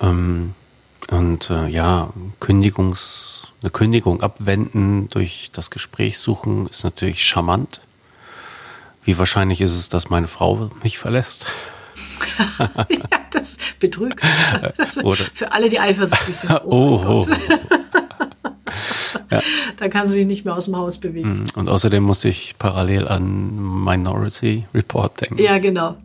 Ähm, 0.00 0.54
und 1.10 1.50
äh, 1.50 1.68
ja, 1.68 2.10
Kündigungs, 2.38 3.48
eine 3.62 3.70
Kündigung 3.70 4.22
abwenden 4.22 5.08
durch 5.08 5.50
das 5.52 5.70
Gespräch 5.70 6.18
suchen 6.18 6.68
ist 6.68 6.84
natürlich 6.84 7.24
charmant. 7.24 7.80
Wie 9.04 9.18
wahrscheinlich 9.18 9.60
ist 9.60 9.76
es, 9.76 9.88
dass 9.88 10.10
meine 10.10 10.28
Frau 10.28 10.70
mich 10.82 10.98
verlässt? 10.98 11.46
ja, 12.58 12.86
das 13.32 13.58
betrügt. 13.78 14.20
Also 14.78 15.14
für 15.34 15.52
alle, 15.52 15.68
die 15.68 15.80
eifersüchtig 15.80 16.36
sind. 16.36 16.50
Oh, 16.64 17.02
oh, 17.04 17.26
oh. 17.26 17.26
ja. 19.30 19.40
Da 19.76 19.88
kannst 19.88 20.12
du 20.12 20.18
dich 20.18 20.26
nicht 20.26 20.44
mehr 20.44 20.54
aus 20.54 20.66
dem 20.66 20.76
Haus 20.76 20.98
bewegen. 20.98 21.44
Mm, 21.44 21.58
und 21.58 21.68
außerdem 21.68 22.02
musste 22.02 22.28
ich 22.28 22.56
parallel 22.58 23.08
an 23.08 23.84
Minority 23.84 24.66
Report 24.74 25.20
denken. 25.20 25.38
Ja, 25.38 25.58
genau. 25.58 25.96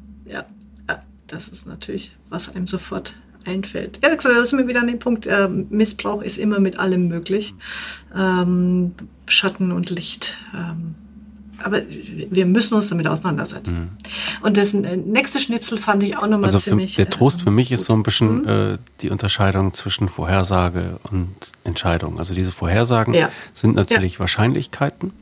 Das 1.27 1.47
ist 1.47 1.67
natürlich, 1.67 2.15
was 2.29 2.55
einem 2.55 2.67
sofort 2.67 3.15
einfällt. 3.45 3.99
Ja, 4.03 4.15
da 4.15 4.45
sind 4.45 4.59
wir 4.59 4.67
wieder 4.67 4.81
an 4.81 4.87
dem 4.87 4.99
Punkt, 4.99 5.27
äh, 5.27 5.47
Missbrauch 5.47 6.21
ist 6.21 6.37
immer 6.37 6.59
mit 6.59 6.79
allem 6.79 7.07
möglich. 7.07 7.53
Ähm, 8.15 8.93
Schatten 9.27 9.71
und 9.71 9.89
Licht. 9.89 10.37
Ähm, 10.53 10.95
aber 11.63 11.81
wir 11.87 12.45
müssen 12.45 12.75
uns 12.75 12.89
damit 12.89 13.07
auseinandersetzen. 13.07 13.73
Mhm. 13.73 13.89
Und 14.45 14.57
das 14.57 14.73
äh, 14.73 14.97
nächste 14.97 15.39
Schnipsel 15.39 15.77
fand 15.77 16.03
ich 16.03 16.17
auch 16.17 16.27
nochmal 16.27 16.45
also 16.45 16.59
ziemlich. 16.59 16.95
Der 16.95 17.09
Trost 17.09 17.41
für 17.43 17.51
mich 17.51 17.69
gut. 17.69 17.79
ist 17.79 17.85
so 17.85 17.93
ein 17.93 18.03
bisschen 18.03 18.41
mhm. 18.41 18.47
äh, 18.47 18.77
die 19.01 19.09
Unterscheidung 19.09 19.73
zwischen 19.73 20.09
Vorhersage 20.09 20.99
und 21.03 21.33
Entscheidung. 21.63 22.19
Also 22.19 22.33
diese 22.33 22.51
Vorhersagen 22.51 23.13
ja. 23.13 23.29
sind 23.53 23.75
natürlich 23.75 24.13
ja. 24.13 24.19
Wahrscheinlichkeiten. 24.19 25.13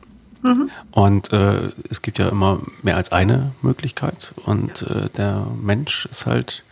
Mhm. 0.43 0.69
Und 0.91 1.33
äh, 1.33 1.71
es 1.89 2.01
gibt 2.01 2.19
ja 2.19 2.29
immer 2.29 2.61
mehr 2.81 2.97
als 2.97 3.11
eine 3.11 3.51
Möglichkeit. 3.61 4.33
Und 4.45 4.81
ja. 4.81 5.05
äh, 5.05 5.09
der 5.09 5.47
Mensch 5.61 6.05
ist 6.05 6.25
halt 6.25 6.63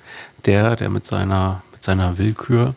der, 0.46 0.76
der 0.76 0.90
mit 0.90 1.08
seiner, 1.08 1.64
mit 1.72 1.84
seiner 1.84 2.18
Willkür 2.18 2.76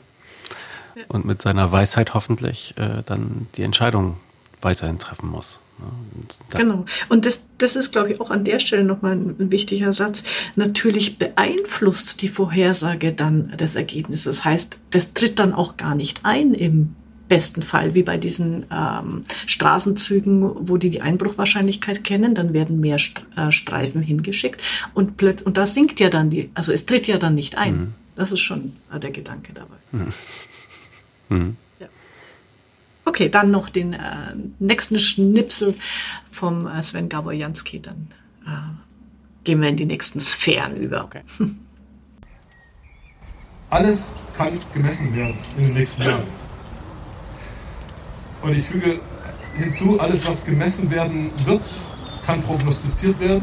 und 1.09 1.25
mit 1.25 1.43
seiner 1.43 1.71
Weisheit 1.71 2.15
hoffentlich 2.15 2.75
äh, 2.77 3.03
dann 3.05 3.49
die 3.57 3.63
Entscheidung 3.63 4.17
weiterhin 4.63 4.99
treffen 4.99 5.29
muss. 5.29 5.61
Und 5.79 6.39
genau. 6.51 6.85
Und 7.09 7.27
das, 7.27 7.49
das 7.59 7.75
ist, 7.75 7.91
glaube 7.91 8.13
ich, 8.13 8.21
auch 8.21 8.31
an 8.31 8.45
der 8.45 8.61
Stelle 8.61 8.85
nochmal 8.85 9.13
ein, 9.13 9.37
ein 9.39 9.51
wichtiger 9.51 9.93
Satz. 9.93 10.23
Natürlich 10.55 11.19
beeinflusst 11.19 12.23
die 12.23 12.29
Vorhersage 12.29 13.13
dann 13.13 13.53
das 13.57 13.75
Ergebnis. 13.75 14.25
Das 14.25 14.45
heißt, 14.45 14.79
das 14.91 15.15
tritt 15.15 15.39
dann 15.39 15.53
auch 15.53 15.77
gar 15.77 15.95
nicht 15.95 16.21
ein 16.25 16.55
im 16.55 16.95
besten 17.29 17.63
Fall, 17.63 17.95
wie 17.95 18.03
bei 18.03 18.17
diesen 18.19 18.67
ähm, 18.71 19.25
Straßenzügen, 19.47 20.69
wo 20.69 20.77
die 20.77 20.91
die 20.91 21.01
Einbruchwahrscheinlichkeit 21.01 22.05
kennen, 22.05 22.35
dann 22.35 22.53
werden 22.53 22.81
mehr 22.81 22.99
St 22.99 23.25
äh, 23.37 23.51
Streifen 23.51 24.03
hingeschickt 24.03 24.61
und 24.93 25.17
plötzlich, 25.17 25.47
und 25.47 25.57
da 25.57 25.67
sinkt 25.67 26.01
ja 26.01 26.11
dann 26.11 26.31
die, 26.31 26.51
also 26.55 26.73
es 26.73 26.87
tritt 26.87 27.07
ja 27.07 27.19
dann 27.19 27.35
nicht 27.35 27.57
ein. 27.57 27.77
Mhm. 27.77 27.95
Das 28.17 28.31
ist 28.31 28.41
schon 28.41 28.77
äh, 28.93 29.01
der 29.01 29.11
Gedanke 29.11 29.53
dabei. 29.53 29.77
Mhm. 29.93 30.13
Mhm. 31.29 31.57
Okay, 33.07 33.29
dann 33.29 33.51
noch 33.51 33.69
den 33.69 33.93
äh, 33.93 34.35
nächsten 34.59 34.99
Schnipsel 34.99 35.75
vom 36.31 36.67
äh, 36.67 36.83
Sven 36.83 37.09
Gabor 37.09 37.33
Jansky. 37.33 37.81
Dann 37.81 38.09
äh, 38.47 39.45
gehen 39.45 39.61
wir 39.61 39.69
in 39.69 39.77
die 39.77 39.85
nächsten 39.85 40.21
Sphären 40.21 40.77
über. 40.77 41.05
Okay. 41.05 41.21
Alles 43.71 44.15
kann 44.37 44.59
gemessen 44.73 45.15
werden 45.15 45.37
in 45.59 45.67
den 45.67 45.75
nächsten 45.75 46.03
Jahren. 46.03 46.44
Und 48.45 48.55
ich 48.55 48.67
füge 48.67 49.01
hinzu, 49.55 49.99
alles, 49.99 50.27
was 50.27 50.45
gemessen 50.45 50.91
werden 50.91 51.31
wird, 51.47 51.67
kann 52.27 52.41
prognostiziert 52.41 53.19
werden. 53.19 53.43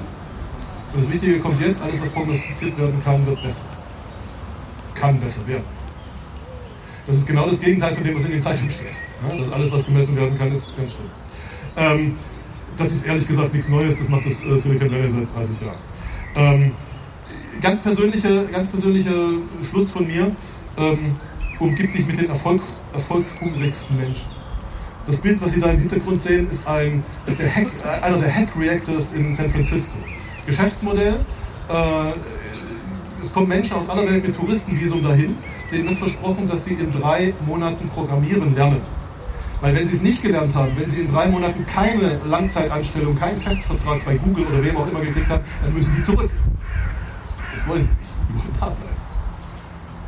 Und 0.93 1.03
das 1.03 1.11
Wichtige 1.11 1.39
kommt 1.39 1.59
jetzt, 1.59 1.81
alles, 1.81 1.99
was 1.99 2.09
prognostiziert 2.09 2.77
werden 2.77 3.01
kann, 3.03 3.25
wird 3.25 3.41
besser. 3.41 3.63
Kann 4.93 5.19
besser 5.19 5.45
werden. 5.47 5.63
Das 7.07 7.17
ist 7.17 7.25
genau 7.25 7.47
das 7.47 7.59
Gegenteil 7.59 7.93
von 7.93 8.03
dem, 8.03 8.15
was 8.15 8.25
in 8.25 8.31
den 8.31 8.41
Zeichen 8.43 8.69
steht. 8.69 8.93
Dass 9.39 9.51
alles, 9.51 9.71
was 9.71 9.85
gemessen 9.85 10.15
werden 10.15 10.37
kann, 10.37 10.51
ist 10.51 10.77
ganz 10.77 10.93
schlimm. 10.93 11.09
Ähm, 11.77 12.15
das 12.77 12.91
ist 12.91 13.03
ehrlich 13.03 13.27
gesagt 13.27 13.53
nichts 13.53 13.69
Neues, 13.69 13.97
das 13.97 14.07
macht 14.07 14.27
das 14.27 14.43
äh, 14.43 14.57
Silicon 14.57 14.91
Valley 14.91 15.09
seit 15.09 15.35
30 15.35 15.61
Jahren. 15.61 15.79
Ähm, 16.35 16.71
ganz, 17.59 17.81
persönliche, 17.81 18.45
ganz 18.51 18.67
persönlicher 18.67 19.29
Schluss 19.63 19.89
von 19.89 20.05
mir, 20.05 20.31
ähm, 20.77 21.15
umgib 21.57 21.91
dich 21.91 22.05
mit 22.05 22.19
den 22.19 22.29
Erfolg, 22.29 22.61
erfolgshungrigsten 22.93 23.97
Menschen. 23.97 24.40
Das 25.07 25.17
Bild, 25.17 25.41
was 25.41 25.51
Sie 25.53 25.59
da 25.59 25.71
im 25.71 25.79
Hintergrund 25.79 26.21
sehen, 26.21 26.49
ist, 26.49 26.67
ein, 26.67 27.03
ist 27.25 27.39
der 27.39 27.53
Hack, 27.53 27.67
äh, 27.83 28.05
einer 28.05 28.17
der 28.17 28.33
Hack-Reactors 28.33 29.13
in 29.13 29.35
San 29.35 29.49
Francisco. 29.49 29.93
Geschäftsmodell, 30.45 31.15
äh, 31.69 32.11
es 33.21 33.31
kommen 33.33 33.47
Menschen 33.47 33.77
aus 33.77 33.89
aller 33.89 34.09
Welt 34.09 34.25
mit 34.25 34.35
Touristenvisum 34.35 35.03
dahin, 35.03 35.35
denen 35.71 35.89
ist 35.89 35.99
versprochen, 35.99 36.47
dass 36.47 36.65
sie 36.65 36.73
in 36.73 36.91
drei 36.91 37.33
Monaten 37.45 37.87
programmieren 37.89 38.53
lernen. 38.55 38.81
Weil 39.61 39.75
wenn 39.75 39.85
sie 39.85 39.95
es 39.95 40.01
nicht 40.01 40.23
gelernt 40.23 40.53
haben, 40.55 40.71
wenn 40.75 40.87
sie 40.87 41.01
in 41.01 41.07
drei 41.07 41.27
Monaten 41.27 41.65
keine 41.67 42.19
Langzeitanstellung, 42.25 43.15
keinen 43.17 43.37
Festvertrag 43.37 44.03
bei 44.03 44.15
Google 44.17 44.45
oder 44.47 44.63
wem 44.63 44.75
auch 44.75 44.87
immer 44.87 45.01
gekriegt 45.01 45.29
haben, 45.29 45.43
dann 45.63 45.73
müssen 45.73 45.95
die 45.95 46.01
zurück. 46.01 46.31
Das 47.55 47.67
wollen 47.67 47.83
die 47.83 48.01
nicht. 48.01 48.11
Die 48.27 48.33
wollen 48.33 48.53
da 48.59 48.65
bleiben. 48.65 48.91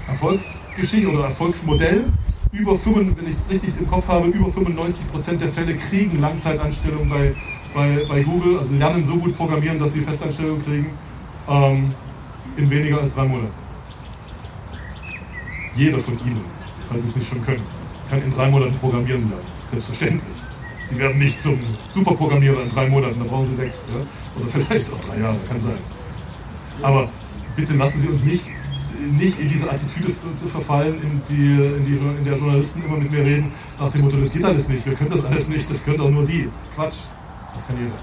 Erfolgsgeschichte 0.08 1.08
oder 1.08 1.26
Erfolgsmodell, 1.26 2.06
über 2.54 2.78
5, 2.78 3.18
wenn 3.18 3.28
ich 3.28 3.34
es 3.34 3.50
richtig 3.50 3.74
im 3.80 3.88
Kopf 3.88 4.08
habe, 4.08 4.28
über 4.28 4.50
95 4.50 5.12
Prozent 5.12 5.42
der 5.42 5.50
Fälle 5.50 5.76
kriegen 5.76 6.22
Langzeitanstellungen 6.22 7.10
bei, 7.10 7.34
bei, 7.74 8.06
bei 8.08 8.22
Google, 8.22 8.60
also 8.60 8.74
lernen 8.76 9.04
so 9.06 9.18
gut 9.18 9.36
programmieren, 9.36 9.80
dass 9.80 9.94
sie 9.94 10.02
Festanstellungen 10.02 10.64
kriegen, 10.64 10.92
ähm, 11.50 11.94
in 12.56 12.70
weniger 12.70 13.00
als 13.00 13.14
drei 13.16 13.26
Monaten. 13.26 13.54
Jeder 15.76 16.00
von 16.00 16.14
Ihnen, 16.20 16.42
falls 16.88 17.02
Sie 17.02 17.10
es 17.10 17.16
nicht 17.16 17.28
schon 17.28 17.42
können, 17.42 17.64
kann 18.08 18.22
in 18.22 18.30
drei 18.30 18.48
Monaten 18.48 18.76
programmieren 18.76 19.28
lernen. 19.28 19.46
Selbstverständlich. 19.72 20.38
Sie 20.86 21.00
werden 21.00 21.18
nicht 21.18 21.42
zum 21.42 21.58
Superprogrammierer 21.90 22.62
in 22.62 22.70
drei 22.70 22.88
Monaten, 22.88 23.18
da 23.18 23.26
brauchen 23.26 23.48
Sie 23.48 23.56
sechs. 23.56 23.86
Ja? 23.92 24.40
Oder 24.40 24.50
vielleicht 24.50 24.94
auch 24.94 25.00
drei 25.00 25.20
Jahre, 25.20 25.38
kann 25.50 25.60
sein. 25.60 25.78
Aber 26.84 27.10
bitte 27.56 27.74
lassen 27.74 28.00
Sie 28.00 28.10
uns 28.10 28.24
nicht, 28.24 28.52
nicht 29.12 29.40
in 29.40 29.50
diese 29.50 29.70
Attitüde 29.70 30.12
verfallen, 30.48 30.96
in, 31.02 31.22
die, 31.30 31.52
in, 31.52 31.86
die, 31.86 31.96
in 31.96 32.24
der 32.24 32.38
Journalisten 32.38 32.84
immer 32.84 32.98
mit 32.98 33.12
mir 33.12 33.24
reden, 33.24 33.52
nach 33.80 33.90
dem 33.90 34.02
Motto, 34.02 34.18
das 34.18 34.32
geht 34.32 34.44
alles 34.44 34.68
nicht, 34.70 34.86
wir 34.86 34.94
können 34.94 35.12
das 35.12 35.26
alles 35.26 35.50
nicht, 35.50 35.70
das 35.70 35.84
können 35.84 36.02
auch 36.02 36.10
nur 36.10 36.26
die. 36.26 36.50
Quatsch, 36.76 36.96
das 37.54 37.68
kann 37.68 37.78
jeder. 37.78 37.96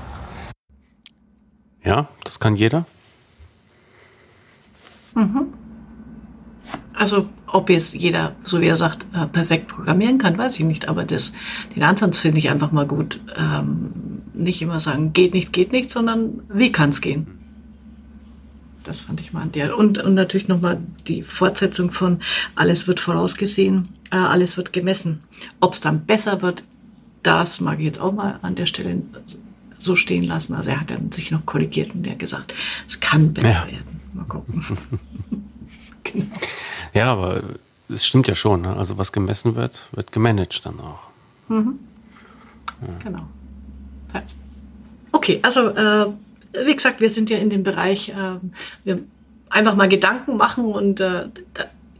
Ja, 1.85 2.09
das 2.25 2.39
kann 2.39 2.57
jeder. 2.57 2.87
Mhm. 5.15 5.47
Also 6.93 7.29
ob 7.47 7.71
jetzt 7.71 7.95
jeder, 7.95 8.37
so 8.45 8.61
wie 8.61 8.67
er 8.67 8.77
sagt, 8.77 9.07
äh, 9.15 9.27
perfekt 9.27 9.69
programmieren 9.69 10.19
kann, 10.19 10.37
weiß 10.37 10.59
ich 10.59 10.67
nicht. 10.67 10.89
Aber 10.89 11.05
das, 11.05 11.33
den 11.75 11.83
Ansatz 11.83 12.19
finde 12.19 12.39
ich 12.39 12.51
einfach 12.51 12.73
mal 12.73 12.87
gut. 12.87 13.21
Ähm, 13.37 14.21
nicht 14.35 14.63
immer 14.63 14.81
sagen, 14.81 15.13
geht 15.13 15.35
nicht, 15.35 15.53
geht 15.53 15.73
nicht, 15.73 15.91
sondern 15.91 16.43
wie 16.53 16.73
kann 16.73 16.91
es 16.91 17.01
gehen? 17.01 17.39
Das 18.91 19.03
fand 19.03 19.20
ich 19.20 19.32
mal 19.32 19.43
an 19.43 19.53
der. 19.53 19.78
Und, 19.78 19.99
und 19.99 20.14
natürlich 20.14 20.49
nochmal 20.49 20.80
die 21.07 21.22
Fortsetzung 21.22 21.93
von 21.93 22.18
alles 22.57 22.88
wird 22.88 22.99
vorausgesehen, 22.99 23.91
äh, 24.11 24.16
alles 24.16 24.57
wird 24.57 24.72
gemessen. 24.72 25.20
Ob 25.61 25.74
es 25.74 25.80
dann 25.80 26.07
besser 26.07 26.43
wird, 26.43 26.64
das 27.22 27.61
mag 27.61 27.78
ich 27.78 27.84
jetzt 27.84 28.01
auch 28.01 28.12
mal 28.12 28.41
an 28.43 28.57
der 28.57 28.66
Stelle 28.66 29.01
so 29.78 29.95
stehen 29.95 30.24
lassen. 30.24 30.55
Also 30.55 30.70
er 30.70 30.80
hat 30.80 30.91
dann 30.91 31.12
sich 31.12 31.30
noch 31.30 31.47
korrigiert 31.47 31.95
und 31.95 32.05
der 32.05 32.16
gesagt, 32.16 32.53
es 32.88 32.99
kann 32.99 33.32
besser 33.32 33.49
ja. 33.49 33.66
werden. 33.66 34.01
Mal 34.12 34.24
gucken. 34.24 34.66
genau. 36.03 36.26
Ja, 36.93 37.12
aber 37.12 37.45
es 37.88 38.05
stimmt 38.05 38.26
ja 38.26 38.34
schon. 38.34 38.62
Ne? 38.62 38.76
Also 38.76 38.99
was 38.99 39.12
gemessen 39.12 39.55
wird, 39.55 39.86
wird 39.93 40.11
gemanagt 40.11 40.66
dann 40.66 40.80
auch. 40.80 40.99
Mhm. 41.49 41.78
Ja. 42.82 42.88
Genau. 43.05 43.28
Okay, 45.12 45.38
also 45.43 45.68
äh, 45.68 46.07
wie 46.65 46.75
gesagt, 46.75 47.01
wir 47.01 47.11
sind 47.11 47.31
ja 47.31 47.39
in 47.39 47.51
dem 47.51 47.63
Bereich, 47.63 48.11
äh, 48.11 48.39
wir 48.85 49.01
einfach 49.49 49.75
mal 49.77 49.89
Gedanken 49.89 50.37
machen 50.37 50.65
und 50.65 51.01
äh, 51.01 51.29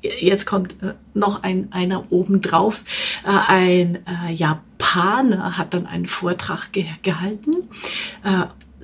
jetzt 0.03 0.47
kommt 0.47 0.75
äh, 0.83 0.95
noch 1.15 1.43
ein 1.43 1.69
einer 1.73 2.11
obendrauf. 2.13 2.85
Äh, 3.25 3.31
ein 3.31 3.99
Japaner 4.31 5.59
hat 5.59 5.75
dann 5.75 5.87
einen 5.87 6.07
Vortrag 6.07 6.73
ge 6.73 6.87
gehalten 7.03 7.53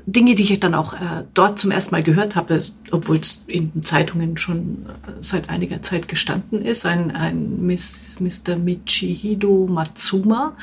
Dinge, 0.06 0.36
die 0.36 0.44
ich 0.44 0.60
dann 0.60 0.74
auch 0.74 0.92
äh, 0.94 1.24
dort 1.34 1.58
zum 1.58 1.72
ersten 1.72 1.94
Mal 1.94 2.02
gehört 2.04 2.36
habe, 2.36 2.62
obwohl 2.92 3.18
es 3.18 3.42
in 3.48 3.72
den 3.72 3.82
Zeitungen 3.82 4.38
schon 4.38 4.86
äh, 4.86 5.10
seit 5.20 5.50
einiger 5.50 5.82
Zeit 5.82 6.06
gestanden 6.06 6.62
ist, 6.62 6.86
ein, 6.86 7.10
ein 7.10 7.66
Miss, 7.66 8.18
Mr. 8.20 8.56
Michihiro 8.56 9.66
Matsuma. 9.68 10.56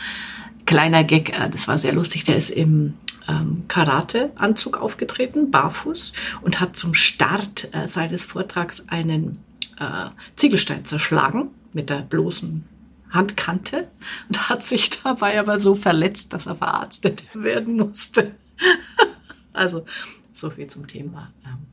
Kleiner 0.66 1.04
Gag, 1.04 1.38
äh, 1.38 1.50
das 1.50 1.68
war 1.68 1.78
sehr 1.78 1.92
lustig, 1.92 2.24
der 2.24 2.38
ist 2.38 2.52
im 2.52 2.94
ähm, 3.28 3.64
Karate-Anzug 3.68 4.78
aufgetreten, 4.78 5.52
barfuß, 5.52 6.12
und 6.42 6.60
hat 6.60 6.78
zum 6.78 6.94
Start 6.94 7.74
äh, 7.74 7.88
seines 7.88 8.24
Vortrags 8.24 8.90
einen 8.90 9.40
äh, 9.80 10.10
Ziegelstein 10.36 10.86
zerschlagen 10.86 11.50
mit 11.74 11.90
der 11.90 12.02
bloßen 12.02 12.64
Handkante 13.10 13.88
und 14.28 14.50
hat 14.50 14.64
sich 14.64 14.90
dabei 15.04 15.40
aber 15.40 15.60
so 15.60 15.76
verletzt, 15.76 16.34
dass 16.34 16.48
er 16.48 16.56
verarztet 16.56 17.24
werden 17.34 17.76
musste. 17.78 18.36
Also 19.56 19.86
so 20.34 20.50
viel 20.50 20.66
zum 20.66 20.88
Thema. 20.88 21.32
Ähm, 21.46 21.68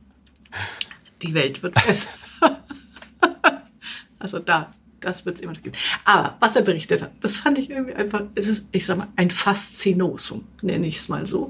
die 1.23 1.33
Welt 1.33 1.63
wird 1.63 1.73
besser. 1.83 2.11
also 4.19 4.37
da, 4.37 4.69
das 5.01 5.25
wird 5.25 5.37
es 5.37 5.41
immer 5.41 5.53
noch 5.53 5.61
geben. 5.61 5.75
Aber 6.05 6.37
was 6.39 6.55
er 6.55 6.61
berichtet 6.61 7.01
hat, 7.01 7.11
das 7.19 7.37
fand 7.37 7.57
ich 7.57 7.69
irgendwie 7.69 7.93
einfach, 7.93 8.23
es 8.35 8.47
ist, 8.47 8.69
ich 8.71 8.85
sag 8.85 8.97
mal, 8.97 9.07
ein 9.15 9.29
Faszinosum, 9.29 10.45
nenne 10.61 10.87
ich 10.87 10.97
es 10.97 11.09
mal 11.09 11.25
so. 11.25 11.49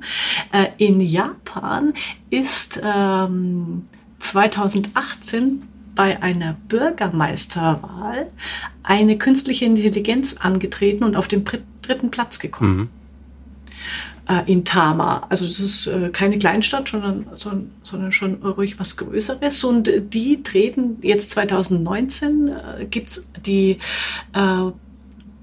Äh, 0.52 0.68
in 0.78 1.00
Japan 1.00 1.94
ist 2.30 2.82
ähm, 2.84 3.86
2018 4.20 5.64
bei 5.96 6.22
einer 6.22 6.56
Bürgermeisterwahl 6.68 8.32
eine 8.84 9.18
künstliche 9.18 9.66
Intelligenz 9.66 10.38
angetreten 10.38 11.04
und 11.04 11.16
auf 11.16 11.28
den 11.28 11.46
dritten 11.82 12.12
Platz 12.12 12.40
gekommen. 12.40 12.78
Mhm. 12.78 12.90
Äh, 14.32 14.52
in 14.52 14.64
Tama. 14.64 15.26
Also 15.30 15.46
das 15.46 15.60
ist 15.60 15.88
äh, 15.88 16.10
keine 16.10 16.40
Kleinstadt, 16.40 16.88
sondern, 16.88 17.28
sondern, 17.36 17.72
sondern 17.84 18.12
schon 18.12 18.36
ruhig 18.36 18.80
was 18.80 18.96
Größeres. 18.98 19.64
Und 19.64 19.92
die 20.14 20.42
treten 20.42 20.98
jetzt 21.02 21.32
2019 21.32 22.48
äh, 22.48 22.86
gibt's 22.86 23.30
die 23.46 23.78
äh, 24.34 24.72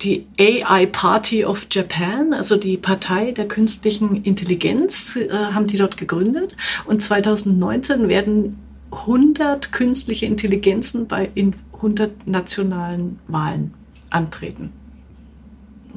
die 0.01 0.27
AI 0.39 0.87
Party 0.87 1.45
of 1.45 1.67
Japan, 1.73 2.33
also 2.33 2.57
die 2.57 2.77
Partei 2.77 3.33
der 3.33 3.49
künstlichen 3.49 4.23
Intelligenz, 4.23 5.17
äh, 5.17 5.29
haben 5.29 5.67
die 5.67 5.77
dort 5.77 5.97
gegründet. 5.97 6.57
Und 6.87 7.03
2019 7.03 8.07
werden 8.07 8.61
100 8.93 9.73
künstliche 9.73 10.27
Intelligenzen 10.27 11.09
bei 11.09 11.29
in 11.35 11.55
100 11.75 12.29
nationalen 12.29 13.19
Wahlen 13.27 13.75
antreten. 14.11 14.73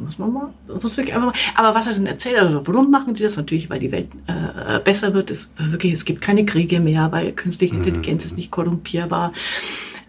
Muss 0.04 0.18
man 0.18 0.34
mal, 0.34 0.54
muss 0.68 0.98
wirklich 0.98 1.16
einfach 1.16 1.28
mal. 1.28 1.40
Aber 1.56 1.76
was 1.76 1.88
er 1.88 1.94
denn 1.94 2.08
erzählt, 2.08 2.38
also 2.38 2.66
warum 2.68 2.90
machen 2.90 3.14
die 3.14 3.24
das? 3.24 3.38
Natürlich, 3.38 3.70
weil 3.70 3.80
die 3.80 3.92
Welt 3.92 4.08
äh, 4.28 4.80
besser 4.80 5.14
wird. 5.14 5.32
Es, 5.32 5.54
wirklich, 5.58 5.94
es 5.94 6.06
gibt 6.06 6.22
keine 6.22 6.46
Kriege 6.46 6.80
mehr, 6.80 7.12
weil 7.12 7.32
künstliche 7.34 7.76
mhm. 7.76 7.84
Intelligenz 7.84 8.26
ist 8.26 8.38
nicht 8.38 8.52
korrumpierbar 8.52 9.32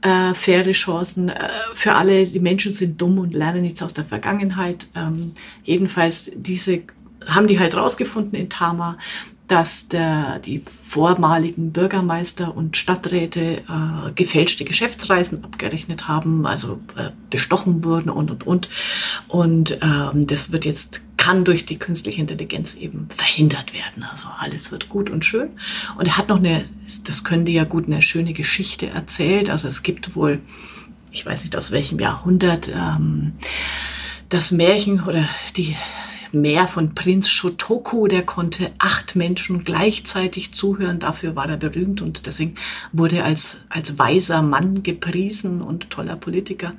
äh, 0.03 0.35
faire 0.35 0.71
Chancen 0.73 1.29
äh, 1.29 1.49
für 1.75 1.95
alle. 1.95 2.27
Die 2.27 2.41
Menschen 2.41 2.73
sind 2.73 3.01
dumm 3.01 3.19
und 3.19 3.35
lernen 3.35 3.63
nichts 3.63 3.83
aus 3.83 3.95
der 3.95 4.05
Vergangenheit. 4.05 4.89
Ähm, 4.95 5.33
jedenfalls 5.65 6.31
diese 6.35 6.83
haben 7.27 7.47
die 7.47 7.61
halt 7.61 7.77
rausgefunden 7.77 8.39
in 8.39 8.49
Tama, 8.49 8.99
dass 9.49 9.89
der, 9.89 10.39
die 10.39 10.61
vormaligen 10.61 11.73
Bürgermeister 11.73 12.57
und 12.57 12.77
Stadträte 12.77 13.59
äh, 13.59 14.13
gefälschte 14.15 14.65
Geschäftsreisen 14.65 15.45
abgerechnet 15.45 16.09
haben, 16.09 16.47
also 16.47 16.81
äh, 16.97 17.11
bestochen 17.29 17.85
wurden 17.85 18.09
und 18.09 18.31
und 18.31 18.47
und. 18.47 18.69
Und 19.29 19.79
ähm, 19.83 20.27
das 20.27 20.53
wird 20.53 20.65
jetzt 20.65 21.03
kann 21.23 21.45
durch 21.45 21.65
die 21.65 21.79
künstliche 21.79 22.21
Intelligenz 22.21 22.75
eben 22.75 23.09
verhindert 23.15 23.73
werden. 23.73 24.03
Also 24.03 24.27
alles 24.39 24.73
wird 24.73 24.89
gut 24.89 25.09
und 25.09 25.25
schön. 25.25 25.51
Und 25.97 26.07
er 26.07 26.17
hat 26.17 26.29
noch 26.29 26.39
eine, 26.39 26.65
das 27.05 27.23
können 27.23 27.45
die 27.45 27.53
ja 27.53 27.63
gut, 27.63 27.87
eine 27.87 28.03
schöne 28.03 28.33
Geschichte 28.33 28.89
erzählt. 28.89 29.49
Also 29.49 29.69
es 29.69 29.85
gibt 29.85 30.17
wohl, 30.17 30.41
ich 31.13 31.25
weiß 31.25 31.45
nicht 31.45 31.55
aus 31.55 31.71
welchem 31.71 32.01
Jahrhundert, 32.01 32.73
ähm, 32.75 33.35
das 34.31 34.51
Märchen 34.51 35.05
oder 35.05 35.29
die 35.57 35.77
Meer 36.33 36.67
von 36.67 36.95
Prinz 36.95 37.29
Shotoku, 37.29 38.07
der 38.07 38.23
konnte 38.23 38.73
acht 38.79 39.17
Menschen 39.17 39.65
gleichzeitig 39.65 40.55
zuhören. 40.55 40.99
Dafür 40.99 41.37
war 41.37 41.49
er 41.49 41.59
berühmt 41.59 42.01
und 42.01 42.27
deswegen 42.27 42.55
wurde 42.93 43.17
er 43.19 43.25
als, 43.27 43.67
als 43.69 43.99
weiser 43.99 44.43
Mann 44.43 44.83
gepriesen 44.83 45.61
und 45.61 45.91
toller 45.91 46.17
Politiker. 46.17 46.73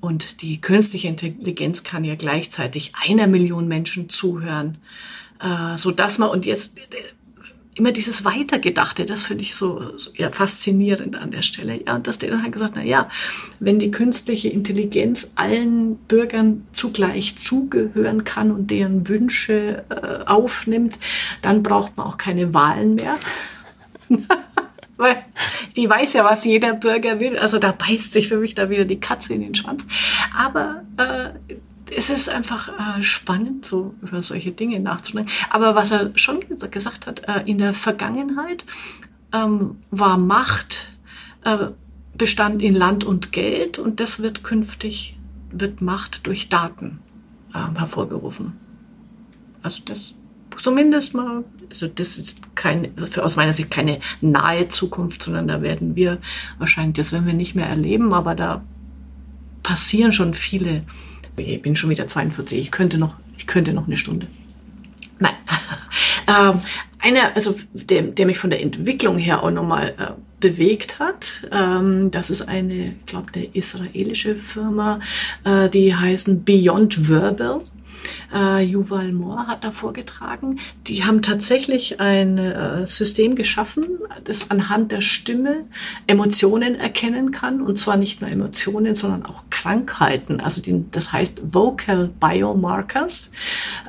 Und 0.00 0.42
die 0.42 0.60
künstliche 0.60 1.08
Intelligenz 1.08 1.82
kann 1.82 2.04
ja 2.04 2.14
gleichzeitig 2.14 2.92
einer 3.08 3.26
Million 3.26 3.68
Menschen 3.68 4.10
zuhören, 4.10 4.78
äh, 5.40 5.78
so 5.78 5.92
dass 5.92 6.18
man 6.18 6.28
und 6.28 6.44
jetzt 6.44 6.78
immer 7.74 7.92
dieses 7.92 8.24
Weitergedachte, 8.24 9.04
das 9.04 9.24
finde 9.24 9.42
ich 9.42 9.54
so, 9.54 9.96
so 9.96 10.10
ja, 10.14 10.30
faszinierend 10.30 11.16
an 11.16 11.30
der 11.30 11.42
Stelle. 11.42 11.80
Ja, 11.84 11.96
und 11.96 12.06
dass 12.06 12.18
der 12.18 12.30
dann 12.30 12.42
halt 12.42 12.52
gesagt, 12.52 12.74
na 12.76 12.82
ja, 12.82 13.08
wenn 13.58 13.78
die 13.78 13.90
künstliche 13.90 14.48
Intelligenz 14.48 15.32
allen 15.34 15.96
Bürgern 15.96 16.66
zugleich 16.72 17.36
zugehören 17.36 18.24
kann 18.24 18.52
und 18.52 18.70
deren 18.70 19.08
Wünsche 19.08 19.84
äh, 19.88 20.24
aufnimmt, 20.24 20.98
dann 21.42 21.62
braucht 21.62 21.96
man 21.96 22.06
auch 22.06 22.16
keine 22.16 22.54
Wahlen 22.54 22.94
mehr. 22.94 23.16
Weil 24.96 25.24
die 25.74 25.90
weiß 25.90 26.12
ja, 26.12 26.24
was 26.24 26.44
jeder 26.44 26.74
Bürger 26.74 27.18
will. 27.18 27.36
Also 27.36 27.58
da 27.58 27.72
beißt 27.72 28.12
sich 28.12 28.28
für 28.28 28.38
mich 28.38 28.54
da 28.54 28.70
wieder 28.70 28.84
die 28.84 29.00
Katze 29.00 29.34
in 29.34 29.40
den 29.40 29.54
Schwanz. 29.54 29.84
Aber 30.36 30.84
äh, 30.96 31.54
es 31.90 32.10
ist 32.10 32.28
einfach 32.28 32.68
äh, 32.98 33.02
spannend, 33.02 33.66
so 33.66 33.94
über 34.02 34.22
solche 34.22 34.52
Dinge 34.52 34.80
nachzudenken. 34.80 35.30
Aber 35.50 35.74
was 35.74 35.90
er 35.90 36.12
schon 36.16 36.40
gesagt 36.70 37.06
hat, 37.06 37.28
äh, 37.28 37.42
in 37.46 37.58
der 37.58 37.74
Vergangenheit 37.74 38.64
ähm, 39.32 39.76
war 39.90 40.18
Macht 40.18 40.90
äh, 41.44 41.68
bestand 42.16 42.62
in 42.62 42.74
Land 42.74 43.04
und 43.04 43.32
Geld 43.32 43.78
und 43.78 44.00
das 44.00 44.20
wird 44.20 44.44
künftig, 44.44 45.18
wird 45.50 45.82
Macht 45.82 46.26
durch 46.26 46.48
Daten 46.48 47.00
äh, 47.52 47.78
hervorgerufen. 47.78 48.52
Also 49.62 49.82
das 49.84 50.14
zumindest 50.60 51.14
mal, 51.14 51.44
also 51.68 51.88
das 51.88 52.16
ist 52.16 52.54
kein, 52.54 52.92
für, 52.96 53.24
aus 53.24 53.36
meiner 53.36 53.52
Sicht 53.52 53.70
keine 53.70 53.98
nahe 54.20 54.68
Zukunft, 54.68 55.22
sondern 55.22 55.48
da 55.48 55.62
werden 55.62 55.96
wir 55.96 56.18
wahrscheinlich, 56.58 56.94
das 56.94 57.12
werden 57.12 57.26
wir 57.26 57.34
nicht 57.34 57.56
mehr 57.56 57.66
erleben, 57.66 58.12
aber 58.14 58.34
da 58.34 58.62
passieren 59.62 60.12
schon 60.12 60.34
viele. 60.34 60.82
Ich 61.36 61.62
bin 61.62 61.76
schon 61.76 61.90
wieder 61.90 62.06
42, 62.06 62.58
ich 62.58 62.70
könnte 62.70 62.98
noch, 62.98 63.16
ich 63.36 63.46
könnte 63.46 63.72
noch 63.72 63.86
eine 63.86 63.96
Stunde. 63.96 64.26
Nein. 65.18 65.34
ähm, 66.28 66.60
einer, 67.00 67.34
also 67.34 67.54
der, 67.72 68.02
der 68.02 68.26
mich 68.26 68.38
von 68.38 68.50
der 68.50 68.62
Entwicklung 68.62 69.18
her 69.18 69.42
auch 69.42 69.50
nochmal 69.50 69.94
äh, 69.98 70.12
bewegt 70.40 70.98
hat, 70.98 71.48
ähm, 71.52 72.10
das 72.10 72.30
ist 72.30 72.42
eine, 72.42 72.94
ich 72.98 73.06
glaube, 73.06 73.26
eine 73.34 73.44
israelische 73.44 74.34
Firma, 74.34 75.00
äh, 75.44 75.68
die 75.68 75.94
heißen 75.94 76.44
Beyond 76.44 77.08
Verbal 77.08 77.62
äh, 78.34 78.62
Yuval 78.64 79.12
Moore 79.12 79.46
hat 79.46 79.64
da 79.64 79.70
vorgetragen. 79.70 80.58
Die 80.86 81.04
haben 81.04 81.22
tatsächlich 81.22 82.00
ein 82.00 82.38
äh, 82.38 82.86
System 82.86 83.34
geschaffen, 83.34 83.84
das 84.24 84.50
anhand 84.50 84.92
der 84.92 85.00
Stimme 85.00 85.64
Emotionen 86.06 86.74
erkennen 86.74 87.30
kann. 87.30 87.60
Und 87.60 87.78
zwar 87.78 87.96
nicht 87.96 88.20
nur 88.20 88.30
Emotionen, 88.30 88.94
sondern 88.94 89.24
auch 89.26 89.44
Krankheiten. 89.50 90.40
Also 90.40 90.60
die, 90.60 90.84
das 90.90 91.12
heißt 91.12 91.54
Vocal 91.54 92.10
Biomarkers. 92.20 93.30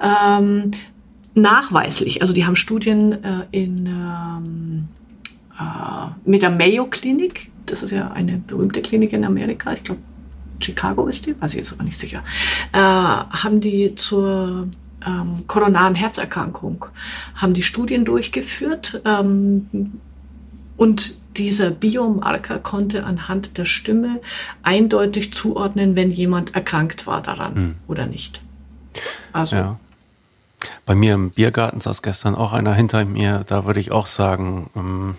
Ähm, 0.02 0.72
nachweislich, 1.36 2.22
also 2.22 2.34
die 2.34 2.46
haben 2.46 2.56
Studien 2.56 3.24
äh, 3.24 3.46
in, 3.52 3.86
ähm, 3.86 4.88
äh, 5.60 6.30
mit 6.30 6.42
der 6.42 6.50
Mayo 6.50 6.88
Klinik, 6.88 7.52
das 7.66 7.84
ist 7.84 7.92
ja 7.92 8.12
eine 8.12 8.38
berühmte 8.38 8.82
Klinik 8.82 9.14
in 9.14 9.26
Amerika, 9.26 9.74
ich 9.74 9.84
glaube 9.84 10.02
Chicago 10.62 11.08
ist 11.08 11.26
die, 11.26 11.40
weiß 11.40 11.52
ich 11.54 11.60
jetzt 11.60 11.74
aber 11.74 11.84
nicht 11.84 12.00
sicher, 12.00 12.22
äh, 12.72 12.78
haben 12.78 13.60
die 13.60 13.96
zur 13.96 14.68
ähm, 15.06 15.44
koronaren 15.48 15.96
Herzerkrankung, 15.96 16.86
haben 17.36 17.54
die 17.54 17.64
Studien 17.64 18.06
durchgeführt 18.06 19.02
ähm, 19.06 20.00
und 20.78 21.16
dieser 21.38 21.72
Biomarker 21.72 22.60
konnte 22.60 23.06
anhand 23.06 23.58
der 23.58 23.66
Stimme 23.66 24.22
eindeutig 24.64 25.34
zuordnen, 25.34 25.96
wenn 25.96 26.12
jemand 26.12 26.56
erkrankt 26.56 27.08
war 27.08 27.22
daran 27.22 27.56
hm. 27.56 27.76
oder 27.88 28.06
nicht. 28.06 28.42
Also. 29.34 29.56
Ja. 29.56 29.80
Bei 30.86 30.96
mir 30.96 31.14
im 31.14 31.32
Biergarten 31.32 31.80
saß 31.80 32.02
gestern 32.02 32.36
auch 32.36 32.54
einer 32.54 32.74
hinter 32.74 33.04
mir, 33.06 33.44
da 33.46 33.66
würde 33.66 33.80
ich 33.80 33.92
auch 33.92 34.08
sagen, 34.08 34.70
ähm, 34.76 35.16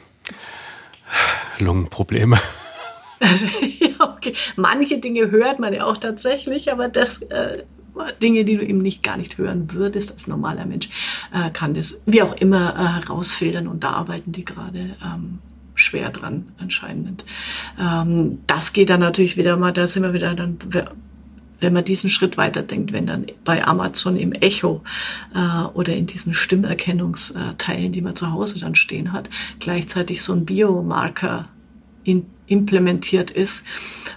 Lungenprobleme. 1.59 2.39
Also, 3.21 3.47
ja. 3.81 3.96
Manche 4.57 4.99
Dinge 4.99 5.31
hört 5.31 5.59
man 5.59 5.73
ja 5.73 5.85
auch 5.85 5.97
tatsächlich, 5.97 6.73
aber 6.73 6.89
das 6.89 7.23
äh, 7.23 7.63
Dinge, 8.23 8.45
die 8.45 8.57
du 8.57 8.65
eben 8.65 8.79
nicht 8.79 9.03
gar 9.03 9.17
nicht 9.17 9.39
hören 9.39 9.73
würdest 9.73 10.13
als 10.13 10.27
normaler 10.27 10.67
Mensch, 10.67 10.89
äh, 11.33 11.51
kann 11.51 11.75
das 11.75 12.03
wie 12.07 12.23
auch 12.23 12.35
immer 12.37 12.75
äh, 12.75 13.01
herausfiltern 13.01 13.67
und 13.67 13.85
da 13.85 13.91
arbeiten 13.91 14.33
die 14.33 14.45
gerade 14.45 14.97
ähm, 15.03 15.39
schwer 15.75 16.11
dran 16.11 16.49
anscheinend. 16.59 17.25
Ähm, 17.81 18.39
das 18.47 18.73
geht 18.73 18.91
dann 18.91 19.01
natürlich 19.01 19.37
wieder 19.37 19.57
mal, 19.57 19.73
da 19.73 19.87
sind 19.87 20.03
wir 20.03 20.13
wieder 20.13 20.35
dann 20.35 20.59
wenn 21.61 21.73
man 21.73 21.85
diesen 21.85 22.11
Schritt 22.11 22.37
weiterdenkt, 22.37 22.93
wenn 22.93 23.07
dann 23.07 23.27
bei 23.45 23.67
Amazon 23.67 24.17
im 24.17 24.33
Echo 24.33 24.83
äh, 25.35 25.65
oder 25.73 25.95
in 25.95 26.07
diesen 26.07 26.35
Stimmerkennungsteilen, 26.35 27.93
die 27.93 28.03
man 28.03 28.15
zu 28.15 28.31
Hause 28.33 28.61
dann 28.61 28.75
stehen 28.75 29.13
hat, 29.13 29.31
gleichzeitig 29.59 30.23
so 30.23 30.33
ein 30.33 30.45
Biomarker 30.45 31.47
in, 32.05 32.27
implementiert 32.47 33.31
ist. 33.31 33.65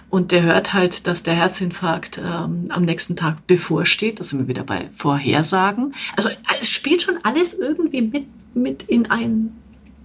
Und 0.08 0.32
der 0.32 0.42
hört 0.42 0.72
halt, 0.72 1.06
dass 1.06 1.22
der 1.22 1.34
Herzinfarkt 1.34 2.18
ähm, 2.18 2.64
am 2.68 2.84
nächsten 2.84 3.16
Tag 3.16 3.46
bevorsteht. 3.46 4.20
Das 4.20 4.30
sind 4.30 4.40
wir 4.40 4.48
wieder 4.48 4.64
bei 4.64 4.90
Vorhersagen. 4.94 5.94
Also 6.16 6.30
es 6.60 6.70
spielt 6.70 7.02
schon 7.02 7.18
alles 7.22 7.54
irgendwie 7.54 8.02
mit, 8.02 8.26
mit 8.54 8.82
in 8.84 9.08
ein, 9.10 9.56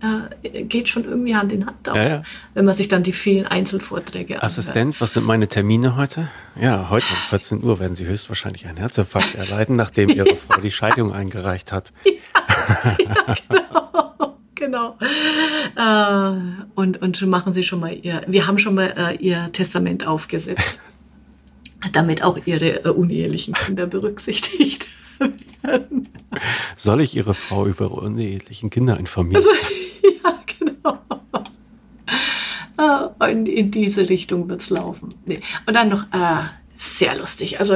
äh, 0.02 0.64
geht 0.64 0.90
schon 0.90 1.06
irgendwie 1.06 1.36
Hand 1.36 1.52
in 1.54 1.66
Hand, 1.66 1.90
auch, 1.90 1.96
ja, 1.96 2.08
ja. 2.08 2.22
wenn 2.54 2.66
man 2.66 2.76
sich 2.76 2.88
dann 2.88 3.02
die 3.02 3.14
vielen 3.14 3.48
Einzelvorträge 3.48 4.44
Assistent, 4.44 4.78
anhört. 4.78 5.02
was 5.02 5.14
sind 5.14 5.26
meine 5.26 5.48
Termine 5.48 5.96
heute? 5.96 6.28
Ja, 6.60 6.92
heute 6.92 7.08
um 7.10 7.18
14 7.30 7.64
Uhr 7.64 7.80
werden 7.80 7.96
Sie 7.96 8.06
höchstwahrscheinlich 8.06 8.68
einen 8.68 8.78
Herzinfarkt 8.78 9.34
erleiden, 9.36 9.76
nachdem 9.76 10.10
Ihre 10.10 10.36
Frau 10.36 10.62
die 10.62 10.72
Scheidung 10.72 11.14
eingereicht 11.14 11.72
hat. 11.72 11.94
Ja, 12.68 12.96
ja 12.98 13.36
genau 13.48 13.95
genau. 14.66 14.98
Äh, 15.76 16.38
und, 16.76 17.02
und 17.02 17.22
machen 17.28 17.54
sie 17.54 17.64
schon 17.64 17.80
mal 17.80 17.94
ihr, 17.94 18.24
wir 18.28 18.48
haben 18.48 18.58
schon 18.58 18.76
mal 18.76 18.94
äh, 18.98 19.16
ihr 19.18 19.52
Testament 19.52 20.08
aufgesetzt, 20.08 20.82
damit 21.94 22.24
auch 22.24 22.38
ihre 22.46 22.86
äh, 22.86 22.90
unehelichen 22.90 23.54
Kinder 23.54 23.88
berücksichtigt 23.88 24.88
werden. 25.62 26.10
Soll 26.76 27.02
ich 27.02 27.16
Ihre 27.16 27.34
Frau 27.34 27.66
über 27.66 27.92
unehelichen 27.92 28.70
Kinder 28.70 29.00
informieren? 29.00 29.38
Also, 29.38 29.50
ja, 30.24 30.40
genau. 30.60 31.00
Äh, 33.22 33.32
in, 33.32 33.46
in 33.46 33.72
diese 33.72 34.10
Richtung 34.10 34.50
wird 34.50 34.62
es 34.62 34.70
laufen. 34.70 35.16
Nee. 35.26 35.40
Und 35.66 35.76
dann 35.76 35.90
noch 35.90 36.04
äh, 36.12 36.44
sehr 36.76 37.18
lustig. 37.18 37.60
Also 37.60 37.76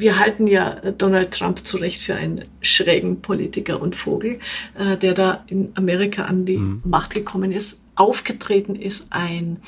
wir 0.00 0.18
halten 0.18 0.46
ja 0.46 0.76
Donald 0.96 1.32
Trump 1.32 1.66
zu 1.66 1.76
Recht 1.76 2.02
für 2.02 2.14
einen 2.14 2.44
schrägen 2.62 3.20
Politiker 3.20 3.80
und 3.80 3.94
Vogel, 3.94 4.38
äh, 4.78 4.96
der 4.96 5.14
da 5.14 5.44
in 5.46 5.72
Amerika 5.74 6.24
an 6.24 6.44
die 6.44 6.58
mhm. 6.58 6.82
Macht 6.84 7.14
gekommen 7.14 7.52
ist. 7.52 7.82
Aufgetreten 7.94 8.76
ist 8.76 9.08
ein 9.10 9.58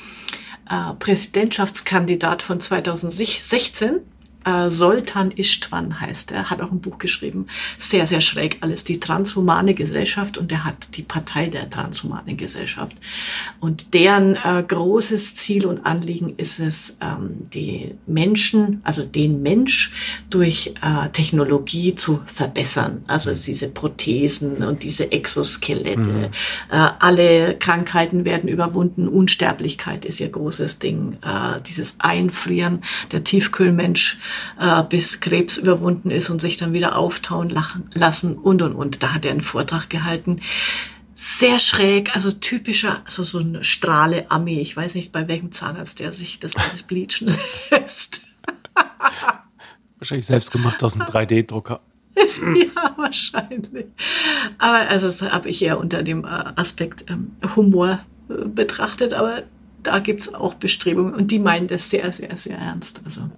äh, 0.69 0.93
Präsidentschaftskandidat 0.97 2.41
von 2.41 2.59
2016, 2.59 3.99
äh, 4.45 4.69
Soltan 4.69 5.31
Istvan 5.31 5.99
heißt 5.99 6.31
er, 6.31 6.49
hat 6.49 6.61
auch 6.61 6.71
ein 6.71 6.81
Buch 6.81 6.97
geschrieben. 6.97 7.47
Sehr, 7.77 8.07
sehr 8.07 8.21
schräg 8.21 8.57
alles. 8.61 8.83
Die 8.83 8.99
transhumane 8.99 9.73
Gesellschaft 9.73 10.37
und 10.37 10.51
er 10.51 10.65
hat 10.65 10.95
die 10.97 11.03
Partei 11.03 11.47
der 11.47 11.69
transhumanen 11.69 12.37
Gesellschaft. 12.37 12.95
Und 13.59 13.93
deren 13.93 14.35
äh, 14.35 14.63
großes 14.67 15.35
Ziel 15.35 15.65
und 15.65 15.85
Anliegen 15.85 16.33
ist 16.37 16.59
es, 16.59 16.97
ähm, 17.01 17.49
die 17.53 17.95
Menschen, 18.05 18.81
also 18.83 19.03
den 19.03 19.41
Mensch 19.41 19.91
durch 20.29 20.73
äh, 20.81 21.09
Technologie 21.09 21.95
zu 21.95 22.21
verbessern. 22.25 23.03
Also 23.07 23.33
diese 23.33 23.69
Prothesen 23.69 24.57
und 24.63 24.83
diese 24.83 25.11
Exoskelette. 25.11 25.99
Mhm. 25.99 26.23
Äh, 26.71 26.89
alle 26.99 27.55
Krankheiten 27.57 28.25
werden 28.25 28.49
überwunden. 28.49 29.07
Unsterblichkeit 29.07 30.05
ist 30.05 30.19
ihr 30.19 30.29
großes 30.29 30.79
Ding. 30.79 31.17
Äh, 31.21 31.61
dieses 31.67 31.95
Einfrieren, 31.99 32.81
der 33.11 33.23
Tiefkühlmensch 33.23 34.19
äh, 34.59 34.83
bis 34.83 35.19
Krebs 35.19 35.57
überwunden 35.57 36.11
ist 36.11 36.29
und 36.29 36.41
sich 36.41 36.57
dann 36.57 36.73
wieder 36.73 36.95
auftauen 36.95 37.49
lachen, 37.49 37.89
lassen 37.93 38.37
und 38.37 38.61
und 38.61 38.73
und. 38.73 39.03
Da 39.03 39.13
hat 39.13 39.25
er 39.25 39.31
einen 39.31 39.41
Vortrag 39.41 39.89
gehalten. 39.89 40.41
Sehr 41.15 41.59
schräg, 41.59 42.15
also 42.15 42.31
typischer, 42.31 43.01
also 43.05 43.23
so 43.23 43.39
ein 43.39 43.63
Strahle-Ami. 43.63 44.59
Ich 44.59 44.75
weiß 44.75 44.95
nicht, 44.95 45.11
bei 45.11 45.27
welchem 45.27 45.51
Zahnarzt 45.51 45.99
der 45.99 46.11
sich 46.11 46.39
das 46.39 46.55
alles 46.55 46.83
bleachen 46.83 47.33
lässt. 47.69 48.21
Wahrscheinlich 49.99 50.25
selbst 50.25 50.51
gemacht 50.51 50.83
aus 50.83 50.95
einem 50.95 51.03
3D-Drucker. 51.03 51.79
ja, 52.15 52.93
wahrscheinlich. 52.97 53.85
Aber 54.57 54.89
also 54.89 55.07
das 55.07 55.21
habe 55.21 55.49
ich 55.49 55.61
eher 55.61 55.79
unter 55.79 56.03
dem 56.03 56.25
äh, 56.25 56.27
Aspekt 56.27 57.05
ähm, 57.09 57.31
Humor 57.55 57.99
äh, 58.29 58.45
betrachtet, 58.45 59.13
aber 59.13 59.43
da 59.81 59.99
gibt 59.99 60.21
es 60.21 60.33
auch 60.33 60.53
Bestrebungen 60.53 61.13
und 61.13 61.31
die 61.31 61.39
meinen 61.39 61.67
das 61.67 61.89
sehr, 61.89 62.11
sehr, 62.13 62.37
sehr 62.37 62.57
ernst. 62.57 63.01
Also 63.05 63.29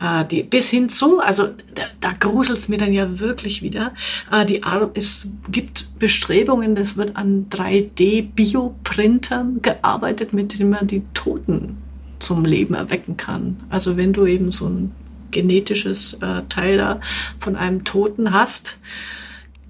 äh, 0.00 0.24
die, 0.24 0.42
bis 0.42 0.70
hin 0.70 0.88
zu, 0.88 1.20
also 1.20 1.48
da, 1.74 1.82
da 2.00 2.12
gruselt's 2.12 2.68
mir 2.68 2.78
dann 2.78 2.92
ja 2.92 3.18
wirklich 3.18 3.62
wieder, 3.62 3.92
äh, 4.30 4.44
die 4.44 4.62
Ar 4.62 4.90
es 4.94 5.28
gibt 5.50 5.98
Bestrebungen, 5.98 6.74
das 6.74 6.96
wird 6.96 7.16
an 7.16 7.46
3D-Bioprintern 7.50 9.62
gearbeitet, 9.62 10.32
mit 10.32 10.58
denen 10.58 10.70
man 10.70 10.86
die 10.86 11.02
Toten 11.14 11.78
zum 12.18 12.44
Leben 12.44 12.74
erwecken 12.74 13.16
kann. 13.16 13.58
Also 13.70 13.96
wenn 13.96 14.12
du 14.12 14.26
eben 14.26 14.50
so 14.50 14.66
ein 14.66 14.92
genetisches 15.30 16.14
äh, 16.14 16.42
Teil 16.48 16.78
da 16.78 16.96
von 17.38 17.56
einem 17.56 17.84
Toten 17.84 18.32
hast, 18.32 18.80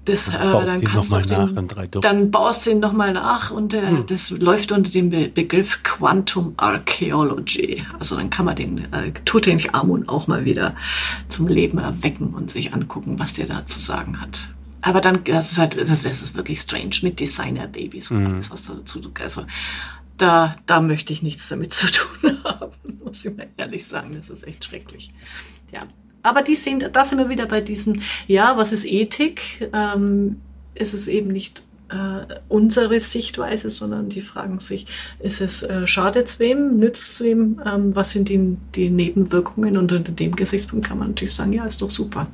das, 0.07 0.29
äh, 0.29 0.31
dann 0.31 0.81
kannst 0.81 1.11
du 1.11 1.21
den, 1.21 2.01
dann 2.01 2.31
baust 2.31 2.65
du 2.65 2.71
ihn 2.71 2.79
nochmal 2.79 3.11
nach 3.11 3.51
und 3.51 3.73
äh, 3.73 3.87
hm. 3.87 4.05
das 4.07 4.29
läuft 4.31 4.71
unter 4.71 4.89
dem 4.89 5.09
Be 5.09 5.27
Begriff 5.27 5.83
Quantum 5.83 6.53
Archaeology. 6.55 7.83
Also 7.99 8.15
dann 8.15 8.29
kann 8.29 8.45
man 8.45 8.55
den 8.55 8.93
äh, 8.93 9.11
Tutanchamun 9.25 10.07
auch 10.07 10.27
mal 10.27 10.45
wieder 10.45 10.75
zum 11.27 11.47
Leben 11.47 11.77
erwecken 11.77 12.33
und 12.33 12.49
sich 12.49 12.73
angucken, 12.73 13.19
was 13.19 13.33
der 13.33 13.47
da 13.47 13.65
zu 13.65 13.79
sagen 13.79 14.21
hat. 14.21 14.49
Aber 14.81 15.01
dann, 15.01 15.23
das 15.25 15.51
ist 15.51 15.57
halt, 15.57 15.77
das, 15.77 15.89
das 15.89 16.05
ist 16.05 16.35
wirklich 16.35 16.61
strange 16.61 16.95
mit 17.01 17.19
Designer-Babys 17.19 18.11
und 18.11 18.25
hm. 18.25 18.33
alles, 18.33 18.49
was 18.49 18.65
dazu, 18.65 19.01
also 19.21 19.43
da, 20.15 20.55
da 20.65 20.81
möchte 20.81 21.11
ich 21.11 21.21
nichts 21.21 21.49
damit 21.49 21.73
zu 21.73 21.87
tun 21.87 22.37
haben, 22.45 22.71
muss 23.03 23.25
ich 23.25 23.35
mal 23.35 23.47
ehrlich 23.57 23.85
sagen. 23.85 24.13
Das 24.15 24.29
ist 24.29 24.47
echt 24.47 24.63
schrecklich. 24.63 25.13
Ja, 25.73 25.83
aber 26.23 26.41
die 26.41 26.55
sind, 26.55 26.89
da 26.93 27.05
sind 27.05 27.19
wir 27.19 27.29
wieder 27.29 27.45
bei 27.45 27.61
diesem, 27.61 28.01
ja, 28.27 28.57
was 28.57 28.71
ist 28.71 28.85
Ethik? 28.85 29.69
Ähm, 29.73 30.41
ist 30.75 30.93
es 30.93 31.07
eben 31.07 31.31
nicht 31.31 31.63
äh, 31.89 32.35
unsere 32.49 32.99
Sichtweise, 32.99 33.69
sondern 33.69 34.09
die 34.09 34.21
fragen 34.21 34.59
sich, 34.59 34.85
ist 35.19 35.41
es 35.41 35.63
äh, 35.63 35.87
schadet 35.87 36.39
wem, 36.39 36.77
nützt 36.77 37.13
es 37.13 37.21
wem, 37.21 37.61
ähm, 37.65 37.95
was 37.95 38.11
sind 38.11 38.29
die, 38.29 38.57
die 38.75 38.89
Nebenwirkungen? 38.89 39.77
Und 39.77 39.91
unter 39.91 40.11
dem 40.11 40.35
Gesichtspunkt 40.35 40.87
kann 40.87 40.99
man 40.99 41.09
natürlich 41.09 41.35
sagen, 41.35 41.53
ja, 41.53 41.65
ist 41.65 41.81
doch 41.81 41.89
super, 41.89 42.27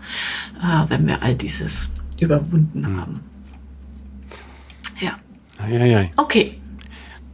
äh, 0.60 0.90
wenn 0.90 1.06
wir 1.06 1.22
all 1.22 1.36
dieses 1.36 1.90
überwunden 2.20 2.82
mhm. 2.82 3.02
haben. 3.02 3.20
Ja. 5.00 5.18
Eieiei. 5.60 6.12
Okay. 6.18 6.60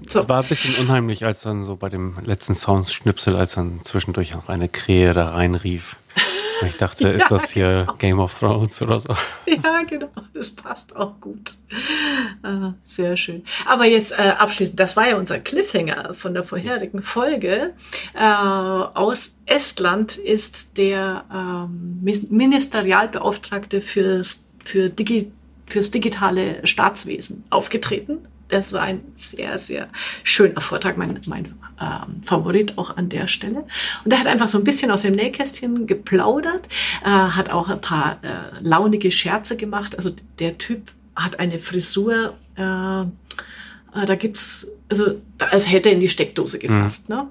So. 0.10 0.20
Es 0.20 0.30
war 0.30 0.42
ein 0.42 0.50
bisschen 0.50 0.76
unheimlich, 0.76 1.24
als 1.24 1.42
dann 1.42 1.62
so 1.62 1.76
bei 1.76 1.90
dem 1.90 2.16
letzten 2.26 2.56
Soundschnipsel, 2.56 3.36
als 3.36 3.54
dann 3.54 3.82
zwischendurch 3.84 4.36
auch 4.36 4.50
eine 4.50 4.68
Krähe 4.68 5.14
da 5.14 5.30
reinrief. 5.30 5.98
Ich 6.66 6.76
dachte, 6.76 7.04
ja, 7.10 7.12
ist 7.12 7.32
das 7.32 7.52
hier 7.52 7.82
genau. 7.82 7.94
Game 7.98 8.20
of 8.20 8.38
Thrones 8.38 8.82
oder 8.82 9.00
so? 9.00 9.16
Ja, 9.46 9.84
genau. 9.84 10.10
Das 10.34 10.52
passt 10.52 10.96
auch 10.96 11.20
gut. 11.20 11.56
Ah, 12.44 12.74
sehr 12.84 13.18
schön. 13.18 13.44
Aber 13.66 13.86
jetzt 13.86 14.12
äh, 14.18 14.34
abschließend, 14.38 14.80
das 14.80 14.96
war 14.96 15.10
ja 15.10 15.18
unser 15.18 15.40
Cliffhanger 15.40 16.14
von 16.14 16.34
der 16.34 16.44
vorherigen 16.44 17.02
Folge. 17.02 17.74
Äh, 18.14 18.24
aus 18.24 19.40
Estland 19.46 20.18
ist 20.18 20.78
der 20.78 21.26
ähm, 21.34 22.00
Ministerialbeauftragte 22.30 23.82
fürs, 23.82 24.52
für 24.64 24.90
Digi 24.90 25.32
fürs 25.70 25.92
digitale 25.92 26.66
Staatswesen 26.66 27.44
aufgetreten 27.52 28.28
das 28.50 28.74
war 28.74 28.82
ein 28.82 29.02
sehr, 29.16 29.58
sehr 29.58 29.90
schöner 30.24 30.60
Vortrag, 30.60 30.98
mein, 30.98 31.20
mein 31.28 31.54
ähm, 31.80 32.22
Favorit 32.24 32.78
auch 32.78 32.98
an 32.98 33.10
der 33.10 33.28
Stelle. 33.28 33.66
Und 34.04 34.12
er 34.12 34.20
hat 34.20 34.28
einfach 34.28 34.48
so 34.48 34.58
ein 34.58 34.64
bisschen 34.64 34.92
aus 34.92 35.04
dem 35.04 35.14
Nähkästchen 35.14 35.88
geplaudert, 35.88 36.68
äh, 37.04 37.08
hat 37.08 37.50
auch 37.50 37.70
ein 37.70 37.82
paar 37.82 38.20
äh, 38.24 38.28
launige 38.62 39.12
Scherze 39.12 39.56
gemacht. 39.56 39.96
Also 39.96 40.12
der 40.40 40.58
Typ 40.58 40.92
hat 41.16 41.40
eine 41.40 41.60
Frisur, 41.60 42.34
äh, 42.56 43.02
äh 43.02 44.06
da 44.06 44.16
gibt's, 44.16 44.68
also 44.90 45.22
als 45.38 45.72
hätte 45.72 45.90
er 45.90 45.96
in 45.96 46.02
die 46.02 46.10
Steckdose 46.10 46.60
gefasst. 46.60 47.10
Mhm. 47.10 47.16
Ne? 47.16 47.28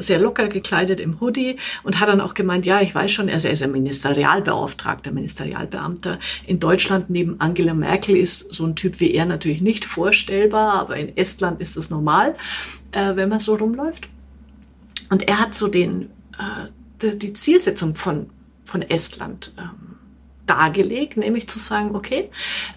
Sehr 0.00 0.18
locker 0.18 0.48
gekleidet 0.48 1.00
im 1.00 1.20
Hoodie 1.20 1.56
und 1.82 2.00
hat 2.00 2.08
dann 2.08 2.20
auch 2.20 2.34
gemeint, 2.34 2.66
ja, 2.66 2.80
ich 2.80 2.94
weiß 2.94 3.10
schon, 3.10 3.28
er 3.28 3.36
ist 3.36 3.62
ein 3.62 3.72
Ministerialbeauftragter, 3.72 5.12
Ministerialbeamter. 5.12 6.18
In 6.46 6.60
Deutschland 6.60 7.10
neben 7.10 7.40
Angela 7.40 7.74
Merkel 7.74 8.16
ist 8.16 8.52
so 8.52 8.64
ein 8.66 8.76
Typ 8.76 9.00
wie 9.00 9.12
er 9.12 9.26
natürlich 9.26 9.60
nicht 9.60 9.84
vorstellbar, 9.84 10.74
aber 10.74 10.96
in 10.96 11.16
Estland 11.16 11.60
ist 11.60 11.76
das 11.76 11.90
normal, 11.90 12.36
äh, 12.92 13.16
wenn 13.16 13.28
man 13.28 13.40
so 13.40 13.54
rumläuft. 13.54 14.08
Und 15.10 15.28
er 15.28 15.40
hat 15.40 15.54
so 15.54 15.68
den, 15.68 16.10
äh, 16.38 17.10
die 17.16 17.32
Zielsetzung 17.32 17.94
von, 17.94 18.30
von 18.64 18.82
Estland 18.82 19.52
ähm, 19.58 19.96
dargelegt, 20.46 21.16
nämlich 21.16 21.48
zu 21.48 21.58
sagen, 21.58 21.94
okay, 21.94 22.30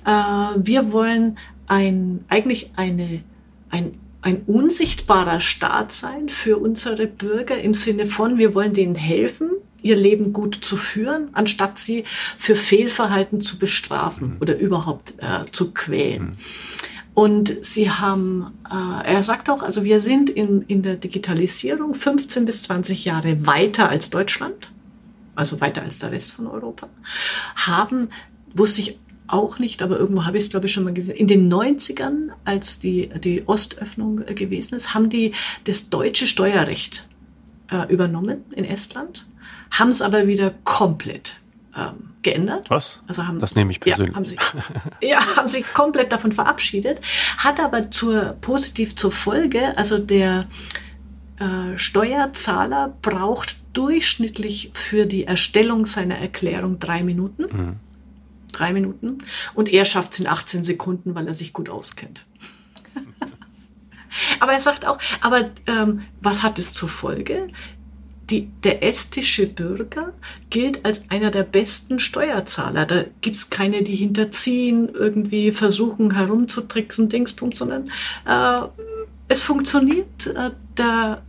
äh, 0.05 0.11
wir 0.57 0.91
wollen 0.91 1.37
ein, 1.67 2.25
eigentlich 2.27 2.71
eine, 2.75 3.23
ein 3.69 3.93
ein 4.25 4.41
unsichtbarer 4.47 5.39
Staat 5.39 5.91
sein 5.91 6.29
für 6.29 6.57
unsere 6.57 7.05
Bürger 7.05 7.59
im 7.59 7.75
Sinne 7.75 8.07
von, 8.07 8.39
wir 8.39 8.55
wollen 8.55 8.73
denen 8.73 8.95
helfen, 8.95 9.51
ihr 9.83 9.95
Leben 9.95 10.33
gut 10.33 10.55
zu 10.55 10.77
führen, 10.77 11.29
anstatt 11.33 11.77
sie 11.77 12.05
für 12.35 12.55
Fehlverhalten 12.55 13.39
zu 13.39 13.59
bestrafen 13.59 14.31
mhm. 14.31 14.37
oder 14.41 14.57
überhaupt 14.57 15.13
äh, 15.19 15.45
zu 15.51 15.75
quälen. 15.75 16.23
Mhm. 16.23 16.37
Und 17.13 17.63
sie 17.63 17.91
haben, 17.91 18.51
äh, 18.67 19.13
er 19.13 19.21
sagt 19.21 19.47
auch, 19.47 19.61
also 19.61 19.83
wir 19.83 19.99
sind 19.99 20.31
in, 20.31 20.63
in 20.63 20.81
der 20.81 20.95
Digitalisierung 20.95 21.93
15 21.93 22.45
bis 22.45 22.63
20 22.63 23.05
Jahre 23.05 23.45
weiter 23.45 23.89
als 23.89 24.09
Deutschland, 24.09 24.71
also 25.35 25.61
weiter 25.61 25.83
als 25.83 25.99
der 25.99 26.11
Rest 26.11 26.31
von 26.31 26.47
Europa, 26.47 26.89
haben, 27.55 28.09
wo 28.55 28.65
sich 28.65 28.97
auch 29.27 29.59
nicht, 29.59 29.81
aber 29.81 29.97
irgendwo 29.97 30.25
habe 30.25 30.37
ich 30.37 30.45
es, 30.45 30.49
glaube 30.49 30.67
ich, 30.67 30.73
schon 30.73 30.83
mal 30.83 30.93
gesehen. 30.93 31.15
In 31.15 31.27
den 31.27 31.51
90ern, 31.51 32.29
als 32.43 32.79
die, 32.79 33.09
die 33.19 33.47
Ostöffnung 33.47 34.21
äh, 34.27 34.33
gewesen 34.33 34.75
ist, 34.75 34.93
haben 34.93 35.09
die 35.09 35.33
das 35.63 35.89
deutsche 35.89 36.27
Steuerrecht 36.27 37.07
äh, 37.71 37.91
übernommen 37.91 38.43
in 38.51 38.65
Estland, 38.65 39.25
haben 39.71 39.89
es 39.89 40.01
aber 40.01 40.27
wieder 40.27 40.53
komplett 40.63 41.39
ähm, 41.75 42.11
geändert. 42.21 42.69
Was? 42.69 43.01
Also 43.07 43.27
haben, 43.27 43.39
das 43.39 43.55
nehme 43.55 43.71
ich 43.71 43.79
persönlich. 43.79 44.11
Ja, 44.11 44.15
haben 44.15 44.25
sich, 44.25 44.39
ja, 45.01 45.35
haben 45.35 45.47
sich 45.47 45.73
komplett 45.73 46.11
davon 46.11 46.31
verabschiedet, 46.31 47.01
hat 47.37 47.59
aber 47.59 47.91
zur, 47.91 48.35
positiv 48.41 48.95
zur 48.95 49.11
Folge, 49.11 49.77
also 49.77 49.97
der 49.97 50.47
äh, 51.39 51.77
Steuerzahler 51.77 52.95
braucht 53.01 53.57
durchschnittlich 53.73 54.71
für 54.73 55.05
die 55.05 55.25
Erstellung 55.25 55.85
seiner 55.85 56.17
Erklärung 56.17 56.79
drei 56.79 57.03
Minuten. 57.03 57.43
Mhm 57.43 57.79
drei 58.57 58.73
Minuten 58.73 59.19
und 59.53 59.71
er 59.71 59.85
schafft 59.85 60.13
es 60.13 60.19
in 60.19 60.27
18 60.27 60.63
Sekunden, 60.63 61.15
weil 61.15 61.27
er 61.27 61.33
sich 61.33 61.53
gut 61.53 61.69
auskennt. 61.69 62.25
aber 64.39 64.53
er 64.53 64.61
sagt 64.61 64.85
auch, 64.87 64.97
aber 65.21 65.51
ähm, 65.67 66.03
was 66.21 66.43
hat 66.43 66.59
es 66.59 66.73
zur 66.73 66.89
Folge? 66.89 67.47
Die, 68.29 68.49
der 68.63 68.83
estische 68.83 69.45
Bürger 69.45 70.13
gilt 70.49 70.83
als 70.83 71.11
einer 71.11 71.29
der 71.29 71.43
besten 71.43 71.99
Steuerzahler. 71.99 72.87
Da 72.87 73.05
gibt 73.21 73.35
es 73.35 73.51
keine, 73.51 73.83
die 73.83 73.95
hinterziehen, 73.95 74.89
irgendwie 74.89 75.51
versuchen 75.51 76.15
herumzutricksen, 76.15 77.07
Dingspunkt, 77.07 77.55
sondern 77.55 77.91
äh, 78.25 78.61
es 79.27 79.43
funktioniert. 79.43 80.25
Äh, 80.25 80.51
der 80.75 81.21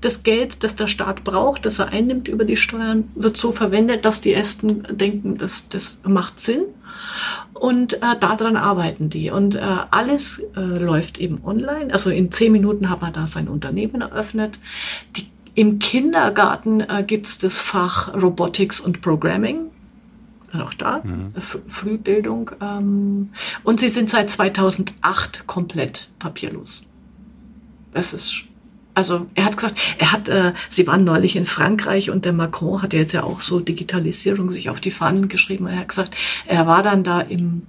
das 0.00 0.22
Geld, 0.22 0.64
das 0.64 0.76
der 0.76 0.86
Staat 0.86 1.24
braucht, 1.24 1.66
das 1.66 1.78
er 1.78 1.88
einnimmt 1.88 2.28
über 2.28 2.44
die 2.44 2.56
Steuern, 2.56 3.08
wird 3.14 3.36
so 3.36 3.52
verwendet, 3.52 4.04
dass 4.04 4.20
die 4.20 4.34
Esten 4.34 4.84
denken, 4.96 5.38
das, 5.38 5.68
das 5.68 6.00
macht 6.04 6.40
Sinn. 6.40 6.62
Und 7.52 7.94
äh, 7.94 8.16
daran 8.18 8.56
arbeiten 8.56 9.10
die. 9.10 9.30
Und 9.30 9.56
äh, 9.56 9.60
alles 9.90 10.42
äh, 10.56 10.60
läuft 10.60 11.18
eben 11.18 11.44
online. 11.44 11.92
Also 11.92 12.08
in 12.08 12.32
zehn 12.32 12.52
Minuten 12.52 12.88
hat 12.88 13.02
man 13.02 13.12
da 13.12 13.26
sein 13.26 13.48
Unternehmen 13.48 14.00
eröffnet. 14.00 14.58
Die, 15.16 15.26
Im 15.54 15.78
Kindergarten 15.78 16.80
äh, 16.80 17.04
gibt 17.06 17.26
es 17.26 17.36
das 17.36 17.58
Fach 17.58 18.14
Robotics 18.14 18.80
und 18.80 19.02
Programming. 19.02 19.66
Auch 20.54 20.72
da, 20.72 21.02
mhm. 21.04 21.34
Frühbildung. 21.68 22.50
Ähm, 22.62 23.30
und 23.62 23.78
sie 23.78 23.88
sind 23.88 24.08
seit 24.08 24.30
2008 24.30 25.46
komplett 25.46 26.08
papierlos. 26.18 26.86
Das 27.92 28.14
ist 28.14 28.44
also 28.94 29.26
er 29.34 29.44
hat 29.44 29.56
gesagt, 29.56 29.76
er 29.98 30.12
hat, 30.12 30.28
äh, 30.28 30.52
sie 30.68 30.86
waren 30.86 31.04
neulich 31.04 31.36
in 31.36 31.46
Frankreich 31.46 32.10
und 32.10 32.24
der 32.24 32.32
Macron 32.32 32.82
hat 32.82 32.92
jetzt 32.92 33.12
ja 33.12 33.22
auch 33.22 33.40
so 33.40 33.60
Digitalisierung 33.60 34.50
sich 34.50 34.68
auf 34.68 34.80
die 34.80 34.90
Fahnen 34.90 35.28
geschrieben. 35.28 35.66
Und 35.66 35.72
er 35.72 35.80
hat 35.80 35.88
gesagt, 35.88 36.16
er 36.46 36.66
war 36.66 36.82
dann 36.82 37.04
da 37.04 37.20
im, 37.20 37.62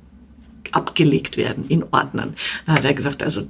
abgelegt 0.72 1.36
werden 1.36 1.64
in 1.68 1.84
Ordnern. 1.90 2.34
Da 2.66 2.74
hat 2.74 2.84
er 2.84 2.94
gesagt, 2.94 3.22
also 3.22 3.46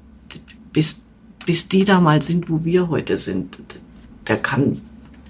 bis, 0.72 1.06
bis 1.46 1.68
die 1.68 1.84
da 1.84 2.00
mal 2.00 2.22
sind, 2.22 2.48
wo 2.48 2.64
wir 2.64 2.88
heute 2.88 3.18
sind, 3.18 3.58
der 4.28 4.36
kann 4.36 4.80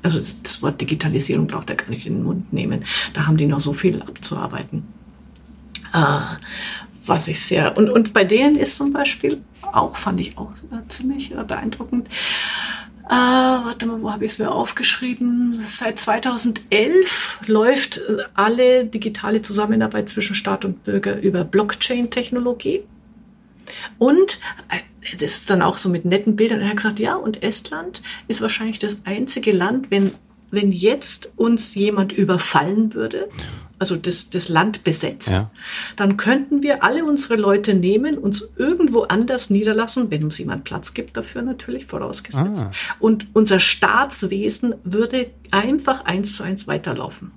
also 0.04 0.18
das, 0.18 0.62
Wort 0.62 0.80
Digitalisierung 0.80 1.46
braucht 1.46 1.70
er 1.70 1.76
gar 1.76 1.88
nicht 1.88 2.06
in 2.06 2.14
den 2.14 2.24
Mund 2.24 2.52
nehmen. 2.52 2.84
Da 3.12 3.26
haben 3.26 3.36
die 3.36 3.46
noch 3.46 3.60
so 3.60 3.72
viel 3.72 4.00
abzuarbeiten. 4.02 4.84
Äh, 5.92 6.36
was 7.06 7.28
ich 7.28 7.42
sehr, 7.42 7.76
und, 7.76 7.90
und 7.90 8.12
bei 8.12 8.24
denen 8.24 8.56
ist 8.56 8.76
zum 8.76 8.92
Beispiel 8.92 9.40
auch, 9.62 9.96
fand 9.96 10.20
ich 10.20 10.38
auch 10.38 10.52
äh, 10.70 10.88
ziemlich 10.88 11.32
äh, 11.32 11.44
beeindruckend, 11.44 12.08
äh, 13.06 13.10
warte 13.10 13.84
mal, 13.86 14.00
wo 14.00 14.10
habe 14.12 14.24
ich 14.24 14.32
es 14.32 14.38
mir 14.38 14.50
aufgeschrieben? 14.50 15.52
Seit 15.54 16.00
2011 16.00 17.40
läuft 17.46 17.98
äh, 17.98 18.22
alle 18.32 18.86
digitale 18.86 19.42
Zusammenarbeit 19.42 20.08
zwischen 20.08 20.34
Staat 20.34 20.64
und 20.64 20.84
Bürger 20.84 21.20
über 21.20 21.44
Blockchain-Technologie. 21.44 22.82
Und 23.98 24.40
äh, 24.68 24.78
das 25.12 25.36
ist 25.36 25.50
dann 25.50 25.62
auch 25.62 25.76
so 25.76 25.88
mit 25.88 26.04
netten 26.04 26.36
Bildern. 26.36 26.60
er 26.60 26.68
hat 26.70 26.76
gesagt, 26.76 26.98
ja, 26.98 27.16
und 27.16 27.42
Estland 27.42 28.02
ist 28.28 28.40
wahrscheinlich 28.40 28.78
das 28.78 28.98
einzige 29.04 29.52
Land, 29.52 29.90
wenn, 29.90 30.12
wenn 30.50 30.72
jetzt 30.72 31.32
uns 31.36 31.74
jemand 31.74 32.12
überfallen 32.12 32.94
würde, 32.94 33.28
also 33.78 33.96
das, 33.96 34.30
das 34.30 34.48
Land 34.48 34.84
besetzt, 34.84 35.30
ja. 35.30 35.50
dann 35.96 36.16
könnten 36.16 36.62
wir 36.62 36.84
alle 36.84 37.04
unsere 37.04 37.36
Leute 37.36 37.74
nehmen, 37.74 38.16
uns 38.16 38.48
irgendwo 38.56 39.02
anders 39.02 39.50
niederlassen, 39.50 40.10
wenn 40.10 40.24
uns 40.24 40.38
jemand 40.38 40.64
Platz 40.64 40.94
gibt 40.94 41.16
dafür 41.16 41.42
natürlich, 41.42 41.86
vorausgesetzt. 41.86 42.64
Ah. 42.64 42.70
Und 43.00 43.26
unser 43.34 43.60
Staatswesen 43.60 44.76
würde 44.84 45.30
einfach 45.50 46.04
eins 46.04 46.36
zu 46.36 46.44
eins 46.44 46.66
weiterlaufen. 46.66 47.32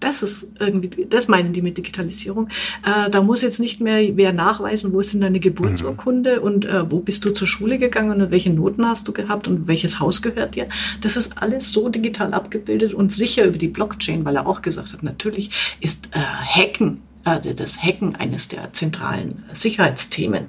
Das 0.00 0.22
ist 0.22 0.52
irgendwie, 0.60 1.06
das 1.06 1.28
meinen 1.28 1.52
die 1.52 1.62
mit 1.62 1.76
Digitalisierung. 1.78 2.48
Äh, 2.84 3.10
da 3.10 3.22
muss 3.22 3.42
jetzt 3.42 3.60
nicht 3.60 3.80
mehr 3.80 4.16
wer 4.16 4.32
nachweisen, 4.32 4.92
wo 4.92 5.00
ist 5.00 5.12
denn 5.12 5.20
deine 5.20 5.40
Geburtsurkunde 5.40 6.36
mhm. 6.36 6.42
und 6.42 6.64
äh, 6.64 6.90
wo 6.90 7.00
bist 7.00 7.24
du 7.24 7.30
zur 7.30 7.48
Schule 7.48 7.78
gegangen 7.78 8.22
und 8.22 8.30
welche 8.30 8.50
Noten 8.50 8.86
hast 8.86 9.08
du 9.08 9.12
gehabt 9.12 9.48
und 9.48 9.66
welches 9.66 10.00
Haus 10.00 10.22
gehört 10.22 10.54
dir. 10.54 10.68
Das 11.00 11.16
ist 11.16 11.38
alles 11.40 11.72
so 11.72 11.88
digital 11.88 12.34
abgebildet 12.34 12.94
und 12.94 13.12
sicher 13.12 13.44
über 13.44 13.58
die 13.58 13.68
Blockchain, 13.68 14.24
weil 14.24 14.36
er 14.36 14.46
auch 14.46 14.62
gesagt 14.62 14.92
hat, 14.92 15.02
natürlich 15.02 15.50
ist 15.80 16.08
äh, 16.12 16.18
Hacken 16.18 17.02
äh, 17.24 17.54
das 17.54 17.82
Hacken 17.82 18.16
eines 18.16 18.48
der 18.48 18.72
zentralen 18.72 19.44
Sicherheitsthemen. 19.52 20.46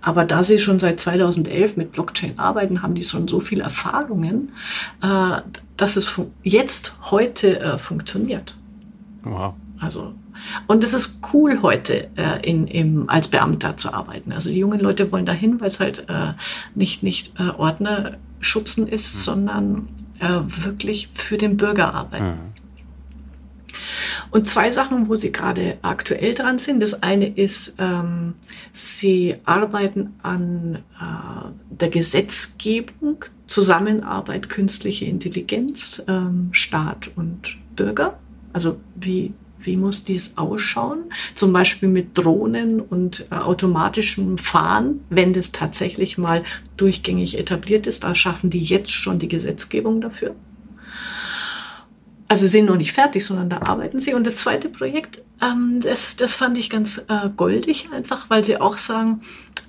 Aber 0.00 0.24
da 0.24 0.44
sie 0.44 0.58
schon 0.58 0.78
seit 0.78 1.00
2011 1.00 1.76
mit 1.76 1.92
Blockchain 1.92 2.38
arbeiten, 2.38 2.82
haben 2.82 2.94
die 2.94 3.04
schon 3.04 3.28
so 3.28 3.40
viele 3.40 3.62
Erfahrungen, 3.62 4.52
äh, 5.02 5.40
dass 5.76 5.96
es 5.96 6.20
jetzt 6.42 6.94
heute 7.10 7.60
äh, 7.60 7.78
funktioniert. 7.78 8.56
Wow. 9.24 9.54
Also, 9.78 10.14
und 10.66 10.84
es 10.84 10.94
ist 10.94 11.20
cool 11.32 11.60
heute 11.62 12.08
äh, 12.16 12.48
in, 12.48 12.66
im, 12.66 13.08
als 13.08 13.28
Beamter 13.28 13.76
zu 13.76 13.92
arbeiten. 13.92 14.32
Also 14.32 14.50
die 14.50 14.58
jungen 14.58 14.80
Leute 14.80 15.10
wollen 15.10 15.26
dahin, 15.26 15.60
weil 15.60 15.66
es 15.66 15.80
halt 15.80 16.06
äh, 16.08 16.34
nicht, 16.74 17.02
nicht 17.02 17.38
äh, 17.40 17.50
Ordner 17.50 18.18
schubsen 18.40 18.86
ist, 18.86 19.14
mhm. 19.14 19.20
sondern 19.20 19.88
äh, 20.20 20.64
wirklich 20.64 21.08
für 21.12 21.38
den 21.38 21.56
Bürger 21.56 21.94
arbeiten. 21.94 22.24
Mhm. 22.24 22.54
Und 24.30 24.46
zwei 24.46 24.70
Sachen, 24.70 25.08
wo 25.08 25.14
sie 25.14 25.32
gerade 25.32 25.78
aktuell 25.82 26.34
dran 26.34 26.58
sind. 26.58 26.80
Das 26.80 27.02
eine 27.02 27.26
ist, 27.26 27.74
ähm, 27.78 28.34
sie 28.72 29.36
arbeiten 29.44 30.14
an 30.22 30.82
äh, 31.00 31.50
der 31.70 31.88
Gesetzgebung, 31.88 33.24
Zusammenarbeit, 33.46 34.48
künstliche 34.48 35.04
Intelligenz, 35.04 36.02
ähm, 36.08 36.48
Staat 36.52 37.10
und 37.16 37.56
Bürger. 37.76 38.18
Also 38.54 38.78
wie, 38.94 39.34
wie 39.58 39.76
muss 39.76 40.04
dies 40.04 40.32
ausschauen? 40.36 41.00
Zum 41.34 41.52
Beispiel 41.52 41.88
mit 41.88 42.16
Drohnen 42.16 42.80
und 42.80 43.26
äh, 43.30 43.34
automatischem 43.34 44.38
Fahren, 44.38 45.00
wenn 45.10 45.32
das 45.32 45.52
tatsächlich 45.52 46.16
mal 46.16 46.44
durchgängig 46.76 47.36
etabliert 47.36 47.86
ist. 47.86 48.04
Da 48.04 48.14
schaffen 48.14 48.48
die 48.48 48.62
jetzt 48.62 48.92
schon 48.92 49.18
die 49.18 49.28
Gesetzgebung 49.28 50.00
dafür. 50.00 50.34
Also 52.28 52.46
sie 52.46 52.52
sind 52.52 52.66
noch 52.66 52.76
nicht 52.76 52.92
fertig, 52.92 53.24
sondern 53.24 53.50
da 53.50 53.58
arbeiten 53.58 54.00
sie. 54.00 54.14
Und 54.14 54.26
das 54.26 54.36
zweite 54.36 54.68
Projekt, 54.68 55.22
ähm, 55.40 55.80
das, 55.80 56.16
das 56.16 56.34
fand 56.34 56.58
ich 56.58 56.70
ganz 56.70 56.98
äh, 57.08 57.28
goldig 57.36 57.88
einfach, 57.92 58.30
weil 58.30 58.44
sie 58.44 58.60
auch 58.60 58.78
sagen, 58.78 59.22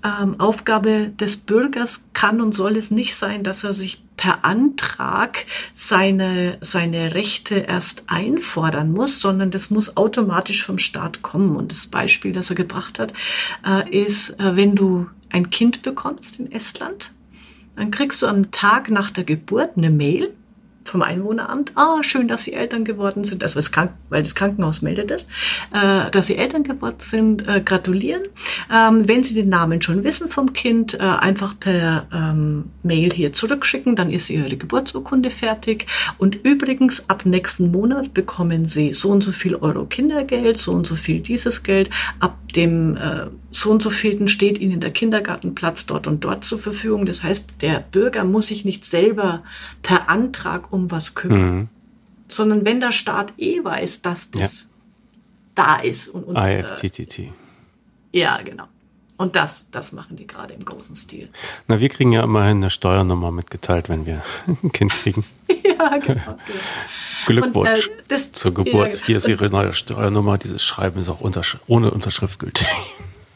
ähm, 0.04 0.40
Aufgabe 0.40 1.10
des 1.10 1.38
Bürgers 1.38 2.10
kann 2.14 2.42
und 2.42 2.54
soll 2.54 2.78
es 2.78 2.92
nicht 2.92 3.16
sein, 3.16 3.44
dass 3.44 3.64
er 3.64 3.74
sich 3.74 4.04
per 4.18 4.46
Antrag 4.46 5.46
seine, 5.74 6.58
seine 6.62 7.16
Rechte 7.16 7.56
erst 7.56 8.04
einfordern 8.08 8.92
muss, 8.92 9.20
sondern 9.20 9.52
das 9.52 9.70
muss 9.70 9.98
automatisch 9.98 10.64
vom 10.64 10.78
Staat 10.78 11.22
kommen. 11.22 11.56
Und 11.56 11.72
das 11.72 11.88
Beispiel, 11.88 12.32
das 12.32 12.50
er 12.50 12.56
gebracht 12.56 13.00
hat, 13.00 13.14
äh, 13.66 13.90
ist, 13.90 14.40
äh, 14.40 14.56
wenn 14.56 14.76
du 14.76 15.08
ein 15.32 15.50
Kind 15.50 15.82
bekommst 15.82 16.40
in 16.40 16.52
Estland, 16.52 17.12
dann 17.76 17.92
kriegst 17.92 18.22
du 18.22 18.28
am 18.28 18.52
Tag 18.52 18.90
nach 18.90 19.10
der 19.10 19.26
Geburt 19.26 19.76
eine 19.76 19.90
Mail 19.90 20.32
vom 20.86 21.02
Einwohneramt, 21.02 21.72
ah, 21.76 22.02
schön, 22.02 22.28
dass 22.28 22.44
Sie 22.44 22.54
Eltern 22.54 22.86
geworden 22.86 23.24
sind, 23.24 23.44
also 23.44 23.56
das 23.56 23.72
Krank 23.72 23.92
weil 24.10 24.22
das 24.22 24.36
Krankenhaus 24.36 24.82
meldet 24.82 25.12
es, 25.12 25.24
äh, 25.74 26.10
dass 26.12 26.28
Sie 26.28 26.38
Eltern 26.38 26.64
geworden 26.64 26.98
sind, 27.00 27.48
äh, 27.48 27.60
gratulieren. 27.60 28.24
Ähm, 28.72 29.08
wenn 29.08 29.24
Sie 29.24 29.34
den 29.34 29.50
Namen 29.50 29.82
schon 29.82 30.04
wissen 30.04 30.30
vom 30.30 30.54
Kind, 30.54 30.94
äh, 30.94 31.00
einfach 31.00 31.60
per 31.60 32.08
ähm, 32.14 32.66
Mail 32.84 33.12
hier 33.12 33.34
zurückschicken, 33.34 33.96
dann 33.96 34.12
ist 34.12 34.30
Ihre 34.30 34.56
Geburtsurkunde 34.56 35.32
fertig. 35.32 35.88
Und 36.18 36.36
übrigens, 36.36 37.10
ab 37.10 37.26
nächsten 37.26 37.72
Monat 37.72 38.14
bekommen 38.14 38.66
Sie 38.66 38.92
so 38.92 39.10
und 39.10 39.22
so 39.22 39.32
viel 39.32 39.56
Euro 39.56 39.86
Kindergeld, 39.86 40.58
so 40.58 40.72
und 40.72 40.86
so 40.86 40.96
viel 40.96 41.20
dieses 41.20 41.64
Geld. 41.64 41.90
Ab 42.20 42.38
dem 42.56 42.96
äh, 42.96 43.26
so 43.56 43.72
und 43.72 43.82
so 43.82 43.90
vielten 43.90 44.28
steht 44.28 44.60
Ihnen 44.60 44.82
der 44.82 44.92
Kindergartenplatz 44.92 45.86
dort 45.86 46.08
und 46.08 46.26
dort 46.26 46.44
zur 46.44 46.58
Verfügung. 46.58 47.06
Das 47.06 47.24
heißt, 47.24 47.62
der 47.62 47.80
Bürger 47.80 48.26
muss 48.26 48.48
sich 48.48 48.66
nicht 48.66 48.84
selber 48.84 49.44
per 49.82 50.10
Antrag 50.10 50.74
um 50.74 50.92
was 50.92 51.16
kümmern, 51.16 51.56
mhm. 51.56 51.68
sondern 52.28 52.66
wenn 52.66 52.82
der 52.82 52.92
Staat 52.92 53.34
eh 53.38 53.64
weiß, 53.64 54.02
dass 54.02 54.30
das 54.30 54.62
ja. 54.62 54.68
da 55.56 55.76
ist. 55.78 56.10
Und, 56.10 56.26
und, 56.26 56.36
IFTTT. 56.36 57.20
Äh, 57.20 57.32
ja, 58.12 58.42
genau. 58.42 58.66
Und 59.16 59.38
das, 59.38 59.72
das 59.72 59.94
machen 59.94 60.18
die 60.18 60.28
gerade 60.28 60.54
im 60.54 60.66
großen 60.66 60.98
Stil. 60.98 61.30
Na, 61.70 61.80
wir 61.80 61.88
kriegen 61.88 62.12
ja 62.12 62.24
immerhin 62.24 62.58
eine 62.58 62.70
Steuernummer 62.70 63.32
mitgeteilt, 63.32 63.88
wenn 63.88 64.06
wir 64.06 64.22
ein 64.64 64.74
Kind 64.74 64.92
kriegen. 64.92 65.24
ja, 65.64 65.98
genau. 66.00 66.38
Glückwunsch 67.26 67.88
und, 67.88 68.00
äh, 68.00 68.04
das, 68.10 68.34
zur 68.34 68.54
Geburt. 68.54 68.74
Ja, 68.76 68.84
genau. 68.92 69.06
Hier 69.06 69.18
ist 69.18 69.28
Ihre 69.30 69.50
neue 69.50 69.72
Steuernummer. 69.72 70.38
Dieses 70.38 70.62
Schreiben 70.62 71.00
ist 71.00 71.08
auch 71.08 71.22
untersch 71.22 71.58
ohne 71.68 71.92
Unterschrift 71.92 72.40
gültig. 72.40 72.68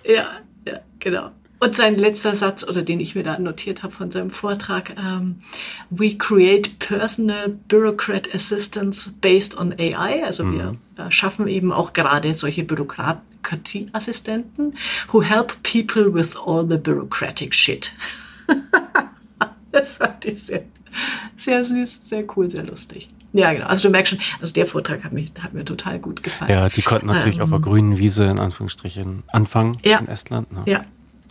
Ja, 0.10 0.40
ja, 0.66 0.80
genau. 1.00 1.32
Und 1.62 1.76
sein 1.76 1.98
letzter 1.98 2.36
Satz, 2.36 2.64
oder 2.64 2.84
den 2.84 3.02
ich 3.02 3.16
mir 3.16 3.24
da 3.24 3.38
notiert 3.38 3.84
habe 3.84 3.94
von 3.94 4.12
seinem 4.12 4.30
Vortrag, 4.30 4.96
ähm, 4.98 5.42
We 5.90 6.18
create 6.18 6.80
personal 6.80 7.50
bureaucrat 7.50 8.34
assistance 8.34 9.12
based 9.22 9.60
on 9.60 9.76
AI. 9.78 10.24
Also 10.24 10.46
mhm. 10.46 10.54
wir 10.54 10.78
äh, 11.06 11.12
schaffen 11.12 11.50
eben 11.50 11.74
auch 11.74 11.92
gerade 11.92 12.34
solche 12.34 12.64
Bürokratieassistenten 12.64 14.78
who 15.12 15.22
help 15.22 15.62
people 15.64 16.14
with 16.14 16.38
all 16.38 16.66
the 16.68 16.78
bureaucratic 16.78 17.54
shit. 17.54 17.92
das 19.74 19.98
fand 19.98 20.24
ich 20.26 20.42
sehr, 20.42 20.64
sehr 21.36 21.64
süß, 21.64 22.08
sehr 22.08 22.24
cool, 22.36 22.50
sehr 22.50 22.64
lustig. 22.64 23.10
Ja, 23.34 23.54
genau. 23.54 23.68
Also 23.68 23.88
du 23.88 23.92
merkst 23.92 24.12
schon, 24.12 24.20
also 24.42 24.54
der 24.54 24.66
Vortrag 24.66 25.04
hat, 25.04 25.14
mich, 25.14 25.32
hat 25.40 25.54
mir 25.54 25.66
total 25.66 26.00
gut 26.00 26.24
gefallen. 26.24 26.52
Ja, 26.52 26.70
die 26.70 26.82
konnten 26.82 27.08
natürlich 27.08 27.38
ähm, 27.38 27.44
auf 27.44 27.50
der 27.50 27.60
grünen 27.60 27.98
Wiese 27.98 28.26
in 28.26 28.40
Anführungsstrichen 28.40 29.24
anfangen 29.28 29.78
ja, 29.84 30.00
in 30.00 30.08
Estland. 30.08 30.52
Ne? 30.52 30.64
Ja. 30.66 30.82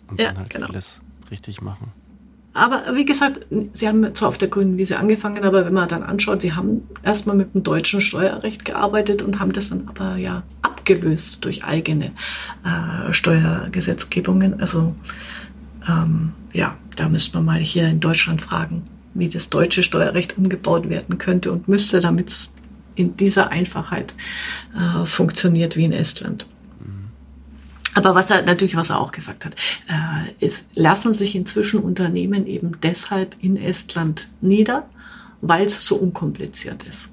Und 0.09 0.21
ja, 0.21 0.29
dann 0.29 0.39
halt 0.39 0.51
genau. 0.51 0.69
alles 0.69 1.01
richtig 1.31 1.61
machen. 1.61 1.93
Aber 2.55 2.97
wie 2.97 3.05
gesagt, 3.05 3.47
sie 3.73 3.87
haben 3.87 4.15
zwar 4.15 4.31
auf 4.31 4.39
der 4.39 4.49
grünen 4.49 4.79
Wiese 4.79 4.99
angefangen, 4.99 5.45
aber 5.45 5.65
wenn 5.65 5.73
man 5.73 5.89
dann 5.89 6.03
anschaut, 6.03 6.43
sie 6.43 6.55
haben 6.55 6.83
erstmal 7.05 7.37
mit 7.37 7.55
dem 7.55 7.63
deutschen 7.63 8.01
Steuerrecht 8.01 8.65
gearbeitet 8.65 9.23
und 9.23 9.39
haben 9.39 9.53
das 9.53 9.71
dann 9.71 9.87
aber 9.87 10.17
ja 10.17 10.43
abgelöst 10.63 11.45
durch 11.45 11.65
eigene 11.65 12.13
äh, 12.65 13.13
Steuergesetzgebungen. 13.13 14.61
Also 14.61 14.95
ähm, 15.89 16.33
ja, 16.53 16.75
da 16.97 17.09
müsste 17.09 17.37
man 17.37 17.45
mal 17.45 17.61
hier 17.61 17.87
in 17.87 18.01
Deutschland 18.01 18.43
fragen, 18.43 18.83
wie 19.19 19.29
das 19.29 19.51
deutsche 19.51 19.83
Steuerrecht 19.83 20.39
umgebaut 20.39 20.89
werden 20.89 21.19
könnte 21.19 21.53
und 21.53 21.69
müsste, 21.69 22.01
damit 22.01 22.29
es 22.29 22.53
in 22.95 23.17
dieser 23.17 23.51
Einfachheit 23.51 24.15
äh, 24.75 25.07
funktioniert 25.07 25.77
wie 25.77 25.85
in 25.85 25.93
Estland. 25.93 26.47
Aber 27.95 28.15
was 28.15 28.31
er 28.31 28.43
natürlich, 28.43 28.77
was 28.77 28.91
er 28.91 29.01
auch 29.01 29.11
gesagt 29.11 29.45
hat, 29.45 29.57
äh, 29.89 30.45
ist, 30.45 30.69
lassen 30.77 31.13
sich 31.13 31.35
inzwischen 31.35 31.81
Unternehmen 31.81 32.47
eben 32.47 32.77
deshalb 32.81 33.35
in 33.41 33.57
Estland 33.57 34.29
nieder, 34.41 34.89
weil 35.41 35.67
es 35.67 35.85
so 35.85 35.97
unkompliziert 35.97 36.85
ist. 36.85 37.13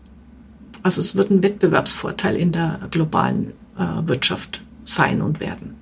Also 0.83 1.01
es 1.01 1.15
wird 1.15 1.31
ein 1.31 1.41
Wettbewerbsvorteil 1.41 2.35
in 2.35 2.51
der 2.51 2.79
globalen 2.91 3.53
äh, 3.77 4.07
Wirtschaft 4.07 4.61
sein 4.83 5.23
und 5.23 5.39
werden. 5.39 5.75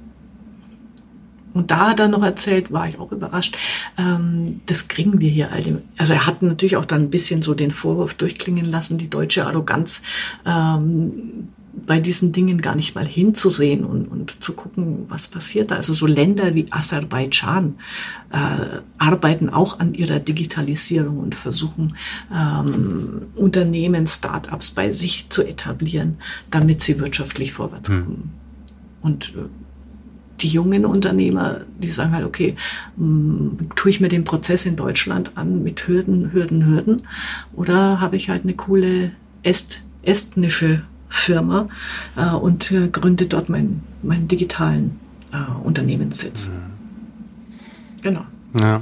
Und 1.54 1.72
da 1.72 1.89
hat 1.89 1.99
er 1.99 2.08
noch 2.08 2.24
erzählt, 2.24 2.72
war 2.72 2.88
ich 2.88 2.99
auch 2.99 3.12
überrascht, 3.12 3.58
ähm, 3.97 4.62
das 4.66 4.88
kriegen 4.88 5.20
wir 5.22 5.30
hier 5.30 5.51
all 5.51 5.62
dem. 5.62 5.82
Also 5.97 6.14
er 6.14 6.26
hat 6.26 6.41
natürlich 6.41 6.78
auch 6.78 6.86
dann 6.86 7.04
ein 7.04 7.10
bisschen 7.10 7.41
so 7.41 7.54
den 7.54 7.72
Vorwurf 7.72 8.16
durchklingen 8.16 8.66
lassen, 8.66 8.97
die 8.97 9.10
deutsche 9.10 9.45
Arroganz 9.45 10.01
ähm, 10.45 11.49
bei 11.86 11.99
diesen 11.99 12.32
Dingen 12.32 12.62
gar 12.62 12.76
nicht 12.76 12.95
mal 12.95 13.06
hinzusehen 13.06 13.84
und, 13.84 14.06
und 14.06 14.43
zu 14.43 14.54
gucken, 14.54 15.06
was 15.10 15.28
passiert 15.28 15.72
da. 15.72 15.76
Also 15.76 15.93
so 15.93 16.06
Länder 16.06 16.54
wie 16.54 16.68
Aserbaidschan 16.70 17.76
äh, 18.32 18.80
arbeiten 18.97 19.49
auch 19.49 19.80
an 19.80 19.93
ihrer 19.93 20.20
Digitalisierung 20.20 21.18
und 21.20 21.36
versuchen 21.36 21.95
ähm, 22.34 23.24
Unternehmen, 23.36 24.06
Start-ups 24.06 24.72
bei 24.72 24.93
sich 24.93 25.30
zu 25.30 25.43
etablieren, 25.43 26.18
damit 26.51 26.82
sie 26.82 26.99
wirtschaftlich 26.99 27.54
vorwärts 27.54 27.89
hm. 27.89 28.06
kommen. 28.06 28.18
Mhm. 28.18 29.06
Und 29.06 29.34
äh, 29.36 29.62
die 30.42 30.48
jungen 30.48 30.86
Unternehmer, 30.86 31.62
die 31.78 31.88
sagen 31.88 32.14
halt, 32.14 32.26
okay, 32.26 32.56
mh, 32.98 33.06
hm, 33.06 33.58
tue 33.76 33.92
ich 33.92 34.02
mir 34.02 34.10
den 34.10 34.24
Prozess 34.24 34.66
in 34.66 34.76
Deutschland 34.76 35.32
an 35.36 35.64
mit 35.64 35.88
Hürden, 35.88 36.32
Hürden, 36.32 36.66
Hürden 36.66 37.04
oder 37.54 38.00
habe 38.00 38.16
ich 38.16 38.30
halt 38.30 38.44
eine 38.44 38.54
coole 38.54 39.12
est, 39.44 39.84
estnische 40.02 40.82
Firma 41.10 41.68
äh, 42.16 42.34
und 42.34 42.72
äh, 42.72 42.88
gründe 42.88 43.28
dort 43.28 43.50
meinen 43.50 43.84
mein 44.02 44.28
digitalen 44.28 45.00
äh, 45.32 45.38
Unternehmenssitz. 45.64 46.50
Mhm. 46.50 48.02
Genau. 48.02 48.26
Ja. 48.60 48.82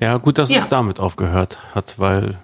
Ja, 0.00 0.16
gut, 0.16 0.38
dass 0.38 0.48
ja. 0.48 0.58
es 0.58 0.68
damit 0.68 1.00
aufgehört 1.00 1.58
hat, 1.74 1.98
weil 1.98 2.38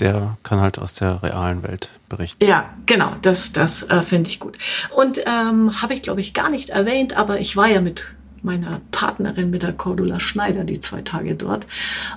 der 0.00 0.36
kann 0.42 0.60
halt 0.60 0.78
aus 0.78 0.94
der 0.94 1.22
realen 1.22 1.62
Welt 1.62 1.90
berichten. 2.08 2.44
Ja, 2.44 2.70
genau, 2.86 3.16
das, 3.22 3.52
das 3.52 3.82
äh, 3.84 4.02
finde 4.02 4.30
ich 4.30 4.40
gut. 4.40 4.58
Und 4.94 5.20
ähm, 5.26 5.82
habe 5.82 5.94
ich, 5.94 6.02
glaube 6.02 6.20
ich, 6.20 6.34
gar 6.34 6.50
nicht 6.50 6.70
erwähnt, 6.70 7.16
aber 7.16 7.40
ich 7.40 7.56
war 7.56 7.68
ja 7.68 7.80
mit 7.80 8.04
meiner 8.42 8.80
Partnerin, 8.90 9.50
mit 9.50 9.62
der 9.62 9.72
Cordula 9.72 10.20
Schneider, 10.20 10.64
die 10.64 10.80
zwei 10.80 11.02
Tage 11.02 11.34
dort. 11.34 11.66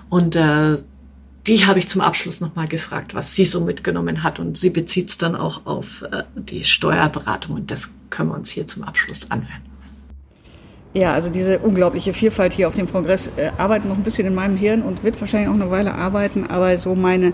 Und 0.09 0.35
äh, 0.35 0.75
die 1.47 1.65
habe 1.67 1.77
ich 1.79 1.87
zum 1.87 2.01
Abschluss 2.01 2.41
nochmal 2.41 2.67
gefragt, 2.67 3.13
was 3.13 3.35
sie 3.35 3.45
so 3.45 3.61
mitgenommen 3.61 4.23
hat. 4.23 4.39
Und 4.39 4.57
sie 4.57 4.71
bezieht 4.71 5.09
es 5.09 5.17
dann 5.17 5.35
auch 5.35 5.65
auf 5.65 6.01
äh, 6.01 6.23
die 6.35 6.63
Steuerberatung. 6.63 7.55
Und 7.55 7.71
das 7.71 7.93
können 8.09 8.29
wir 8.29 8.35
uns 8.35 8.49
hier 8.49 8.65
zum 8.65 8.83
Abschluss 8.83 9.29
anhören. 9.29 9.61
Ja, 10.93 11.13
also 11.13 11.29
diese 11.29 11.59
unglaubliche 11.59 12.13
Vielfalt 12.13 12.53
hier 12.53 12.67
auf 12.69 12.73
dem 12.73 12.89
Kongress 12.89 13.29
äh, 13.35 13.51
arbeitet 13.57 13.89
noch 13.89 13.97
ein 13.97 14.03
bisschen 14.03 14.25
in 14.25 14.33
meinem 14.33 14.55
Hirn 14.55 14.81
und 14.81 15.03
wird 15.03 15.19
wahrscheinlich 15.19 15.49
auch 15.49 15.53
eine 15.53 15.69
Weile 15.69 15.93
arbeiten. 15.93 16.47
Aber 16.49 16.75
so 16.77 16.95
meine, 16.95 17.33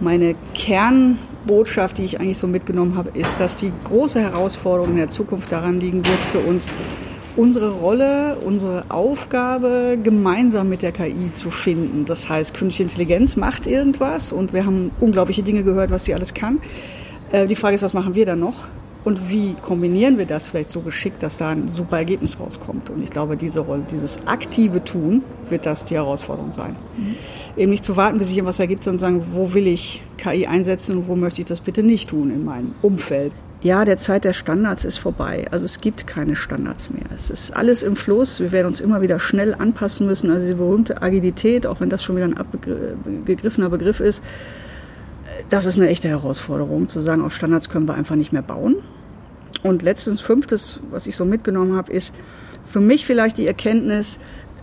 meine 0.00 0.34
Kernbotschaft, 0.54 1.98
die 1.98 2.04
ich 2.04 2.20
eigentlich 2.20 2.38
so 2.38 2.46
mitgenommen 2.46 2.96
habe, 2.96 3.10
ist, 3.18 3.40
dass 3.40 3.56
die 3.56 3.72
große 3.84 4.20
Herausforderung 4.20 4.90
in 4.92 4.96
der 4.96 5.10
Zukunft 5.10 5.50
daran 5.52 5.80
liegen 5.80 6.04
wird 6.06 6.24
für 6.24 6.40
uns, 6.40 6.68
unsere 7.36 7.70
Rolle, 7.70 8.38
unsere 8.44 8.84
Aufgabe 8.88 9.98
gemeinsam 10.02 10.68
mit 10.68 10.82
der 10.82 10.92
KI 10.92 11.32
zu 11.32 11.50
finden. 11.50 12.04
Das 12.06 12.28
heißt, 12.28 12.54
künstliche 12.54 12.84
Intelligenz 12.84 13.36
macht 13.36 13.66
irgendwas 13.66 14.32
und 14.32 14.52
wir 14.52 14.64
haben 14.64 14.90
unglaubliche 15.00 15.42
Dinge 15.42 15.62
gehört, 15.62 15.90
was 15.90 16.04
sie 16.04 16.14
alles 16.14 16.34
kann. 16.34 16.60
Äh, 17.32 17.46
die 17.46 17.56
Frage 17.56 17.74
ist, 17.74 17.82
was 17.82 17.94
machen 17.94 18.14
wir 18.14 18.26
dann 18.26 18.40
noch? 18.40 18.68
Und 19.06 19.30
wie 19.30 19.54
kombinieren 19.62 20.18
wir 20.18 20.26
das 20.26 20.48
vielleicht 20.48 20.72
so 20.72 20.80
geschickt, 20.80 21.22
dass 21.22 21.36
da 21.36 21.50
ein 21.50 21.68
super 21.68 21.98
Ergebnis 21.98 22.40
rauskommt? 22.40 22.90
Und 22.90 23.04
ich 23.04 23.10
glaube, 23.10 23.36
diese 23.36 23.60
Rolle, 23.60 23.84
dieses 23.88 24.18
aktive 24.26 24.82
Tun, 24.82 25.22
wird 25.48 25.64
das 25.64 25.84
die 25.84 25.94
Herausforderung 25.94 26.52
sein. 26.52 26.74
Mhm. 26.96 27.14
Eben 27.56 27.70
nicht 27.70 27.84
zu 27.84 27.96
warten, 27.96 28.18
bis 28.18 28.26
sich 28.26 28.36
irgendwas 28.36 28.58
ergibt, 28.58 28.82
sondern 28.82 28.98
sagen, 28.98 29.26
wo 29.30 29.54
will 29.54 29.68
ich 29.68 30.02
KI 30.16 30.48
einsetzen 30.48 30.96
und 30.96 31.06
wo 31.06 31.14
möchte 31.14 31.40
ich 31.40 31.46
das 31.46 31.60
bitte 31.60 31.84
nicht 31.84 32.10
tun 32.10 32.32
in 32.32 32.44
meinem 32.44 32.74
Umfeld 32.82 33.32
ja, 33.62 33.84
der 33.84 33.98
Zeit 33.98 34.24
der 34.24 34.34
Standards 34.34 34.84
ist 34.84 34.98
vorbei. 34.98 35.46
Also 35.50 35.64
es 35.64 35.80
gibt 35.80 36.06
keine 36.06 36.36
Standards 36.36 36.90
mehr. 36.90 37.06
Es 37.14 37.30
ist 37.30 37.56
alles 37.56 37.82
im 37.82 37.96
Fluss. 37.96 38.38
Wir 38.38 38.52
werden 38.52 38.66
uns 38.66 38.80
immer 38.80 39.00
wieder 39.00 39.18
schnell 39.18 39.54
anpassen 39.54 40.06
müssen. 40.06 40.30
Also 40.30 40.46
die 40.46 40.54
berühmte 40.54 41.00
Agilität, 41.02 41.66
auch 41.66 41.80
wenn 41.80 41.88
das 41.88 42.04
schon 42.04 42.16
wieder 42.16 42.26
ein 42.26 42.36
abgegriffener 42.36 43.70
Begriff 43.70 43.98
ist, 43.98 44.22
das 45.48 45.64
ist 45.66 45.78
eine 45.78 45.88
echte 45.88 46.08
Herausforderung, 46.08 46.86
zu 46.86 47.00
sagen, 47.00 47.22
auf 47.22 47.34
Standards 47.34 47.68
können 47.68 47.88
wir 47.88 47.94
einfach 47.94 48.14
nicht 48.14 48.32
mehr 48.32 48.42
bauen. 48.42 48.76
Und 49.66 49.82
letztens 49.82 50.20
fünftes, 50.20 50.80
was 50.90 51.06
ich 51.06 51.16
so 51.16 51.24
mitgenommen 51.24 51.76
habe, 51.76 51.92
ist 51.92 52.14
für 52.64 52.80
mich 52.80 53.04
vielleicht 53.04 53.36
die 53.36 53.46
Erkenntnis, 53.46 54.18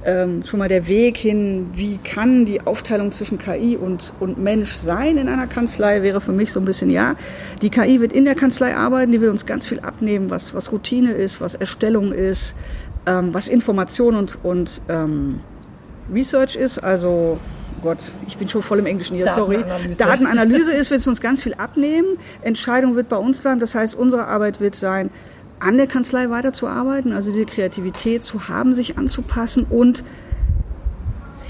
ähm, 0.06 0.44
schon 0.46 0.60
mal 0.60 0.70
der 0.70 0.88
Weg 0.88 1.18
hin, 1.18 1.68
wie 1.74 1.98
kann 1.98 2.46
die 2.46 2.62
Aufteilung 2.62 3.12
zwischen 3.12 3.38
KI 3.38 3.78
und, 3.78 4.14
und 4.20 4.38
Mensch 4.38 4.72
sein 4.72 5.18
in 5.18 5.28
einer 5.28 5.48
Kanzlei, 5.48 6.02
wäre 6.04 6.22
für 6.22 6.32
mich 6.32 6.52
so 6.52 6.60
ein 6.60 6.66
bisschen 6.66 6.90
ja. 6.90 7.16
Die 7.62 7.70
KI 7.70 8.02
wird 8.02 8.14
in 8.14 8.26
der 8.26 8.36
Kanzlei 8.36 8.76
arbeiten, 8.76 9.12
die 9.12 9.22
wird 9.22 9.32
uns 9.32 9.46
ganz 9.46 9.66
viel 9.68 9.80
abnehmen, 9.80 10.30
was, 10.30 10.54
was 10.54 10.72
Routine 10.72 11.12
ist, 11.12 11.42
was 11.42 11.56
Erstellung 11.56 12.12
ist, 12.12 12.56
ähm, 13.06 13.34
was 13.34 13.48
Information 13.48 14.16
und, 14.16 14.38
und 14.44 14.82
ähm, 14.90 15.42
Research 16.14 16.56
ist. 16.56 16.84
Also 16.84 17.40
Gott, 17.84 18.14
ich 18.28 18.38
bin 18.38 18.48
schon 18.48 18.62
voll 18.62 18.80
im 18.80 18.86
Englischen 18.86 19.18
hier, 19.18 19.28
sorry. 19.28 19.64
Datenanalyse 19.98 20.72
ist, 20.72 20.90
wird 20.90 21.02
es 21.02 21.08
uns 21.08 21.20
ganz 21.20 21.44
viel 21.44 21.54
abnehmen. 21.54 22.18
Entscheidung 22.42 22.96
wird 22.96 23.10
bei 23.10 23.18
uns 23.18 23.40
bleiben. 23.40 23.60
Das 23.60 23.76
heißt, 23.76 23.94
unsere 23.94 24.26
Arbeit 24.26 24.62
wird 24.62 24.76
sein, 24.76 25.12
an 25.60 25.78
der 25.78 25.88
Kanzlei 25.88 26.30
weiterzuarbeiten, 26.30 27.14
also 27.14 27.32
diese 27.32 27.46
Kreativität 27.46 28.24
zu 28.24 28.48
haben, 28.48 28.74
sich 28.74 28.98
anzupassen 28.98 29.66
und 29.70 30.04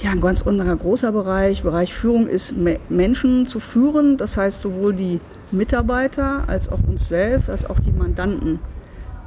ja, 0.02 0.12
ein 0.12 0.22
ganz 0.22 0.42
anderer 0.42 0.76
großer 0.76 1.12
Bereich, 1.12 1.64
Bereich 1.64 1.94
Führung 1.94 2.28
ist 2.28 2.54
Menschen 2.90 3.46
zu 3.46 3.60
führen, 3.60 4.18
das 4.18 4.36
heißt 4.36 4.60
sowohl 4.60 4.94
die 4.94 5.22
Mitarbeiter 5.52 6.44
als 6.48 6.68
auch 6.68 6.80
uns 6.88 7.08
selbst, 7.08 7.50
als 7.50 7.70
auch 7.70 7.80
die 7.80 7.92
Mandanten 7.92 8.60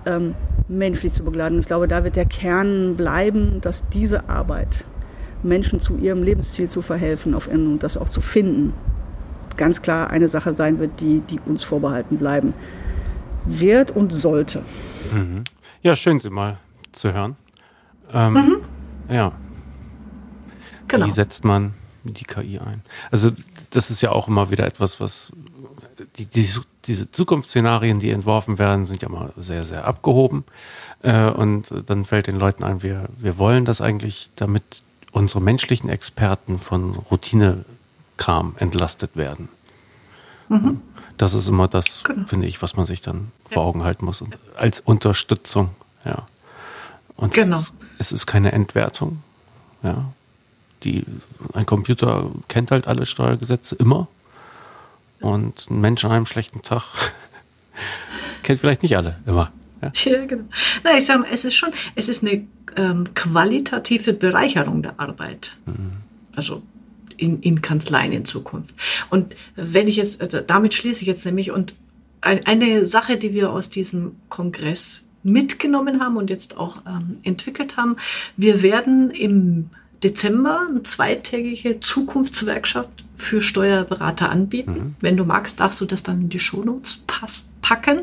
ähm, 0.04 0.34
menschlich 0.68 1.12
zu 1.12 1.24
begleiten. 1.24 1.60
Ich 1.60 1.66
glaube, 1.66 1.88
da 1.88 2.04
wird 2.04 2.16
der 2.16 2.26
Kern 2.26 2.94
bleiben, 2.96 3.60
dass 3.62 3.88
diese 3.88 4.28
Arbeit 4.28 4.84
Menschen 5.46 5.80
zu 5.80 5.96
ihrem 5.96 6.22
Lebensziel 6.22 6.68
zu 6.68 6.82
verhelfen 6.82 7.34
auf 7.34 7.48
und 7.48 7.78
das 7.78 7.96
auch 7.96 8.08
zu 8.08 8.20
finden, 8.20 8.74
ganz 9.56 9.82
klar 9.82 10.10
eine 10.10 10.28
Sache 10.28 10.54
sein 10.54 10.78
wird, 10.78 11.00
die, 11.00 11.20
die 11.20 11.40
uns 11.46 11.64
vorbehalten 11.64 12.18
bleiben 12.18 12.52
wird 13.44 13.90
und 13.90 14.12
sollte. 14.12 14.62
Mhm. 15.12 15.44
Ja, 15.82 15.96
schön, 15.96 16.20
Sie 16.20 16.30
mal 16.30 16.58
zu 16.92 17.12
hören. 17.12 17.36
Ähm, 18.12 18.32
mhm. 18.32 18.56
Ja. 19.14 19.32
Genau. 20.88 21.06
Wie 21.06 21.10
setzt 21.10 21.44
man 21.44 21.74
die 22.04 22.24
KI 22.24 22.58
ein? 22.58 22.82
Also 23.10 23.30
das 23.70 23.90
ist 23.90 24.02
ja 24.02 24.12
auch 24.12 24.28
immer 24.28 24.50
wieder 24.50 24.66
etwas, 24.66 25.00
was 25.00 25.32
die, 26.16 26.26
die, 26.26 26.46
diese 26.84 27.10
Zukunftsszenarien, 27.10 27.98
die 28.00 28.10
entworfen 28.10 28.58
werden, 28.58 28.84
sind 28.84 29.02
ja 29.02 29.08
immer 29.08 29.30
sehr, 29.36 29.64
sehr 29.64 29.84
abgehoben. 29.84 30.44
Äh, 31.02 31.30
und 31.30 31.72
dann 31.86 32.04
fällt 32.04 32.26
den 32.26 32.36
Leuten 32.36 32.64
ein, 32.64 32.82
wir, 32.82 33.08
wir 33.18 33.38
wollen 33.38 33.64
das 33.64 33.80
eigentlich, 33.80 34.30
damit 34.36 34.82
unsere 35.16 35.40
menschlichen 35.40 35.88
Experten 35.88 36.58
von 36.58 36.94
Routinekram 36.94 38.54
entlastet 38.58 39.16
werden. 39.16 39.48
Mhm. 40.50 40.82
Das 41.16 41.32
ist 41.32 41.48
immer 41.48 41.68
das, 41.68 42.04
genau. 42.04 42.26
finde 42.26 42.46
ich, 42.46 42.60
was 42.60 42.76
man 42.76 42.84
sich 42.84 43.00
dann 43.00 43.32
vor 43.46 43.64
Augen 43.64 43.82
halten 43.82 44.04
muss. 44.04 44.20
Und 44.20 44.36
als 44.56 44.80
Unterstützung, 44.80 45.70
ja. 46.04 46.26
Und 47.16 47.32
genau. 47.32 47.56
es, 47.56 47.72
es 47.98 48.12
ist 48.12 48.26
keine 48.26 48.52
Entwertung, 48.52 49.22
ja. 49.82 50.12
Die, 50.82 51.06
ein 51.54 51.64
Computer 51.64 52.30
kennt 52.48 52.70
halt 52.70 52.86
alle 52.86 53.06
Steuergesetze 53.06 53.74
immer. 53.76 54.08
Und 55.20 55.70
ein 55.70 55.80
Mensch 55.80 56.04
an 56.04 56.12
einem 56.12 56.26
schlechten 56.26 56.60
Tag 56.60 56.82
kennt 58.42 58.60
vielleicht 58.60 58.82
nicht 58.82 58.98
alle 58.98 59.18
immer. 59.24 59.50
Ja, 59.94 60.12
ja 60.12 60.26
genau. 60.26 60.44
Na, 60.84 60.96
ich 60.96 61.06
sage 61.06 61.20
mal, 61.20 61.28
es 61.32 61.44
ist 61.44 61.54
schon, 61.54 61.70
es 61.94 62.08
ist 62.08 62.22
eine 62.22 62.46
ähm, 62.76 63.08
qualitative 63.14 64.12
Bereicherung 64.12 64.82
der 64.82 64.98
Arbeit. 65.00 65.56
Mhm. 65.66 65.92
Also 66.34 66.62
in, 67.16 67.40
in 67.40 67.62
Kanzleien 67.62 68.12
in 68.12 68.24
Zukunft. 68.24 68.74
Und 69.10 69.34
wenn 69.54 69.88
ich 69.88 69.96
jetzt, 69.96 70.20
also 70.20 70.40
damit 70.40 70.74
schließe 70.74 71.02
ich 71.02 71.06
jetzt 71.06 71.24
nämlich, 71.24 71.50
und 71.50 71.74
eine 72.20 72.86
Sache, 72.86 73.18
die 73.18 73.34
wir 73.34 73.50
aus 73.50 73.70
diesem 73.70 74.16
Kongress 74.28 75.04
mitgenommen 75.22 76.00
haben 76.00 76.16
und 76.16 76.30
jetzt 76.30 76.56
auch 76.56 76.82
ähm, 76.86 77.18
entwickelt 77.22 77.76
haben, 77.76 77.96
wir 78.36 78.62
werden 78.62 79.10
im 79.10 79.70
Dezember 80.02 80.66
eine 80.68 80.82
zweitägige 80.82 81.80
Zukunftsworkshop 81.80 82.88
für 83.14 83.40
Steuerberater 83.40 84.30
anbieten. 84.30 84.72
Mhm. 84.72 84.94
Wenn 85.00 85.16
du 85.16 85.24
magst, 85.24 85.60
darfst 85.60 85.80
du 85.80 85.86
das 85.86 86.02
dann 86.02 86.22
in 86.22 86.28
die 86.28 86.38
Shownotes 86.38 87.04
packen, 87.62 88.00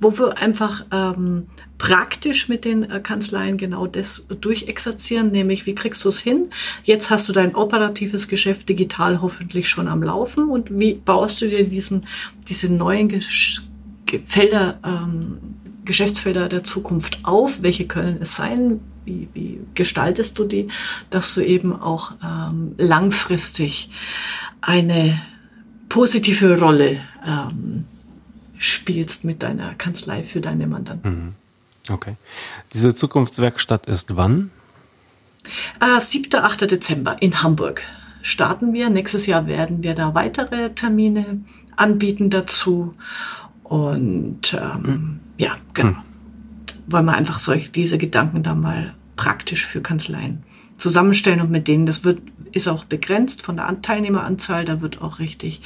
wo 0.00 0.18
wir 0.18 0.36
einfach 0.36 0.84
ähm, 0.90 1.46
praktisch 1.78 2.48
mit 2.48 2.64
den 2.64 2.90
äh, 2.90 3.00
Kanzleien 3.00 3.56
genau 3.56 3.86
das 3.86 4.26
durchexerzieren, 4.40 5.30
nämlich 5.30 5.64
wie 5.64 5.74
kriegst 5.74 6.04
du 6.04 6.08
es 6.08 6.18
hin? 6.18 6.50
Jetzt 6.82 7.10
hast 7.10 7.28
du 7.28 7.32
dein 7.32 7.54
operatives 7.54 8.26
Geschäft 8.26 8.68
digital 8.68 9.22
hoffentlich 9.22 9.68
schon 9.68 9.86
am 9.86 10.02
Laufen 10.02 10.48
und 10.48 10.76
wie 10.76 10.94
baust 10.94 11.40
du 11.40 11.48
dir 11.48 11.64
diesen, 11.64 12.06
diese 12.48 12.72
neuen 12.72 13.08
Gesch 13.08 13.62
Felder, 14.24 14.78
ähm, 14.84 15.38
Geschäftsfelder 15.84 16.48
der 16.48 16.64
Zukunft 16.64 17.20
auf? 17.22 17.62
Welche 17.62 17.86
können 17.86 18.18
es 18.20 18.34
sein? 18.34 18.80
Wie, 19.08 19.28
wie 19.32 19.60
gestaltest 19.74 20.38
du 20.38 20.44
die, 20.44 20.68
dass 21.08 21.34
du 21.34 21.40
eben 21.40 21.72
auch 21.72 22.12
ähm, 22.22 22.74
langfristig 22.76 23.90
eine 24.60 25.20
positive 25.88 26.60
Rolle 26.60 27.00
ähm, 27.26 27.84
spielst 28.58 29.24
mit 29.24 29.42
deiner 29.42 29.74
Kanzlei 29.74 30.22
für 30.22 30.40
deine 30.40 30.66
Mandanten? 30.66 31.10
Mhm. 31.10 31.34
Okay. 31.92 32.16
Diese 32.74 32.94
Zukunftswerkstatt 32.94 33.86
ist 33.86 34.16
wann? 34.16 34.50
Äh, 35.80 35.98
7. 35.98 36.34
8. 36.34 36.70
Dezember 36.70 37.16
in 37.22 37.42
Hamburg 37.42 37.82
starten 38.20 38.74
wir. 38.74 38.90
Nächstes 38.90 39.24
Jahr 39.26 39.46
werden 39.46 39.82
wir 39.82 39.94
da 39.94 40.14
weitere 40.14 40.70
Termine 40.74 41.40
anbieten 41.76 42.28
dazu. 42.28 42.94
Und 43.62 44.54
ähm, 44.54 45.20
ja, 45.38 45.56
genau. 45.72 45.90
Mhm. 45.90 45.96
Wollen 46.88 47.04
wir 47.06 47.14
einfach 47.14 47.38
solche, 47.38 47.68
diese 47.70 47.98
Gedanken 47.98 48.42
da 48.42 48.54
mal 48.54 48.94
praktisch 49.18 49.66
für 49.66 49.82
Kanzleien 49.82 50.44
zusammenstellen 50.78 51.42
und 51.42 51.50
mit 51.50 51.68
denen, 51.68 51.84
das 51.84 52.04
wird, 52.04 52.22
ist 52.52 52.68
auch 52.68 52.84
begrenzt 52.84 53.42
von 53.42 53.56
der 53.56 53.82
Teilnehmeranzahl, 53.82 54.64
da 54.64 54.80
wird 54.80 55.02
auch 55.02 55.18
richtig 55.18 55.60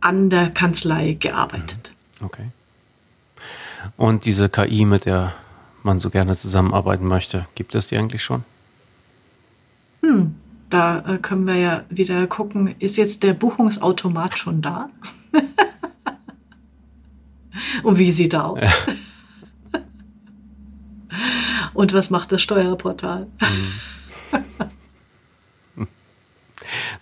an 0.00 0.30
der 0.30 0.48
Kanzlei 0.48 1.14
gearbeitet. 1.14 1.92
Mhm. 2.20 2.26
Okay. 2.26 2.46
Und 3.96 4.24
diese 4.24 4.48
KI, 4.48 4.84
mit 4.84 5.04
der 5.04 5.34
man 5.82 6.00
so 6.00 6.10
gerne 6.10 6.36
zusammenarbeiten 6.36 7.06
möchte, 7.06 7.46
gibt 7.54 7.74
es 7.74 7.88
die 7.88 7.98
eigentlich 7.98 8.22
schon? 8.22 8.44
Hm, 10.02 10.36
da 10.68 11.14
äh, 11.14 11.18
können 11.18 11.46
wir 11.46 11.56
ja 11.56 11.84
wieder 11.88 12.26
gucken, 12.26 12.74
ist 12.78 12.96
jetzt 12.96 13.22
der 13.24 13.34
Buchungsautomat 13.34 14.38
schon 14.38 14.62
da? 14.62 14.90
Und 17.82 17.98
wie 17.98 18.12
sieht 18.12 18.34
er 18.34 18.46
aus? 18.46 18.60
Und 21.74 21.92
was 21.92 22.10
macht 22.10 22.32
das 22.32 22.42
Steuerportal? 22.42 23.26
Mhm. 23.40 24.46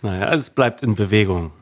naja, 0.03 0.33
es 0.35 0.51
bleibt 0.51 0.83
in 0.83 0.95
Bewegung. 0.95 1.53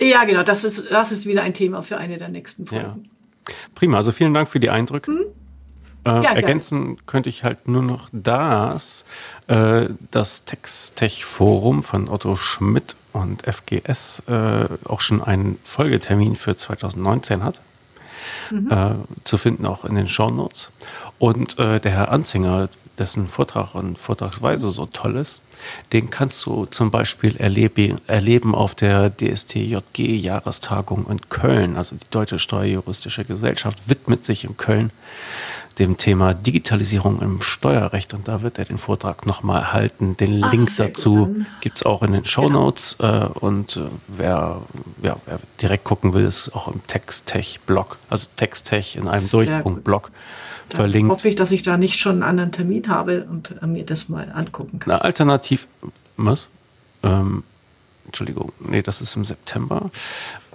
Ja, 0.00 0.24
genau, 0.24 0.42
das 0.42 0.64
ist, 0.64 0.90
das 0.90 1.12
ist 1.12 1.26
wieder 1.26 1.42
ein 1.42 1.54
Thema 1.54 1.82
für 1.82 1.96
eine 1.96 2.18
der 2.18 2.28
nächsten 2.28 2.66
Folgen. 2.66 3.10
Ja. 3.48 3.54
Prima, 3.74 3.96
also 3.96 4.12
vielen 4.12 4.34
Dank 4.34 4.48
für 4.48 4.60
die 4.60 4.70
Eindrücke. 4.70 5.10
Hm? 5.10 5.24
Äh, 6.04 6.22
ja, 6.22 6.32
ergänzen 6.32 7.04
könnte 7.06 7.28
ich 7.28 7.42
halt 7.42 7.66
nur 7.66 7.82
noch 7.82 8.08
das, 8.12 9.04
äh, 9.48 9.88
das 10.10 10.44
Textech-Forum 10.44 11.82
von 11.82 12.08
Otto 12.08 12.36
Schmidt 12.36 12.94
und 13.12 13.42
FGS 13.42 14.22
äh, 14.28 14.68
auch 14.84 15.00
schon 15.00 15.22
einen 15.22 15.58
Folgetermin 15.64 16.36
für 16.36 16.56
2019 16.56 17.42
hat 17.42 17.60
mhm. 18.50 18.70
äh, 18.70 18.94
zu 19.24 19.38
finden, 19.38 19.66
auch 19.66 19.84
in 19.84 19.94
den 19.94 20.08
Shownotes. 20.08 20.70
Und 21.18 21.58
äh, 21.58 21.80
der 21.80 21.92
Herr 21.92 22.12
Anzinger, 22.12 22.68
dessen 22.98 23.28
Vortrag 23.28 23.74
und 23.74 23.98
Vortragsweise 23.98 24.70
so 24.70 24.86
toll 24.86 25.16
ist, 25.16 25.42
den 25.92 26.10
kannst 26.10 26.44
du 26.46 26.66
zum 26.66 26.90
Beispiel 26.90 27.36
erleben, 27.36 28.00
erleben 28.06 28.54
auf 28.54 28.74
der 28.74 29.10
DSTJG-Jahrestagung 29.10 31.06
in 31.08 31.20
Köln. 31.28 31.76
Also 31.76 31.96
die 31.96 32.10
Deutsche 32.10 32.38
Steuerjuristische 32.38 33.24
Gesellschaft 33.24 33.88
widmet 33.88 34.24
sich 34.24 34.44
in 34.44 34.56
Köln 34.56 34.92
dem 35.78 35.96
Thema 35.96 36.34
Digitalisierung 36.34 37.20
im 37.22 37.40
Steuerrecht 37.40 38.12
und 38.14 38.26
da 38.28 38.42
wird 38.42 38.58
er 38.58 38.64
den 38.64 38.78
Vortrag 38.78 39.26
nochmal 39.26 39.72
halten. 39.72 40.16
Den 40.16 40.42
Ach, 40.42 40.52
Link 40.52 40.70
dazu 40.76 41.36
gibt 41.60 41.78
es 41.78 41.86
auch 41.86 42.02
in 42.02 42.12
den 42.12 42.24
Show 42.24 42.48
Notes 42.48 42.98
genau. 42.98 43.26
äh, 43.26 43.28
und 43.40 43.76
äh, 43.76 43.82
wer, 44.08 44.62
ja, 45.02 45.16
wer 45.26 45.38
direkt 45.60 45.84
gucken 45.84 46.14
will, 46.14 46.24
ist 46.24 46.54
auch 46.54 46.68
im 46.68 46.84
Textech-Blog, 46.86 47.98
also 48.10 48.28
Textech 48.36 48.96
in 48.96 49.08
einem 49.08 49.28
Durchpunkt-Blog 49.30 50.10
verlinkt. 50.68 51.10
Hoffe 51.10 51.28
ich, 51.28 51.36
dass 51.36 51.50
ich 51.50 51.62
da 51.62 51.76
nicht 51.76 51.98
schon 51.98 52.14
einen 52.14 52.22
anderen 52.22 52.52
Termin 52.52 52.88
habe 52.88 53.24
und 53.24 53.54
äh, 53.62 53.66
mir 53.66 53.84
das 53.84 54.08
mal 54.08 54.30
angucken 54.32 54.78
kann. 54.78 54.94
Na, 54.94 54.98
alternativ, 54.98 55.68
was? 56.16 56.48
Ähm, 57.02 57.44
Entschuldigung, 58.06 58.52
nee, 58.60 58.82
das 58.82 59.00
ist 59.00 59.16
im 59.16 59.24
September. 59.24 59.90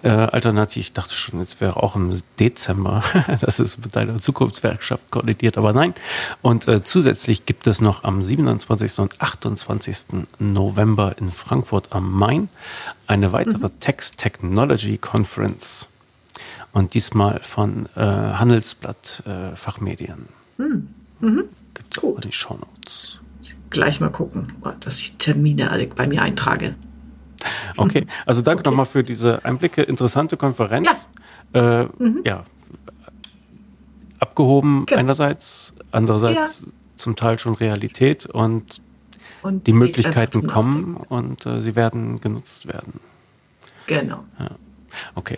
Äh, 0.03 0.09
alternativ, 0.09 0.81
ich 0.81 0.93
dachte 0.93 1.15
schon, 1.15 1.39
jetzt 1.39 1.61
wäre 1.61 1.77
auch 1.77 1.95
im 1.95 2.11
Dezember, 2.37 3.03
das 3.41 3.61
ist 3.61 3.77
mit 3.77 3.95
deiner 3.95 4.17
Zukunftswerkschaft 4.17 5.09
koordiniert, 5.11 5.57
aber 5.57 5.71
nein. 5.71 5.93
Und 6.41 6.67
äh, 6.67 6.83
zusätzlich 6.83 7.45
gibt 7.45 7.67
es 7.67 7.79
noch 7.79 8.03
am 8.03 8.21
27. 8.21 8.99
und 8.99 9.21
28. 9.21 10.25
November 10.39 11.15
in 11.17 11.31
Frankfurt 11.31 11.93
am 11.93 12.11
Main 12.11 12.49
eine 13.07 13.31
weitere 13.31 13.69
mhm. 13.69 13.79
Text 13.79 14.17
Technology 14.17 14.97
Conference. 14.97 15.87
Und 16.73 16.95
diesmal 16.95 17.39
von 17.41 17.87
äh, 17.95 18.01
Handelsblatt 18.01 19.23
äh, 19.27 19.55
Fachmedien. 19.55 20.27
Mhm. 20.57 20.89
Mhm. 21.19 21.43
Gibt 21.73 21.97
es 21.97 22.03
auch 22.03 22.19
die 22.19 22.31
Shownotes. 22.31 23.19
Gleich 23.69 23.99
mal 23.99 24.09
gucken, 24.09 24.53
dass 24.81 24.99
ich 24.99 25.15
Termine 25.17 25.71
alle 25.71 25.87
bei 25.87 26.07
mir 26.07 26.21
eintrage. 26.21 26.75
Okay, 27.75 28.05
also 28.25 28.41
danke 28.41 28.61
okay. 28.61 28.69
nochmal 28.69 28.85
für 28.85 29.03
diese 29.03 29.43
Einblicke. 29.43 29.81
Interessante 29.81 30.37
Konferenz. 30.37 31.09
Ja, 31.53 31.81
äh, 31.81 31.87
mhm. 31.97 32.21
ja. 32.23 32.45
abgehoben 34.19 34.85
genau. 34.85 35.01
einerseits, 35.01 35.75
andererseits 35.91 36.61
ja. 36.61 36.67
zum 36.95 37.17
Teil 37.17 37.39
schon 37.39 37.55
Realität 37.55 38.27
und, 38.27 38.81
und 39.41 39.67
die 39.67 39.73
Möglichkeiten 39.73 40.47
kommen 40.47 40.95
und 40.95 41.45
äh, 41.45 41.59
sie 41.59 41.75
werden 41.75 42.21
genutzt 42.21 42.65
werden. 42.65 43.01
Genau. 43.87 44.23
Ja. 44.39 44.51
Okay. 45.15 45.37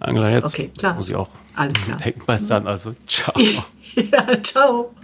Angela, 0.00 0.30
jetzt 0.30 0.44
okay, 0.44 0.70
muss 0.94 1.08
ich 1.08 1.14
auch 1.16 1.28
Alles 1.54 1.74
klar. 1.82 1.96
denken. 1.96 2.22
Bis 2.26 2.48
dann, 2.48 2.66
also 2.66 2.94
ciao. 3.06 3.34
ja, 3.94 4.42
ciao. 4.42 4.94